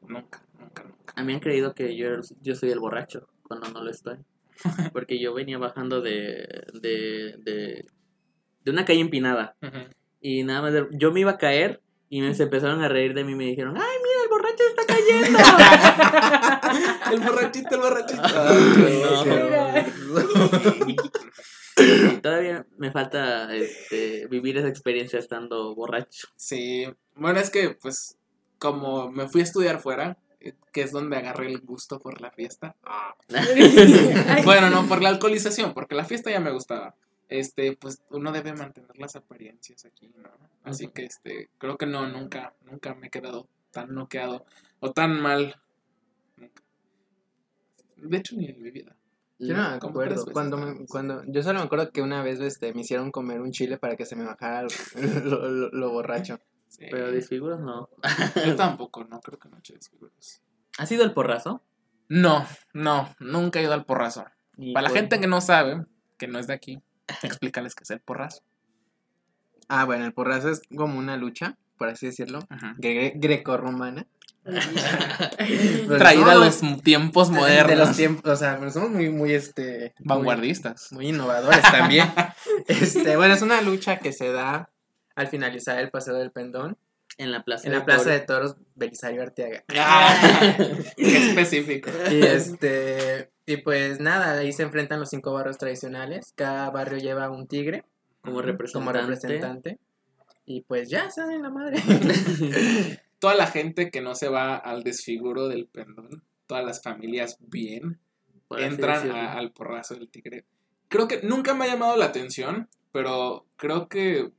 Nunca, 0.07 0.41
nunca, 0.59 0.83
nunca. 0.83 1.13
A 1.15 1.23
mí 1.23 1.33
han 1.33 1.39
creído 1.39 1.73
que 1.73 1.95
yo, 1.95 2.07
yo 2.41 2.53
soy 2.55 2.69
el 2.69 2.79
borracho 2.79 3.27
cuando 3.47 3.69
no 3.69 3.81
lo 3.83 3.89
estoy. 3.89 4.17
Porque 4.93 5.19
yo 5.19 5.33
venía 5.33 5.57
bajando 5.57 6.01
de, 6.01 6.47
de, 6.73 7.35
de, 7.39 7.85
de 8.63 8.71
una 8.71 8.85
calle 8.85 9.01
empinada. 9.01 9.55
Y 10.21 10.43
nada 10.43 10.61
más, 10.61 10.73
de- 10.73 10.87
yo 10.91 11.11
me 11.11 11.19
iba 11.21 11.31
a 11.31 11.37
caer 11.37 11.81
y 12.09 12.21
me 12.21 12.33
se 12.35 12.43
empezaron 12.43 12.81
a 12.83 12.89
reír 12.89 13.13
de 13.13 13.23
mí 13.23 13.31
y 13.31 13.35
me 13.35 13.45
dijeron, 13.45 13.75
¡ay, 13.77 13.97
mira, 14.03 14.23
el 14.23 14.29
borracho 14.29 14.63
está 14.69 14.85
cayendo! 14.85 15.39
El 17.11 17.19
borrachito, 17.19 17.75
el 17.75 17.81
borrachito. 17.81 18.21
Y 21.77 22.17
todavía 22.21 22.65
me 22.77 22.91
falta 22.91 23.53
este, 23.55 24.27
vivir 24.27 24.57
esa 24.57 24.67
experiencia 24.67 25.19
estando 25.19 25.73
borracho. 25.75 26.27
Sí, 26.35 26.85
bueno, 27.15 27.39
es 27.39 27.49
que 27.49 27.71
pues 27.81 28.17
como 28.59 29.11
me 29.11 29.27
fui 29.27 29.41
a 29.41 29.45
estudiar 29.45 29.79
fuera, 29.79 30.17
que 30.71 30.81
es 30.81 30.91
donde 30.91 31.17
agarré 31.17 31.47
el 31.47 31.59
gusto 31.61 31.99
por 31.99 32.21
la 32.21 32.31
fiesta. 32.31 32.75
Bueno, 34.45 34.69
no, 34.69 34.87
por 34.87 35.01
la 35.01 35.09
alcoholización, 35.09 35.73
porque 35.73 35.95
la 35.95 36.05
fiesta 36.05 36.31
ya 36.31 36.39
me 36.39 36.51
gustaba. 36.51 36.95
Este, 37.29 37.77
pues 37.77 38.01
uno 38.09 38.31
debe 38.31 38.53
mantener 38.53 38.97
las 38.97 39.15
apariencias 39.15 39.85
aquí, 39.85 40.11
¿no? 40.17 40.29
Así 40.63 40.87
que 40.89 41.05
este, 41.05 41.49
creo 41.57 41.77
que 41.77 41.85
no, 41.85 42.07
nunca, 42.07 42.53
nunca 42.69 42.93
me 42.93 43.07
he 43.07 43.09
quedado 43.09 43.47
tan 43.71 43.93
noqueado 43.95 44.45
o 44.79 44.91
tan 44.91 45.21
mal. 45.21 45.55
Nunca. 46.37 46.61
De 47.97 48.17
hecho, 48.17 48.35
ni 48.35 48.47
en 48.47 48.61
mi 48.61 48.69
vida. 48.71 48.95
Yo 49.39 49.55
no 49.55 49.69
me 49.69 49.75
acuerdo. 49.75 50.25
Cuando, 50.33 50.57
me- 50.57 50.85
cuando, 50.87 51.23
yo 51.25 51.41
solo 51.41 51.59
me 51.59 51.65
acuerdo 51.65 51.91
que 51.91 52.01
una 52.01 52.21
vez 52.21 52.39
este, 52.41 52.73
me 52.73 52.81
hicieron 52.81 53.11
comer 53.11 53.41
un 53.41 53.51
chile 53.51 53.77
para 53.77 53.95
que 53.95 54.05
se 54.05 54.15
me 54.15 54.23
bajara 54.25 54.67
lo, 55.23 55.47
lo- 55.49 55.69
lo 55.69 55.91
borracho. 55.91 56.39
Sí. 56.71 56.85
Pero 56.89 57.11
desfiguros 57.11 57.59
no. 57.59 57.89
Yo 58.45 58.55
tampoco, 58.55 59.03
no 59.03 59.19
creo 59.19 59.37
que 59.37 59.49
no 59.49 59.57
eche 59.57 59.73
desfiguros. 59.73 60.41
¿Ha 60.77 60.85
sido 60.85 61.03
el 61.03 61.11
porrazo? 61.13 61.61
No, 62.07 62.45
no, 62.73 63.13
nunca 63.19 63.59
he 63.59 63.63
ido 63.63 63.73
al 63.73 63.85
porrazo. 63.85 64.25
Y 64.57 64.73
Para 64.73 64.87
la 64.87 64.93
gente 64.93 65.19
que 65.19 65.27
no 65.27 65.41
sabe, 65.41 65.85
que 66.17 66.27
no 66.27 66.39
es 66.39 66.47
de 66.47 66.53
aquí, 66.53 66.81
explícales 67.23 67.75
qué 67.75 67.83
es 67.83 67.91
el 67.91 67.99
porrazo. 67.99 68.41
Ah, 69.67 69.83
bueno, 69.85 70.05
el 70.05 70.13
porrazo 70.13 70.49
es 70.49 70.61
como 70.75 70.97
una 70.97 71.17
lucha, 71.17 71.57
por 71.77 71.89
así 71.89 72.05
decirlo, 72.05 72.39
gre- 72.77 73.13
grecorromana. 73.15 74.07
Pues 74.45 75.99
Traída 75.99 76.31
a 76.31 76.35
los 76.35 76.61
tiempos 76.81 77.29
De 77.29 77.35
los 77.35 77.41
modernos, 77.43 77.95
tiempos, 77.95 78.31
o 78.31 78.35
sea, 78.35 78.57
pero 78.59 78.71
somos 78.71 78.89
muy, 78.91 79.09
muy, 79.09 79.33
este... 79.33 79.93
muy- 79.99 80.07
vanguardistas. 80.07 80.91
Muy 80.93 81.09
innovadores 81.09 81.61
también. 81.61 82.11
este, 82.67 83.17
bueno, 83.17 83.33
es 83.35 83.41
una 83.41 83.61
lucha 83.61 83.99
que 83.99 84.13
se 84.13 84.31
da 84.31 84.70
al 85.21 85.27
finalizar 85.29 85.79
el 85.79 85.89
paseo 85.89 86.15
del 86.15 86.31
pendón 86.31 86.77
En 87.17 87.31
la 87.31 87.43
plaza. 87.43 87.67
en 87.67 87.73
de 87.73 87.79
la 87.79 87.85
plaza 87.85 88.03
Toros. 88.05 88.19
de 88.19 88.25
toros 88.25 88.55
Belisario 88.75 89.21
Arteaga. 89.21 89.63
Ah, 89.75 90.57
qué 90.97 91.17
específico. 91.29 91.89
Y 92.11 92.21
este, 92.23 93.29
y 93.45 93.57
pues 93.57 93.99
nada, 93.99 94.37
ahí 94.39 94.51
se 94.53 94.63
enfrentan 94.63 94.99
los 94.99 95.09
cinco 95.09 95.31
barrios 95.33 95.57
tradicionales. 95.57 96.33
Cada 96.35 96.69
barrio 96.69 96.97
lleva 96.99 97.29
un 97.29 97.47
tigre 97.47 97.83
Como 98.21 98.41
representante. 98.41 98.99
como 98.99 99.07
representante. 99.07 99.79
Y 100.45 100.61
pues 100.61 100.89
ya 100.89 101.09
saben 101.11 101.41
la 101.43 101.49
madre. 101.49 101.77
Toda 103.19 103.35
la 103.35 103.47
gente 103.47 103.91
que 103.91 104.01
no 104.01 104.15
se 104.15 104.27
va 104.29 104.55
al 104.55 104.83
desfiguro 104.83 105.47
del 105.47 105.67
pendón, 105.67 106.23
todas 106.47 106.65
las 106.65 106.81
familias 106.81 107.37
bien, 107.39 107.99
por 108.47 108.59
entran 108.61 109.11
a- 109.11 109.33
al 109.33 109.51
porrazo 109.51 109.93
del 109.93 110.09
tigre. 110.09 110.43
Creo 110.87 111.07
que 111.07 111.21
nunca 111.21 111.53
me 111.53 111.65
ha 111.65 111.67
llamado 111.67 111.95
la 111.97 112.05
atención, 112.05 112.67
pero 112.91 113.45
creo 113.57 113.87
que 113.87 114.31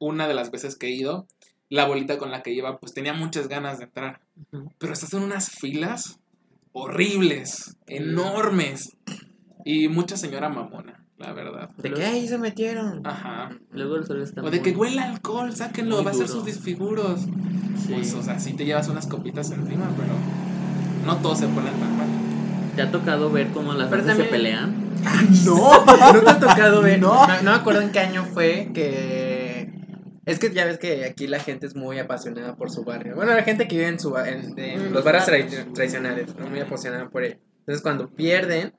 una 0.00 0.26
de 0.26 0.34
las 0.34 0.50
veces 0.50 0.74
que 0.76 0.88
he 0.88 0.90
ido, 0.90 1.28
la 1.68 1.86
bolita 1.86 2.18
con 2.18 2.32
la 2.32 2.42
que 2.42 2.52
iba, 2.52 2.78
pues 2.80 2.92
tenía 2.92 3.12
muchas 3.12 3.46
ganas 3.46 3.78
de 3.78 3.84
entrar. 3.84 4.20
Pero 4.78 4.92
estas 4.92 5.10
son 5.10 5.22
unas 5.22 5.50
filas 5.50 6.18
horribles, 6.72 7.76
enormes. 7.86 8.96
Y 9.64 9.88
mucha 9.88 10.16
señora 10.16 10.48
mamona, 10.48 11.04
la 11.18 11.32
verdad. 11.32 11.70
¿De 11.76 11.92
qué 11.92 12.04
ahí 12.06 12.26
se 12.26 12.38
metieron? 12.38 13.06
Ajá. 13.06 13.50
Luego 13.70 13.96
el 13.96 14.06
sol 14.06 14.22
está 14.22 14.42
O 14.42 14.50
de 14.50 14.62
que 14.62 14.70
huele 14.72 15.00
alcohol, 15.00 15.54
sáquenlo, 15.54 15.96
muy 15.96 16.04
va 16.04 16.10
a 16.10 16.14
hacer 16.14 16.26
duro. 16.26 16.38
sus 16.40 16.46
desfiguros. 16.46 17.20
Sí. 17.86 17.92
Pues, 17.94 18.14
o 18.14 18.22
sea, 18.22 18.38
sí 18.40 18.54
te 18.54 18.64
llevas 18.64 18.88
unas 18.88 19.06
copitas 19.06 19.50
encima, 19.50 19.88
pero 19.96 20.14
no 21.06 21.16
todos 21.22 21.38
se 21.38 21.46
ponen 21.46 21.74
tan 21.74 21.96
mal. 21.98 22.08
¿Te 22.74 22.82
ha 22.82 22.90
tocado 22.90 23.30
ver 23.30 23.48
cómo 23.50 23.74
las 23.74 23.90
veces 23.90 24.06
se 24.06 24.12
también- 24.12 24.30
pelean? 24.30 24.90
No, 25.44 25.84
no 26.14 26.20
te 26.20 26.30
ha 26.30 26.38
tocado 26.40 26.82
ver. 26.82 26.98
No. 27.00 27.26
No. 27.26 27.42
no 27.42 27.50
me 27.50 27.56
acuerdo 27.56 27.80
en 27.82 27.90
qué 27.92 28.00
año 28.00 28.24
fue 28.24 28.70
que. 28.74 29.39
Es 30.30 30.38
que 30.38 30.52
ya 30.52 30.64
ves 30.64 30.78
que 30.78 31.04
aquí 31.04 31.26
la 31.26 31.40
gente 31.40 31.66
es 31.66 31.74
muy 31.74 31.98
apasionada 31.98 32.56
por 32.56 32.70
su 32.70 32.84
barrio. 32.84 33.14
Bueno, 33.16 33.34
la 33.34 33.42
gente 33.42 33.66
que 33.68 33.76
vive 33.76 33.88
en, 33.88 33.98
su, 34.00 34.16
en, 34.16 34.58
en 34.58 34.90
Mm, 34.90 34.92
los 34.92 35.04
barrios 35.04 35.26
barrios. 35.26 35.52
tra- 35.52 35.72
tradicionales, 35.74 36.34
¿no? 36.36 36.46
muy 36.48 36.60
apasionada 36.60 37.08
por 37.08 37.24
ello. 37.24 37.38
Entonces, 37.60 37.82
cuando 37.82 38.08
pierden, 38.08 38.72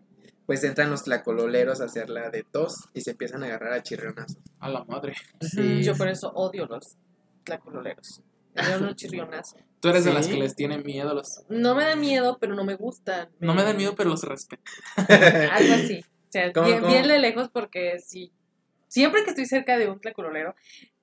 pues 0.46 0.64
entran 0.64 0.90
los 0.90 1.04
tlacololeros 1.04 1.82
a 1.82 1.86
hacerla 1.86 2.30
de 2.30 2.44
tos 2.44 2.90
y 2.94 3.02
se 3.02 3.12
empiezan 3.12 3.44
a 3.44 3.48
agarrar 3.48 3.74
a 3.74 3.84
chirrionazos. 3.84 4.38
A 4.60 4.70
la 4.70 4.84
madre. 4.86 5.16
Sí. 5.42 5.84
Yo 5.84 5.96
por 5.96 6.08
eso 6.08 6.32
odio 6.34 6.66
los 6.66 6.98
tlacololeros. 7.44 8.22
Me 8.56 8.62
dan 8.64 8.84
unos 8.84 8.96
chirrionazos. 8.96 9.60
Tú 9.80 9.90
eres 9.90 10.04
de 10.06 10.14
las 10.14 10.28
que 10.28 10.36
les 10.38 10.56
tienen 10.56 10.84
miedo 10.84 11.10
a 11.10 11.14
los... 11.14 11.44
No 11.50 11.74
me 11.74 11.84
dan 11.86 12.00
miedo, 12.00 12.38
pero 12.40 12.54
no 12.54 12.64
me 12.64 12.76
gustan. 12.76 13.30
No 13.40 13.54
me 13.56 13.64
dan 13.64 13.78
miedo, 13.78 13.96
pero 13.96 14.10
los 14.10 14.24
respeto. 14.24 14.62
Algo 14.98 15.74
así. 15.74 16.02
O 16.04 16.32
sea, 16.32 16.52
¿Cómo, 16.54 16.68
bien, 16.68 16.80
cómo? 16.82 16.92
bien 16.92 17.08
de 17.08 17.20
lejos 17.20 17.50
porque 17.50 17.98
si 18.00 18.32
siempre 18.88 19.24
que 19.24 19.30
estoy 19.32 19.46
cerca 19.46 19.78
de 19.78 19.90
un 19.90 20.00
tlacololero, 20.00 20.54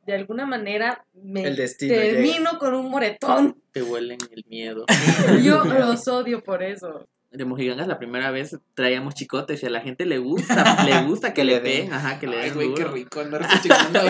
de 0.08 0.14
alguna 0.14 0.46
manera 0.46 1.04
me 1.12 1.42
El 1.42 1.56
destino 1.56 1.94
termino 1.94 2.58
con 2.58 2.72
un 2.74 2.90
moretón. 2.90 3.62
Te 3.72 3.82
huelen 3.82 4.18
el 4.30 4.42
miedo. 4.48 4.86
Yo 5.44 5.64
los 5.64 6.08
odio 6.08 6.42
por 6.42 6.62
eso. 6.62 7.06
De 7.30 7.44
Mojigangas 7.44 7.86
la 7.86 7.98
primera 7.98 8.30
vez 8.30 8.56
traíamos 8.74 9.14
chicotes 9.14 9.62
y 9.62 9.66
a 9.66 9.70
la 9.70 9.80
gente 9.80 10.06
le 10.06 10.16
gusta, 10.16 10.82
le 10.86 11.02
gusta 11.02 11.34
que 11.34 11.44
le 11.44 11.60
den. 11.60 11.84
den, 11.84 11.92
ajá, 11.92 12.18
que 12.18 12.26
le 12.26 12.38
Ay, 12.38 12.44
den 12.44 12.54
güey, 12.54 12.74
qué 12.74 12.84
rico 12.84 13.20
andarse 13.20 13.60
chingando 13.60 14.00
a 14.00 14.04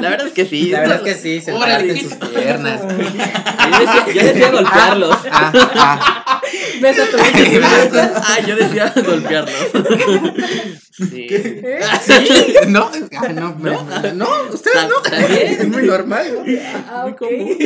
la 0.00 0.10
verdad 0.10 0.26
es 0.26 0.32
que 0.32 0.46
sí. 0.46 0.70
La 0.70 0.80
verdad 0.80 0.96
es 0.96 1.02
que 1.02 1.20
sí, 1.20 1.40
se 1.42 1.52
Órale. 1.52 1.92
parten 1.94 2.08
sus 2.08 2.14
piernas. 2.34 2.80
Yo 2.82 3.78
decía, 3.78 4.06
yo 4.14 4.22
decía 4.22 4.50
golpearlos. 4.50 5.18
Ah, 5.30 5.52
ah. 5.74 6.42
Ves 6.80 6.98
a 6.98 7.06
tu 7.10 7.16
Ah, 7.18 8.38
yo 8.46 8.56
decía 8.56 8.92
golpearlos. 9.04 9.54
Sí. 10.98 11.28
¿Sí? 11.28 12.54
No, 12.66 12.90
ah, 13.18 13.28
no, 13.28 13.54
no, 13.60 14.12
no, 14.14 14.28
ustedes 14.52 14.88
no. 14.88 15.16
Es 15.28 15.68
muy 15.68 15.84
normal. 15.84 16.26
Ah, 16.88 17.02
Muy 17.04 17.12
ok. 17.12 17.18
común. 17.18 17.58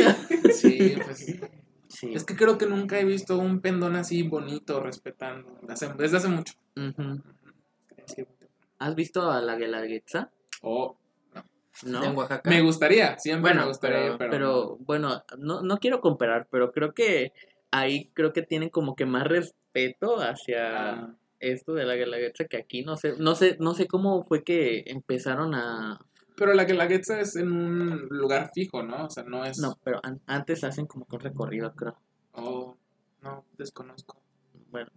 Sí, 0.53 0.95
pues... 1.03 1.25
Sí. 2.03 2.13
Es 2.13 2.23
que 2.25 2.35
creo 2.35 2.57
que 2.57 2.65
nunca 2.65 2.99
he 2.99 3.05
visto 3.05 3.37
un 3.37 3.61
pendón 3.61 3.95
así 3.95 4.23
bonito, 4.23 4.81
respetando. 4.81 5.57
Hace- 5.69 5.93
Desde 5.93 6.17
hace 6.17 6.27
mucho. 6.27 6.53
¿Has 8.79 8.95
visto 8.95 9.31
a 9.31 9.41
la 9.41 9.55
Guelaguetza? 9.55 10.31
Oh, 10.61 10.97
No. 11.85 12.03
En 12.03 12.15
Oaxaca. 12.15 12.47
me 12.49 12.61
gustaría, 12.61 13.17
siempre 13.17 13.51
Bueno, 13.51 13.61
me 13.61 13.67
gustaría, 13.69 13.97
pero- 13.99 14.11
ir, 14.11 14.17
pero... 14.17 14.29
Pero 14.31 14.77
bueno, 14.85 15.23
no, 15.39 15.61
no 15.61 15.77
quiero 15.79 16.01
comparar, 16.01 16.47
pero 16.51 16.71
creo 16.71 16.93
que 16.93 17.33
ahí 17.71 18.11
creo 18.13 18.31
que 18.31 18.43
tienen 18.43 18.69
como 18.69 18.95
que 18.95 19.05
más 19.07 19.23
respeto 19.27 20.17
hacia 20.21 20.89
Ah, 20.91 21.15
esto 21.39 21.73
de 21.73 21.85
la 21.85 21.95
Guelaguetza 21.95 22.45
que 22.45 22.57
aquí 22.57 22.83
no 22.83 22.95
sé, 22.95 23.15
no 23.17 23.33
sé, 23.35 23.57
no 23.59 23.73
sé 23.73 23.87
cómo 23.87 24.23
fue 24.25 24.43
que 24.43 24.83
empezaron 24.87 25.55
a 25.55 25.99
pero 26.35 26.53
la 26.53 26.65
que 26.65 26.73
la 26.73 26.85
Guelaguetza 26.85 27.19
es 27.19 27.35
en 27.35 27.51
un 27.51 28.07
lugar 28.09 28.51
fijo, 28.53 28.83
¿no? 28.83 29.05
O 29.05 29.09
sea, 29.09 29.23
no 29.23 29.45
es... 29.45 29.59
no, 29.59 29.77
pero 29.83 29.99
an- 30.03 30.21
antes 30.27 30.63
hacen 30.63 30.85
como 30.87 31.05
que 31.05 31.15
un 31.15 31.21
recorrido, 31.21 31.73
creo. 31.75 31.97
Oh, 32.33 32.75
no, 33.21 33.45
desconozco. 33.57 34.19
Bueno, 34.71 34.89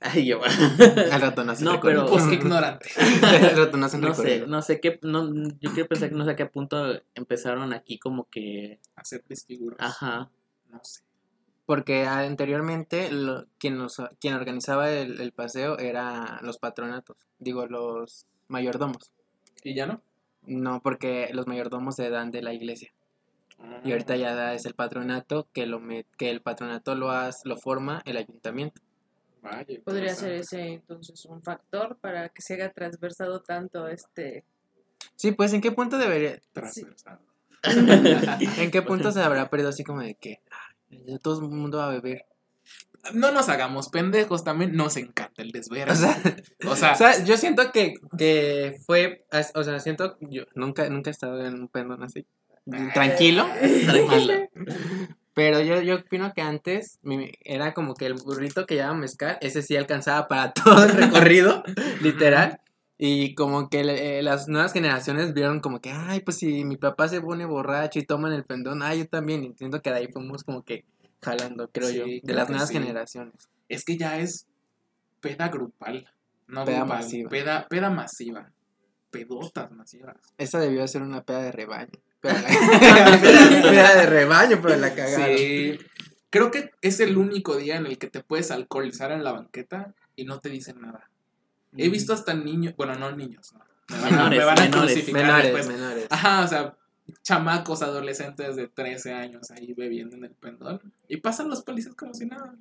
ahí 0.00 0.26
yo. 0.28 0.40
Al 0.42 1.20
rato 1.20 1.44
no 1.44 1.52
hacen 1.52 1.66
No, 1.66 1.72
recorrido. 1.74 2.04
pero- 2.06 2.12
Pues 2.16 2.26
qué 2.28 2.34
ignorante. 2.36 2.88
Al 3.22 3.56
rato 3.56 3.76
no 3.76 3.86
hacen 3.86 4.00
no 4.00 4.14
sé, 4.14 4.22
recorrido. 4.22 4.46
no 4.46 4.62
sé 4.62 4.80
qué, 4.80 4.98
no, 5.02 5.32
yo 5.60 5.72
quiero 5.74 5.88
pensar 5.88 6.08
que 6.08 6.14
no 6.14 6.24
sé 6.24 6.30
a 6.30 6.36
qué 6.36 6.46
punto 6.46 7.00
empezaron 7.14 7.72
aquí 7.74 7.98
como 7.98 8.24
que, 8.30 8.80
Hacer 8.96 9.22
desfiguros. 9.28 9.78
ajá, 9.80 10.30
No 10.70 10.80
sé. 10.82 11.02
Porque 11.66 12.06
anteriormente 12.06 13.12
lo- 13.12 13.44
quien, 13.58 13.76
nos, 13.76 14.00
quien 14.20 14.32
organizaba 14.34 14.90
el, 14.90 15.20
el 15.20 15.32
paseo 15.32 15.76
era 15.78 16.40
los 16.42 16.56
patronatos, 16.58 17.18
digo, 17.38 17.66
los 17.66 18.26
mayordomos. 18.48 19.12
¿Y 19.62 19.74
ya 19.74 19.86
no? 19.86 20.00
No, 20.48 20.80
porque 20.82 21.28
los 21.32 21.46
mayordomos 21.46 21.94
se 21.96 22.08
dan 22.10 22.30
de 22.30 22.42
la 22.42 22.52
iglesia. 22.52 22.92
Y 23.84 23.90
ahorita 23.92 24.16
ya 24.16 24.34
da- 24.34 24.54
es 24.54 24.64
el 24.66 24.74
patronato 24.74 25.48
que 25.52 25.66
lo 25.66 25.80
met- 25.80 26.06
que 26.16 26.30
el 26.30 26.40
patronato 26.40 26.94
lo 26.94 27.10
has, 27.10 27.40
lo 27.44 27.56
forma 27.56 28.02
el 28.04 28.16
ayuntamiento. 28.16 28.80
Vaya, 29.42 29.66
Podría 29.84 30.14
ser 30.14 30.32
ese 30.34 30.60
entonces 30.74 31.24
un 31.26 31.42
factor 31.42 31.96
para 32.00 32.28
que 32.28 32.40
se 32.42 32.54
haya 32.54 32.72
transversado 32.72 33.40
tanto 33.40 33.88
este. 33.88 34.44
Sí, 35.16 35.32
pues 35.32 35.52
en 35.52 35.60
qué 35.60 35.72
punto 35.72 35.98
debería, 35.98 36.40
Transversal. 36.52 37.18
en 38.58 38.70
qué 38.70 38.82
punto 38.82 39.10
se 39.12 39.20
habrá 39.20 39.48
perdido 39.50 39.70
así 39.70 39.82
como 39.84 40.00
de 40.00 40.14
que 40.14 40.40
"Ay, 40.90 41.02
ya 41.06 41.18
todo 41.18 41.40
el 41.40 41.48
mundo 41.48 41.78
va 41.78 41.86
a 41.88 41.90
beber. 41.90 42.24
No 43.14 43.32
nos 43.32 43.48
hagamos 43.48 43.88
pendejos, 43.88 44.44
también 44.44 44.74
nos 44.76 44.96
encanta 44.96 45.42
el 45.42 45.50
desvero. 45.52 45.92
O 45.92 45.96
sea, 45.96 46.16
O 46.66 46.76
sea, 46.76 46.92
o 46.92 46.96
sea, 46.96 47.24
yo 47.24 47.36
siento 47.36 47.72
que, 47.72 47.94
que 48.18 48.76
fue, 48.86 49.24
o 49.54 49.62
sea, 49.64 49.80
siento, 49.80 50.16
yo 50.20 50.44
nunca, 50.54 50.88
nunca 50.90 51.10
he 51.10 51.12
estado 51.12 51.44
en 51.44 51.54
un 51.54 51.68
pendón 51.68 52.02
así, 52.02 52.26
tranquilo, 52.94 53.46
tranquilo. 53.86 54.34
pero 55.34 55.60
yo, 55.60 55.80
yo 55.80 55.96
opino 55.96 56.32
que 56.34 56.42
antes 56.42 56.98
mi- 57.02 57.32
era 57.44 57.72
como 57.74 57.94
que 57.94 58.06
el 58.06 58.14
burrito 58.14 58.66
que 58.66 58.74
llevaba 58.74 58.94
mezcal, 58.94 59.38
ese 59.40 59.62
sí 59.62 59.76
alcanzaba 59.76 60.28
para 60.28 60.52
todo 60.64 60.84
el 60.84 60.90
recorrido, 60.90 61.62
literal, 62.02 62.60
y 63.00 63.34
como 63.36 63.70
que 63.70 63.80
eh, 63.82 64.22
las 64.22 64.48
nuevas 64.48 64.72
generaciones 64.72 65.32
vieron 65.32 65.60
como 65.60 65.80
que, 65.80 65.92
ay, 65.92 66.20
pues 66.20 66.38
si 66.38 66.64
mi 66.64 66.76
papá 66.76 67.08
se 67.08 67.20
pone 67.20 67.44
borracho 67.46 67.98
y 68.00 68.04
toma 68.04 68.28
en 68.28 68.34
el 68.34 68.44
pendón, 68.44 68.82
ay, 68.82 68.98
yo 69.00 69.08
también, 69.08 69.44
y 69.44 69.54
siento 69.54 69.80
que 69.80 69.90
de 69.90 69.96
ahí 69.96 70.08
fuimos 70.08 70.42
como 70.42 70.64
que 70.64 70.84
jalando, 71.22 71.68
creo 71.70 71.88
Sí, 71.88 71.96
yo, 71.96 72.04
de 72.22 72.32
las 72.34 72.48
nuevas 72.48 72.68
sí. 72.68 72.74
generaciones. 72.74 73.34
es 73.68 73.84
que 73.84 73.96
ya 73.96 74.18
es 74.18 74.46
peda 75.20 75.48
grupal. 75.48 76.08
No 76.46 76.64
Peda 76.64 76.78
grupal, 76.80 76.98
masiva. 76.98 77.28
Peda, 77.30 77.66
peda 77.68 77.90
masiva. 77.90 78.50
Pedotas 79.10 79.70
masivas. 79.72 80.16
Esa 80.36 80.58
debió 80.60 80.86
ser 80.88 81.02
una 81.02 81.22
peda 81.22 81.42
de 81.42 81.52
rebaño. 81.52 81.90
Peda 82.20 83.94
de 83.94 84.06
rebaño, 84.06 84.58
pero 84.62 84.76
la 84.76 84.94
cagaron. 84.94 85.36
Sí. 85.36 85.78
Creo 86.30 86.50
que 86.50 86.70
es 86.82 87.00
el 87.00 87.16
único 87.16 87.56
día 87.56 87.76
en 87.76 87.86
el 87.86 87.96
que 87.98 88.08
te 88.08 88.22
puedes 88.22 88.50
alcoholizar 88.50 89.12
en 89.12 89.24
la 89.24 89.32
banqueta 89.32 89.94
y 90.14 90.24
no 90.24 90.40
te 90.40 90.50
dicen 90.50 90.80
nada. 90.80 91.08
He 91.76 91.88
visto 91.88 92.12
hasta 92.12 92.34
niños, 92.34 92.74
bueno, 92.76 92.94
no 92.96 93.12
niños, 93.12 93.52
no. 93.54 93.60
Me 93.88 94.00
van 94.02 94.04
a, 94.04 94.10
Menores, 94.28 94.38
me 94.38 94.44
van 94.44 94.58
a 94.58 94.62
menores, 94.62 94.92
crucificar 94.92 95.22
menores, 95.22 95.44
después. 95.44 95.68
menores. 95.68 96.06
Ajá, 96.10 96.44
o 96.44 96.48
sea, 96.48 96.76
chamacos 97.22 97.82
adolescentes 97.82 98.56
de 98.56 98.68
13 98.68 99.12
años 99.12 99.50
ahí 99.50 99.72
bebiendo 99.74 100.16
en 100.16 100.24
el 100.24 100.34
pendón. 100.34 100.80
Y 101.08 101.18
pasan 101.18 101.48
los 101.48 101.62
policías 101.62 101.94
como 101.94 102.14
si 102.14 102.26
nada. 102.26 102.54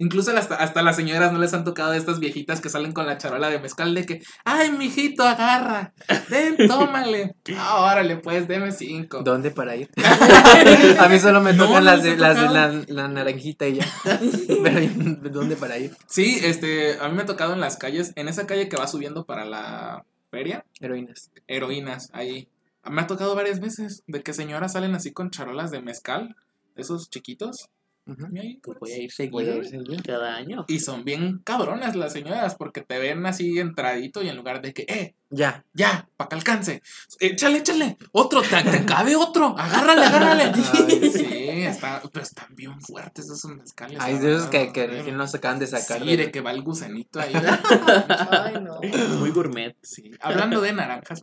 Incluso 0.00 0.34
hasta, 0.34 0.54
hasta 0.54 0.80
las 0.80 0.96
señoras 0.96 1.30
no 1.30 1.38
les 1.38 1.52
han 1.52 1.62
tocado 1.62 1.90
de 1.90 1.98
estas 1.98 2.20
viejitas 2.20 2.62
que 2.62 2.70
salen 2.70 2.92
con 2.92 3.06
la 3.06 3.18
charola 3.18 3.50
de 3.50 3.58
mezcal 3.58 3.94
de 3.94 4.06
que, 4.06 4.22
ay, 4.46 4.72
mijito, 4.72 5.22
agarra, 5.22 5.92
ven, 6.30 6.56
tómale. 6.68 7.36
Ah, 7.54 7.82
órale, 7.82 8.16
pues, 8.16 8.48
deme 8.48 8.72
cinco. 8.72 9.22
¿Dónde 9.22 9.50
para 9.50 9.76
ir? 9.76 9.90
a 10.98 11.06
mí 11.06 11.18
solo 11.18 11.42
me 11.42 11.52
tocan 11.52 11.84
no 11.84 11.90
las 11.90 12.02
de, 12.02 12.16
las 12.16 12.40
de 12.40 12.94
la 12.94 13.08
naranjita 13.08 13.68
y 13.68 13.74
ya. 13.74 13.86
Pero 14.62 14.88
¿dónde 15.30 15.56
para 15.56 15.76
ir? 15.76 15.94
Sí, 16.06 16.40
este, 16.44 16.98
a 16.98 17.06
mí 17.10 17.14
me 17.14 17.24
ha 17.24 17.26
tocado 17.26 17.52
en 17.52 17.60
las 17.60 17.76
calles, 17.76 18.14
en 18.16 18.28
esa 18.28 18.46
calle 18.46 18.70
que 18.70 18.78
va 18.78 18.86
subiendo 18.86 19.26
para 19.26 19.44
la 19.44 20.06
feria, 20.30 20.64
Heroínas. 20.80 21.30
heroínas, 21.46 22.08
ahí. 22.14 22.48
Me 22.84 23.02
ha 23.02 23.06
tocado 23.06 23.34
varias 23.34 23.60
veces 23.60 24.02
de 24.06 24.22
que 24.22 24.32
señoras 24.32 24.72
salen 24.72 24.94
así 24.94 25.12
con 25.12 25.30
charolas 25.30 25.70
de 25.70 25.82
mezcal, 25.82 26.36
esos 26.76 27.10
chiquitos. 27.10 27.68
Voy 28.06 28.90
a 28.92 28.96
ir 28.98 29.12
seguido 29.12 29.62
cada 30.04 30.34
año. 30.34 30.64
Y 30.68 30.80
son 30.80 31.04
bien 31.04 31.38
cabronas 31.44 31.94
las 31.94 32.12
señoras 32.12 32.56
porque 32.56 32.80
te 32.80 32.98
ven 32.98 33.24
así 33.26 33.58
entradito 33.58 34.22
y 34.22 34.28
en 34.28 34.36
lugar 34.36 34.60
de 34.62 34.72
que, 34.72 34.82
eh, 34.88 35.14
Ya. 35.30 35.64
ya, 35.74 36.08
para 36.16 36.28
que 36.28 36.34
alcance, 36.36 36.82
échale, 37.20 37.58
échale, 37.58 37.98
otro, 38.12 38.42
te, 38.42 38.62
te 38.68 38.84
cabe 38.84 39.14
otro, 39.14 39.54
agárrale, 39.56 40.04
agárrale. 40.06 40.44
Ay, 40.88 41.10
sí, 41.12 41.24
está, 41.62 42.02
pero 42.12 42.24
están 42.24 42.54
bien 42.56 42.80
fuertes 42.80 43.26
esos 43.30 43.54
mezcales. 43.54 43.98
Hay 44.00 44.18
de 44.18 44.34
esos 44.34 44.48
que, 44.48 44.72
que 44.72 44.86
recién 44.88 45.16
nos 45.16 45.32
acaban 45.34 45.58
de 45.60 45.68
sacar. 45.68 46.02
Sí, 46.02 46.16
de- 46.16 46.30
que 46.32 46.40
va 46.40 46.50
el 46.50 46.62
gusanito 46.62 47.20
ahí. 47.20 47.32
Ay, 48.30 48.54
no. 48.60 48.80
Muy 49.20 49.30
gourmet. 49.30 49.76
Sí, 49.82 50.10
hablando 50.20 50.60
de 50.60 50.72
naranjas. 50.72 51.22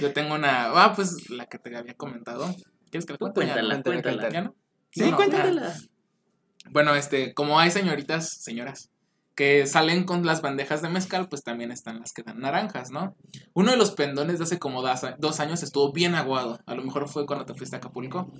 Yo 0.00 0.12
tengo 0.12 0.34
una, 0.34 0.66
ah, 0.84 0.92
pues 0.94 1.30
la 1.30 1.46
que 1.46 1.58
te 1.58 1.76
había 1.76 1.94
comentado. 1.94 2.46
¿Quieres 2.90 3.06
que 3.06 3.14
la 3.14 3.18
cuente? 3.18 3.40
Cuéntala? 3.40 3.82
Cuéntala, 3.82 4.02
cuéntala. 4.02 4.52
Sí, 4.94 5.10
No, 5.10 5.16
cuéntatela. 5.16 5.74
Bueno, 6.70 6.94
este, 6.94 7.34
como 7.34 7.58
hay 7.58 7.70
señoritas, 7.70 8.28
señoras, 8.28 8.90
que 9.34 9.66
salen 9.66 10.04
con 10.04 10.24
las 10.24 10.42
bandejas 10.42 10.80
de 10.80 10.88
mezcal, 10.88 11.28
pues 11.28 11.42
también 11.42 11.72
están 11.72 11.98
las 11.98 12.12
que 12.12 12.22
dan 12.22 12.38
naranjas, 12.38 12.90
¿no? 12.90 13.16
Uno 13.52 13.72
de 13.72 13.76
los 13.76 13.90
pendones 13.90 14.38
de 14.38 14.44
hace 14.44 14.58
como 14.60 14.80
dos 14.80 15.00
dos 15.18 15.40
años 15.40 15.62
estuvo 15.62 15.92
bien 15.92 16.14
aguado. 16.14 16.60
A 16.66 16.74
lo 16.74 16.84
mejor 16.84 17.08
fue 17.08 17.26
cuando 17.26 17.44
te 17.44 17.54
fuiste 17.54 17.74
a 17.74 17.78
Acapulco. 17.78 18.30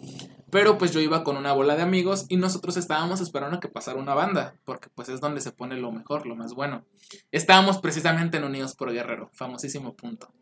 Pero 0.50 0.78
pues 0.78 0.92
yo 0.92 1.00
iba 1.00 1.24
con 1.24 1.36
una 1.36 1.52
bola 1.52 1.74
de 1.74 1.82
amigos 1.82 2.26
y 2.28 2.36
nosotros 2.36 2.76
estábamos 2.76 3.20
esperando 3.20 3.57
a 3.57 3.61
que 3.61 3.68
pasara 3.68 3.98
una 3.98 4.14
banda, 4.14 4.55
porque 4.64 4.88
pues 4.94 5.09
es 5.09 5.20
donde 5.20 5.40
se 5.40 5.50
pone 5.50 5.76
lo 5.76 5.90
mejor, 5.90 6.26
lo 6.26 6.36
más 6.36 6.55
bueno. 6.55 6.84
Estábamos 7.32 7.78
precisamente 7.78 8.36
en 8.36 8.44
Unidos 8.44 8.76
por 8.76 8.92
Guerrero, 8.92 9.30
famosísimo 9.32 9.96
punto. 9.96 10.32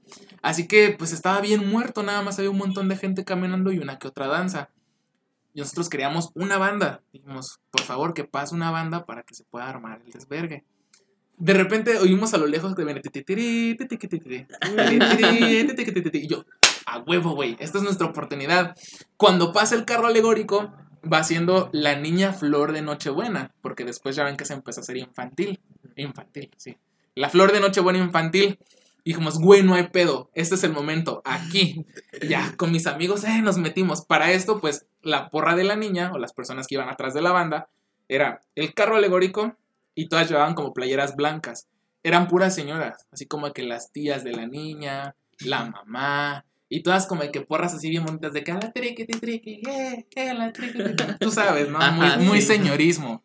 Así 0.42 0.68
que 0.68 0.94
pues 0.98 1.12
estaba 1.12 1.40
bien 1.40 1.66
muerto, 1.66 2.02
nada 2.02 2.20
más 2.20 2.38
había 2.38 2.50
un 2.50 2.58
montón 2.58 2.88
de 2.88 2.96
gente 2.96 3.24
caminando 3.24 3.72
y 3.72 3.78
una 3.78 3.98
que 3.98 4.08
otra 4.08 4.26
danza. 4.26 4.68
Y 5.54 5.60
nosotros 5.60 5.88
queríamos 5.88 6.30
una 6.34 6.58
banda. 6.58 7.02
Dijimos, 7.12 7.60
por 7.70 7.82
favor, 7.82 8.14
que 8.14 8.24
pase 8.24 8.54
una 8.54 8.70
banda 8.70 9.04
para 9.04 9.22
que 9.22 9.34
se 9.34 9.44
pueda 9.44 9.68
armar 9.68 10.00
el 10.04 10.12
desvergue. 10.12 10.64
De 11.36 11.54
repente 11.54 11.98
oímos 11.98 12.34
a 12.34 12.38
lo 12.38 12.46
lejos 12.46 12.74
que 12.74 12.84
viene 12.84 13.00
y 16.14 16.28
yo, 16.28 16.44
a 16.86 16.98
huevo, 16.98 17.34
güey, 17.34 17.56
esta 17.58 17.78
es 17.78 17.84
nuestra 17.84 18.06
oportunidad. 18.06 18.76
Cuando 19.16 19.52
pasa 19.52 19.74
el 19.74 19.84
carro 19.84 20.06
alegórico, 20.06 20.72
va 21.10 21.24
siendo 21.24 21.68
la 21.72 21.96
niña 21.96 22.32
flor 22.32 22.72
de 22.72 22.82
Nochebuena, 22.82 23.52
porque 23.60 23.84
después 23.84 24.14
ya 24.14 24.24
ven 24.24 24.36
que 24.36 24.44
se 24.44 24.54
empezó 24.54 24.80
a 24.80 24.82
hacer 24.82 24.96
infantil. 24.96 25.58
Infantil, 25.96 26.50
sí. 26.56 26.76
La 27.14 27.28
flor 27.28 27.52
de 27.52 27.60
Nochebuena 27.60 27.98
infantil. 27.98 28.58
Y 29.04 29.10
dijimos, 29.10 29.38
güey, 29.40 29.62
no 29.62 29.74
hay 29.74 29.88
pedo, 29.88 30.30
este 30.34 30.54
es 30.54 30.64
el 30.64 30.72
momento, 30.72 31.22
aquí. 31.24 31.86
Ya, 32.28 32.54
con 32.56 32.70
mis 32.70 32.86
amigos, 32.86 33.24
eh, 33.24 33.42
nos 33.42 33.58
metimos. 33.58 34.04
Para 34.04 34.30
esto, 34.30 34.60
pues, 34.60 34.86
la 35.02 35.28
porra 35.28 35.56
de 35.56 35.64
la 35.64 35.74
niña, 35.74 36.12
o 36.12 36.18
las 36.18 36.32
personas 36.32 36.66
que 36.68 36.76
iban 36.76 36.88
atrás 36.88 37.14
de 37.14 37.22
la 37.22 37.32
banda, 37.32 37.68
era 38.08 38.40
el 38.54 38.74
carro 38.74 38.96
alegórico 38.96 39.56
y 39.96 40.08
todas 40.08 40.28
llevaban 40.28 40.54
como 40.54 40.72
playeras 40.72 41.16
blancas. 41.16 41.66
Eran 42.04 42.28
puras 42.28 42.54
señoras, 42.54 43.06
así 43.10 43.26
como 43.26 43.52
que 43.52 43.62
las 43.64 43.90
tías 43.90 44.22
de 44.22 44.32
la 44.32 44.46
niña, 44.46 45.16
la 45.40 45.64
mamá, 45.70 46.44
y 46.68 46.82
todas 46.82 47.06
como 47.06 47.22
que 47.30 47.40
porras 47.40 47.74
así 47.74 47.90
bien 47.90 48.04
bonitas 48.04 48.32
de 48.32 48.44
que 48.44 48.52
"A 48.52 48.54
la 48.54 48.72
triqui, 48.72 49.04
triqui, 49.04 49.62
eh, 49.68 50.06
eh, 50.14 50.34
la 50.34 50.52
triqui, 50.52 50.78
ti, 50.84 50.94
tri". 50.94 51.18
Tú 51.18 51.30
sabes, 51.30 51.68
¿no? 51.68 51.78
Muy, 51.92 52.06
Ajá, 52.06 52.18
muy 52.18 52.40
señorismo. 52.40 53.22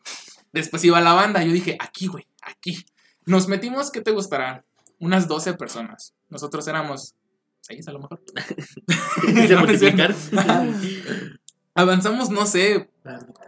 Después 0.51 0.84
iba 0.86 0.99
la 1.01 1.13
banda, 1.13 1.43
yo 1.43 1.51
dije, 1.51 1.78
aquí, 1.80 2.07
güey, 2.07 2.25
aquí. 2.41 2.84
Nos 3.25 3.47
metimos, 3.47 3.91
¿qué 3.91 4.01
te 4.01 4.11
gustará? 4.11 4.65
Unas 5.00 5.28
12 5.28 5.54
personas. 5.54 6.14
Nosotros 6.30 6.68
éramos 6.68 7.16
6 7.62 7.88
a 7.88 7.91
lo 7.91 8.00
mejor. 8.00 8.22
¿Se 9.48 9.56
No, 9.56 9.66
no 9.66 9.72
es 9.72 9.80
cierto. 9.80 10.06
multiplicar? 10.08 10.16
Avanzamos, 11.76 12.32
no 12.32 12.48
sé, 12.48 12.89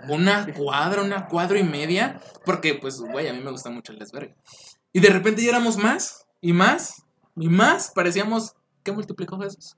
una 0.08 0.54
cuadra, 0.54 1.02
una 1.02 1.28
cuadra 1.28 1.58
y 1.58 1.64
media, 1.64 2.22
porque 2.46 2.76
pues, 2.76 3.00
güey, 3.00 3.28
a 3.28 3.34
mí 3.34 3.40
me 3.40 3.50
gusta 3.50 3.72
mucho 3.72 3.92
el 3.92 3.98
desvergue. 3.98 4.36
Y 4.94 5.00
de 5.00 5.10
repente 5.10 5.42
ya 5.42 5.50
éramos 5.50 5.78
más, 5.78 6.28
y 6.40 6.54
más, 6.54 7.02
y 7.36 7.50
más, 7.50 7.92
parecíamos, 7.96 8.54
¿qué 8.84 8.92
multiplicó 8.92 9.40
Jesús? 9.40 9.78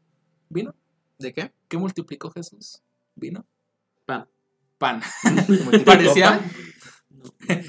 ¿Vino? 0.50 0.76
¿De 1.18 1.32
qué? 1.32 1.54
¿Qué 1.70 1.78
multiplicó 1.78 2.30
Jesús? 2.30 2.82
¿Vino? 3.16 3.46
Pan. 4.06 4.28
Pan. 4.78 5.02
¿Multiplicó 5.48 5.86
Parecía, 5.86 6.42
pan? 7.48 7.64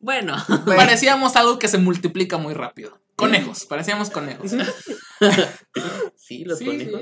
Bueno, 0.00 0.36
parecíamos 0.66 1.36
algo 1.36 1.60
que 1.60 1.68
se 1.68 1.78
multiplica 1.78 2.38
muy 2.38 2.54
rápido. 2.54 3.00
Conejos, 3.16 3.66
parecíamos 3.66 4.10
conejos. 4.10 4.52
sí, 6.16 6.44
los 6.44 6.58
Sí, 6.58 6.64
conejos. 6.66 7.00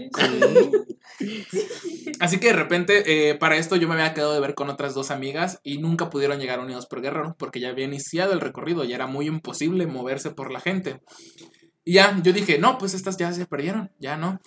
sí, 1.18 1.46
Así 2.20 2.38
que 2.38 2.48
de 2.48 2.52
repente, 2.52 3.30
eh, 3.30 3.34
para 3.34 3.56
esto 3.56 3.76
yo 3.76 3.88
me 3.88 3.94
había 3.94 4.14
quedado 4.14 4.34
de 4.34 4.40
ver 4.40 4.54
con 4.54 4.68
otras 4.70 4.94
dos 4.94 5.10
amigas 5.10 5.60
y 5.62 5.78
nunca 5.78 6.10
pudieron 6.10 6.38
llegar 6.38 6.60
unidos 6.60 6.86
por 6.86 7.00
Guerrero 7.02 7.34
porque 7.38 7.60
ya 7.60 7.70
había 7.70 7.84
iniciado 7.86 8.32
el 8.32 8.40
recorrido 8.40 8.84
y 8.84 8.92
era 8.92 9.06
muy 9.06 9.26
imposible 9.26 9.86
moverse 9.86 10.30
por 10.30 10.50
la 10.52 10.60
gente. 10.60 11.00
Y 11.84 11.94
ya, 11.94 12.18
yo 12.22 12.32
dije, 12.32 12.58
no, 12.58 12.78
pues 12.78 12.94
estas 12.94 13.16
ya 13.16 13.32
se 13.32 13.46
perdieron, 13.46 13.90
ya 13.98 14.16
no. 14.16 14.40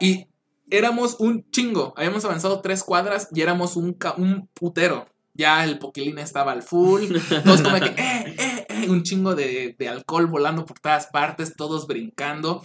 Y 0.00 0.28
éramos 0.70 1.16
un 1.18 1.48
chingo, 1.50 1.94
habíamos 1.96 2.24
avanzado 2.24 2.60
tres 2.60 2.84
cuadras 2.84 3.28
y 3.32 3.40
éramos 3.40 3.76
un, 3.76 3.94
ca- 3.94 4.14
un 4.16 4.48
putero. 4.54 5.06
Ya 5.38 5.64
el 5.64 5.78
poquilín 5.78 6.18
estaba 6.18 6.52
al 6.52 6.62
full, 6.62 7.14
todos 7.44 7.60
como 7.60 7.76
que, 7.78 7.86
eh, 7.88 8.34
eh, 8.38 8.55
un 8.88 9.02
chingo 9.02 9.34
de, 9.34 9.74
de 9.78 9.88
alcohol 9.88 10.26
volando 10.26 10.64
por 10.66 10.78
todas 10.80 11.06
partes, 11.08 11.54
todos 11.56 11.86
brincando. 11.86 12.64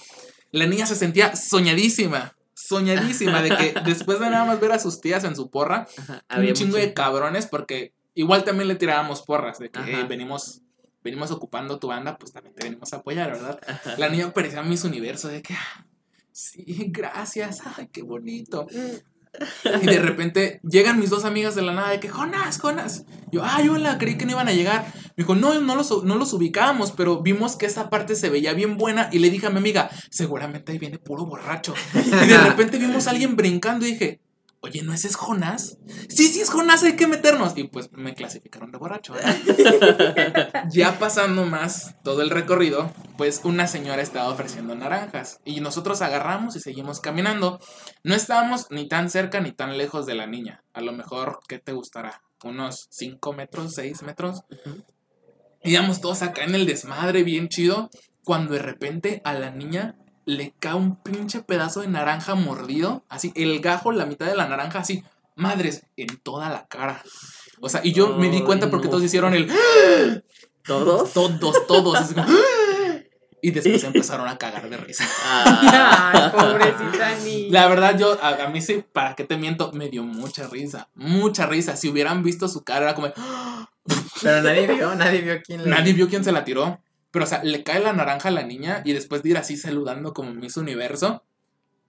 La 0.51 0.65
niña 0.65 0.85
se 0.85 0.95
sentía 0.95 1.35
soñadísima, 1.35 2.35
soñadísima 2.53 3.41
de 3.41 3.49
que 3.55 3.73
después 3.85 4.19
de 4.19 4.29
nada 4.29 4.45
más 4.45 4.59
ver 4.59 4.71
a 4.71 4.79
sus 4.79 4.99
tías 5.01 5.23
en 5.23 5.35
su 5.35 5.49
porra, 5.49 5.87
Ajá, 5.97 6.23
un 6.37 6.53
chingo 6.53 6.71
mucho- 6.71 6.79
de 6.85 6.93
cabrones, 6.93 7.47
porque 7.47 7.93
igual 8.15 8.43
también 8.43 8.67
le 8.67 8.75
tirábamos 8.75 9.21
porras, 9.23 9.59
de 9.59 9.69
que. 9.69 9.79
"Eh, 9.79 10.03
venimos, 10.07 10.61
venimos 11.03 11.31
ocupando 11.31 11.79
tu 11.79 11.87
banda, 11.87 12.17
pues 12.17 12.31
también 12.33 12.53
te 12.55 12.63
venimos 12.65 12.91
a 12.93 12.97
apoyar, 12.97 13.31
¿verdad? 13.31 13.59
Ajá. 13.67 13.95
La 13.97 14.09
niña 14.09 14.31
parecía 14.33 14.61
Miss 14.63 14.83
Universo, 14.83 15.27
de 15.29 15.41
que, 15.41 15.53
"Ah, 15.53 15.85
sí, 16.31 16.63
gracias, 16.89 17.61
ay, 17.77 17.87
qué 17.91 18.01
bonito. 18.03 18.67
Y 19.65 19.85
de 19.85 19.99
repente 19.99 20.59
llegan 20.63 20.99
mis 20.99 21.09
dos 21.09 21.25
amigas 21.25 21.55
de 21.55 21.61
la 21.61 21.73
nada 21.73 21.89
de 21.89 21.99
que, 21.99 22.09
Jonas, 22.09 22.59
Jonas. 22.59 23.05
Yo, 23.31 23.43
ay, 23.43 23.69
hola, 23.69 23.97
creí 23.97 24.17
que 24.17 24.25
no 24.25 24.31
iban 24.31 24.47
a 24.47 24.53
llegar. 24.53 24.85
Me 25.15 25.23
dijo, 25.23 25.35
no, 25.35 25.59
no 25.59 25.75
los, 25.75 26.03
no 26.03 26.15
los 26.15 26.33
ubicábamos, 26.33 26.91
pero 26.91 27.21
vimos 27.21 27.55
que 27.55 27.65
esa 27.65 27.89
parte 27.89 28.15
se 28.15 28.29
veía 28.29 28.53
bien 28.53 28.77
buena. 28.77 29.09
Y 29.11 29.19
le 29.19 29.29
dije 29.29 29.47
a 29.47 29.49
mi 29.49 29.57
amiga, 29.57 29.89
seguramente 30.09 30.71
ahí 30.71 30.77
viene 30.77 30.99
puro 30.99 31.25
borracho. 31.25 31.73
Y 31.95 32.27
de 32.27 32.37
repente 32.37 32.77
vimos 32.77 33.07
a 33.07 33.11
alguien 33.11 33.35
brincando 33.35 33.85
y 33.85 33.91
dije, 33.91 34.21
oye, 34.61 34.83
¿no 34.83 34.93
ese 34.93 35.07
es 35.07 35.15
Jonás? 35.15 35.77
Sí, 36.07 36.27
sí, 36.27 36.39
es 36.39 36.49
Jonás, 36.49 36.83
hay 36.83 36.95
que 36.95 37.07
meternos. 37.07 37.53
Y 37.57 37.65
pues 37.65 37.91
me 37.93 38.13
clasificaron 38.13 38.71
de 38.71 38.77
borracho. 38.77 39.13
ya 40.71 40.99
pasando 40.99 41.45
más 41.45 41.95
todo 42.03 42.21
el 42.21 42.29
recorrido, 42.29 42.91
pues 43.17 43.41
una 43.43 43.67
señora 43.67 44.01
estaba 44.01 44.29
ofreciendo 44.29 44.75
naranjas. 44.75 45.39
Y 45.45 45.59
nosotros 45.61 46.01
agarramos 46.01 46.55
y 46.55 46.59
seguimos 46.59 46.99
caminando. 46.99 47.59
No 48.03 48.15
estábamos 48.15 48.67
ni 48.69 48.87
tan 48.87 49.09
cerca 49.09 49.41
ni 49.41 49.51
tan 49.51 49.77
lejos 49.77 50.05
de 50.05 50.15
la 50.15 50.27
niña. 50.27 50.63
A 50.73 50.81
lo 50.81 50.93
mejor, 50.93 51.39
¿qué 51.47 51.59
te 51.59 51.73
gustará? 51.73 52.21
Unos 52.43 52.87
5 52.91 53.33
metros, 53.33 53.73
6 53.75 54.03
metros. 54.03 54.43
Íbamos 55.63 56.01
todos 56.01 56.21
acá 56.21 56.43
en 56.43 56.55
el 56.55 56.65
desmadre, 56.65 57.23
bien 57.23 57.49
chido. 57.49 57.89
Cuando 58.23 58.53
de 58.53 58.59
repente 58.59 59.21
a 59.23 59.33
la 59.33 59.49
niña 59.49 59.95
le 60.25 60.53
cae 60.59 60.75
un 60.75 60.95
pinche 60.95 61.41
pedazo 61.41 61.81
de 61.81 61.87
naranja 61.87 62.35
mordido. 62.35 63.03
Así, 63.09 63.31
el 63.35 63.59
gajo, 63.59 63.91
la 63.91 64.05
mitad 64.05 64.25
de 64.25 64.35
la 64.35 64.47
naranja, 64.47 64.79
así, 64.79 65.03
madres, 65.35 65.85
en 65.97 66.17
toda 66.17 66.49
la 66.49 66.67
cara. 66.67 67.03
O 67.59 67.69
sea, 67.69 67.81
y 67.83 67.93
yo 67.93 68.17
me 68.17 68.29
di 68.29 68.41
cuenta 68.41 68.69
porque 68.69 68.85
no. 68.85 68.91
todos 68.91 69.03
hicieron 69.03 69.33
el. 69.33 69.51
¿Todos? 70.65 71.13
Todos, 71.13 71.67
todos. 71.67 71.95
así 71.95 72.13
como, 72.13 72.27
y 73.41 73.51
después 73.51 73.83
empezaron 73.83 74.27
a 74.27 74.37
cagar 74.37 74.69
de 74.69 74.77
risa. 74.77 75.07
Ah. 75.25 76.11
Ay, 76.13 76.39
pobrecita 76.39 77.15
niña. 77.23 77.47
La 77.51 77.67
verdad, 77.67 77.97
yo, 77.97 78.17
a, 78.21 78.45
a 78.45 78.49
mí 78.49 78.61
sí, 78.61 78.83
para 78.93 79.15
qué 79.15 79.23
te 79.23 79.37
miento, 79.37 79.71
me 79.73 79.89
dio 79.89 80.03
mucha 80.03 80.47
risa. 80.47 80.89
Mucha 80.93 81.45
risa. 81.47 81.75
Si 81.75 81.89
hubieran 81.89 82.23
visto 82.23 82.47
su 82.47 82.63
cara, 82.63 82.85
era 82.85 82.95
como. 82.95 83.11
Pero 84.21 84.41
nadie 84.43 84.67
vio, 84.67 84.93
nadie 84.95 85.21
vio 85.21 85.41
quién 85.43 85.63
le... 85.63 85.69
Nadie 85.69 85.93
vio 85.93 86.07
quién 86.07 86.23
se 86.23 86.31
la 86.31 86.43
tiró. 86.43 86.79
Pero, 87.11 87.25
o 87.25 87.27
sea, 87.27 87.43
le 87.43 87.63
cae 87.63 87.81
la 87.81 87.93
naranja 87.93 88.29
a 88.29 88.31
la 88.31 88.43
niña 88.43 88.81
y 88.85 88.93
después 88.93 89.21
de 89.21 89.29
ir 89.29 89.37
así 89.37 89.57
saludando 89.57 90.13
como 90.13 90.33
Miss 90.33 90.57
Universo, 90.57 91.23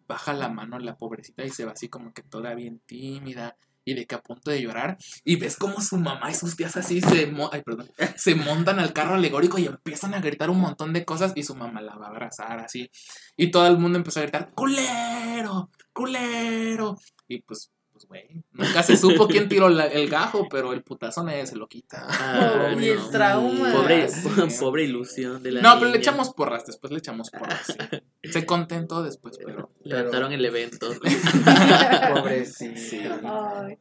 baja 0.09 0.33
la 0.35 0.49
mano 0.49 0.79
la 0.79 0.97
pobrecita 0.97 1.45
y 1.45 1.51
se 1.51 1.65
va 1.65 1.73
así 1.73 1.89
como 1.89 2.13
que 2.13 2.23
toda 2.23 2.55
bien 2.55 2.81
tímida. 2.87 3.57
y 3.85 3.95
de 3.95 4.07
que 4.07 4.15
a 4.15 4.23
punto 4.23 4.51
de 4.51 4.63
llorar. 4.63 4.97
Y 5.25 5.37
ves 5.37 5.57
como 5.57 5.81
su 5.81 5.97
mamá 5.97 6.31
y 6.31 6.35
sus 6.35 6.57
tías 6.57 6.77
así 6.77 7.01
se, 7.01 7.33
se 8.17 8.35
montan 8.37 8.79
al 8.79 8.93
carro 8.93 9.15
alegórico 9.15 9.59
y 9.59 9.67
empiezan 9.67 10.15
a 10.15 10.21
gritar 10.21 10.51
un 10.51 10.61
montón 10.61 10.93
de 10.93 11.05
cosas 11.05 11.33
y 11.35 11.43
su 11.43 11.57
mamá 11.57 11.81
la 11.81 11.97
va 11.97 12.07
a 12.07 12.11
abrazar 12.11 12.61
así. 12.61 12.91
Y 13.37 13.51
todo 13.51 13.67
el 13.67 13.79
mundo 13.79 13.99
empezó 13.99 14.21
a 14.21 14.23
gritar, 14.23 14.53
culero, 14.55 15.71
culero. 15.93 16.97
Y 17.27 17.41
pues, 17.43 17.73
güey, 18.13 18.45
nunca 18.53 18.83
se 18.83 18.97
supo 18.97 19.27
quién 19.27 19.49
tiró 19.49 19.69
la- 19.69 19.87
el 19.87 20.09
gajo, 20.11 20.47
pero 20.51 20.73
el 20.75 20.83
putazo 20.83 21.25
nadie 21.25 21.47
se 21.47 21.57
lo 21.57 21.67
quita. 21.69 22.07
Ah, 22.09 22.75
y 22.79 22.89
el 22.89 23.11
trauma. 23.11 23.73
Pobre, 23.73 24.09
Sí. 24.09 24.29
pobre 24.61 24.85
ilusión 24.85 25.43
de 25.43 25.53
la 25.53 25.63
No, 25.63 25.79
pero 25.79 25.91
le 25.91 25.99
echamos 25.99 26.33
porras, 26.35 26.67
después 26.67 26.93
le 26.93 26.99
echamos 26.99 27.31
porras. 27.31 27.67
sí. 27.67 28.31
Se 28.31 28.47
contentó 28.47 29.03
después, 29.03 29.39
pero... 29.45 29.71
Levantaron 29.83 30.33
el 30.33 30.45
evento. 30.45 30.89
Pobrecito. 32.15 33.11
Ay. 33.25 33.79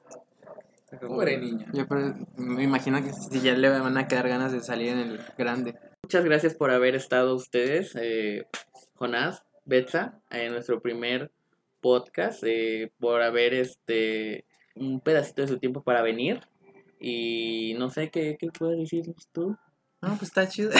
Pobre 0.99 1.37
niña. 1.37 1.67
Yo 1.73 1.87
pero, 1.87 2.15
me 2.37 2.63
imagino 2.63 3.01
que 3.03 3.13
si 3.13 3.39
ya 3.41 3.53
le 3.53 3.69
van 3.69 3.97
a 3.97 4.07
quedar 4.07 4.27
ganas 4.27 4.51
de 4.51 4.61
salir 4.61 4.89
en 4.89 4.99
el 4.99 5.19
grande. 5.37 5.75
Muchas 6.03 6.25
gracias 6.25 6.53
por 6.55 6.71
haber 6.71 6.95
estado 6.95 7.35
ustedes, 7.35 7.95
eh, 7.95 8.45
Jonás, 8.95 9.43
Betsa, 9.65 10.19
en 10.31 10.51
nuestro 10.51 10.81
primer 10.81 11.31
podcast, 11.81 12.43
eh, 12.45 12.91
por 12.99 13.21
haber 13.21 13.53
este 13.53 14.45
un 14.75 15.01
pedacito 15.01 15.41
de 15.41 15.47
su 15.47 15.59
tiempo 15.59 15.83
para 15.83 16.01
venir. 16.01 16.41
Y 16.99 17.75
no 17.77 17.89
sé 17.89 18.09
qué, 18.09 18.37
qué 18.39 18.47
puedes 18.47 18.79
decir 18.79 19.13
tú. 19.31 19.57
No, 20.01 20.09
pues 20.09 20.23
está 20.23 20.47
chido. 20.47 20.71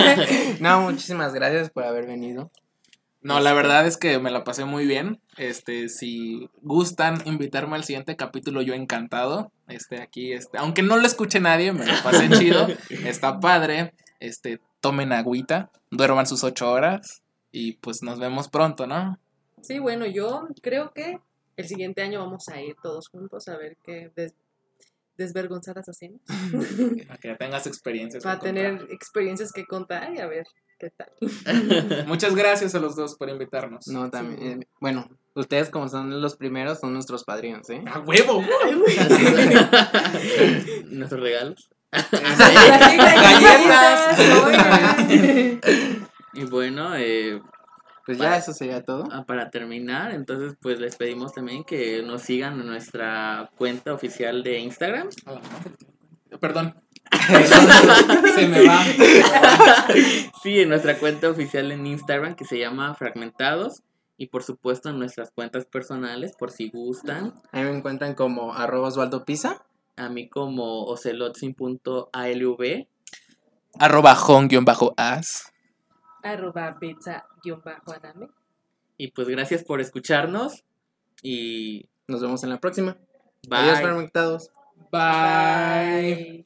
no, 0.60 0.82
muchísimas 0.82 1.34
gracias 1.34 1.70
por 1.70 1.84
haber 1.84 2.06
venido. 2.06 2.50
No, 3.22 3.38
la 3.38 3.52
verdad 3.52 3.86
es 3.86 3.96
que 3.96 4.18
me 4.18 4.30
la 4.30 4.44
pasé 4.44 4.64
muy 4.64 4.86
bien. 4.86 5.20
Este, 5.36 5.88
si 5.88 6.48
gustan 6.60 7.22
invitarme 7.24 7.76
al 7.76 7.84
siguiente 7.84 8.16
capítulo, 8.16 8.62
yo 8.62 8.74
encantado. 8.74 9.52
Este, 9.68 10.02
aquí, 10.02 10.32
este, 10.32 10.58
aunque 10.58 10.82
no 10.82 10.96
lo 10.96 11.06
escuche 11.06 11.38
nadie, 11.38 11.72
me 11.72 11.86
la 11.86 12.02
pasé 12.02 12.28
chido. 12.30 12.66
Está 13.06 13.38
padre. 13.38 13.94
Este, 14.20 14.60
tomen 14.80 15.12
agüita, 15.12 15.70
duerman 15.90 16.26
sus 16.26 16.42
ocho 16.42 16.70
horas 16.70 17.22
y 17.52 17.74
pues 17.74 18.02
nos 18.02 18.18
vemos 18.18 18.48
pronto, 18.48 18.86
¿no? 18.86 19.18
Sí, 19.62 19.78
bueno, 19.78 20.06
yo 20.06 20.48
creo 20.60 20.92
que 20.92 21.18
el 21.56 21.68
siguiente 21.68 22.02
año 22.02 22.20
vamos 22.20 22.48
a 22.48 22.60
ir 22.60 22.74
todos 22.82 23.08
juntos 23.08 23.48
a 23.48 23.56
ver 23.56 23.76
qué 23.84 24.10
des- 24.16 24.34
desvergonzadas 25.16 25.88
hacemos. 25.88 26.20
Para 27.08 27.18
que 27.20 27.34
tengas 27.36 27.66
experiencias. 27.66 28.22
Para 28.24 28.38
contar. 28.38 28.54
tener 28.54 28.86
experiencias 28.90 29.52
que 29.52 29.64
contar 29.66 30.12
y 30.14 30.18
a 30.18 30.26
ver 30.26 30.46
qué 30.78 30.90
tal. 30.90 31.10
Muchas 32.06 32.34
gracias 32.34 32.74
a 32.74 32.80
los 32.80 32.96
dos 32.96 33.14
por 33.16 33.28
invitarnos. 33.28 33.86
No, 33.88 34.10
también. 34.10 34.62
eh, 34.62 34.66
bueno, 34.80 35.08
ustedes 35.34 35.68
como 35.70 35.88
son 35.88 36.20
los 36.20 36.36
primeros, 36.36 36.80
son 36.80 36.92
nuestros 36.94 37.24
padrinos, 37.24 37.68
¿eh? 37.70 37.82
¡A 37.86 38.00
huevo! 38.00 38.42
Nuestros 40.86 41.20
regalos. 41.20 41.70
Galletas. 43.02 44.18
Oigan. 44.44 46.00
Y 46.34 46.44
bueno, 46.46 46.96
eh, 46.96 47.42
Pues 48.04 48.18
ya 48.18 48.36
eso 48.36 48.52
sería 48.52 48.82
todo. 48.82 49.04
ah, 49.12 49.24
para 49.26 49.50
terminar, 49.50 50.12
entonces 50.12 50.54
pues 50.60 50.80
les 50.80 50.96
pedimos 50.96 51.32
también 51.32 51.64
que 51.64 52.02
nos 52.02 52.22
sigan 52.22 52.60
en 52.60 52.66
nuestra 52.66 53.50
cuenta 53.56 53.92
oficial 53.92 54.42
de 54.42 54.58
Instagram. 54.58 55.08
A. 55.26 56.38
Perdón. 56.38 56.74
Se 58.34 58.48
me 58.48 58.66
va. 58.66 58.82
Sí, 60.42 60.60
en 60.60 60.68
nuestra 60.68 60.98
cuenta 60.98 61.28
oficial 61.28 61.70
en 61.70 61.86
Instagram 61.86 62.34
que 62.34 62.44
se 62.44 62.58
llama 62.58 62.94
Fragmentados. 62.94 63.82
Y 64.16 64.28
por 64.28 64.42
supuesto 64.42 64.90
en 64.90 64.98
nuestras 64.98 65.30
cuentas 65.30 65.66
personales, 65.66 66.32
por 66.38 66.50
si 66.50 66.70
gustan. 66.70 67.34
Ahí 67.50 67.64
me 67.64 67.76
encuentran 67.76 68.14
como 68.14 68.54
arroba 68.54 68.88
Osvaldo 68.88 69.24
Pisa. 69.24 69.64
A 69.96 70.08
mí 70.08 70.28
como 70.28 70.84
ocelotzin.alv. 70.84 72.86
Arroba 73.78 74.14
home-as. 74.14 75.51
Arroba 76.22 76.78
pizza 76.78 77.26
guion 77.42 77.60
bajo 77.64 77.92
adame. 77.92 78.28
Y 78.96 79.08
pues 79.08 79.28
gracias 79.28 79.64
por 79.64 79.80
escucharnos. 79.80 80.64
Y 81.22 81.88
Nos 82.08 82.20
vemos 82.20 82.42
en 82.44 82.50
la 82.50 82.60
próxima. 82.60 82.96
bye. 83.48 83.58
Adiós. 83.60 84.50
Bye. 84.90 86.42
Bye. 86.42 86.44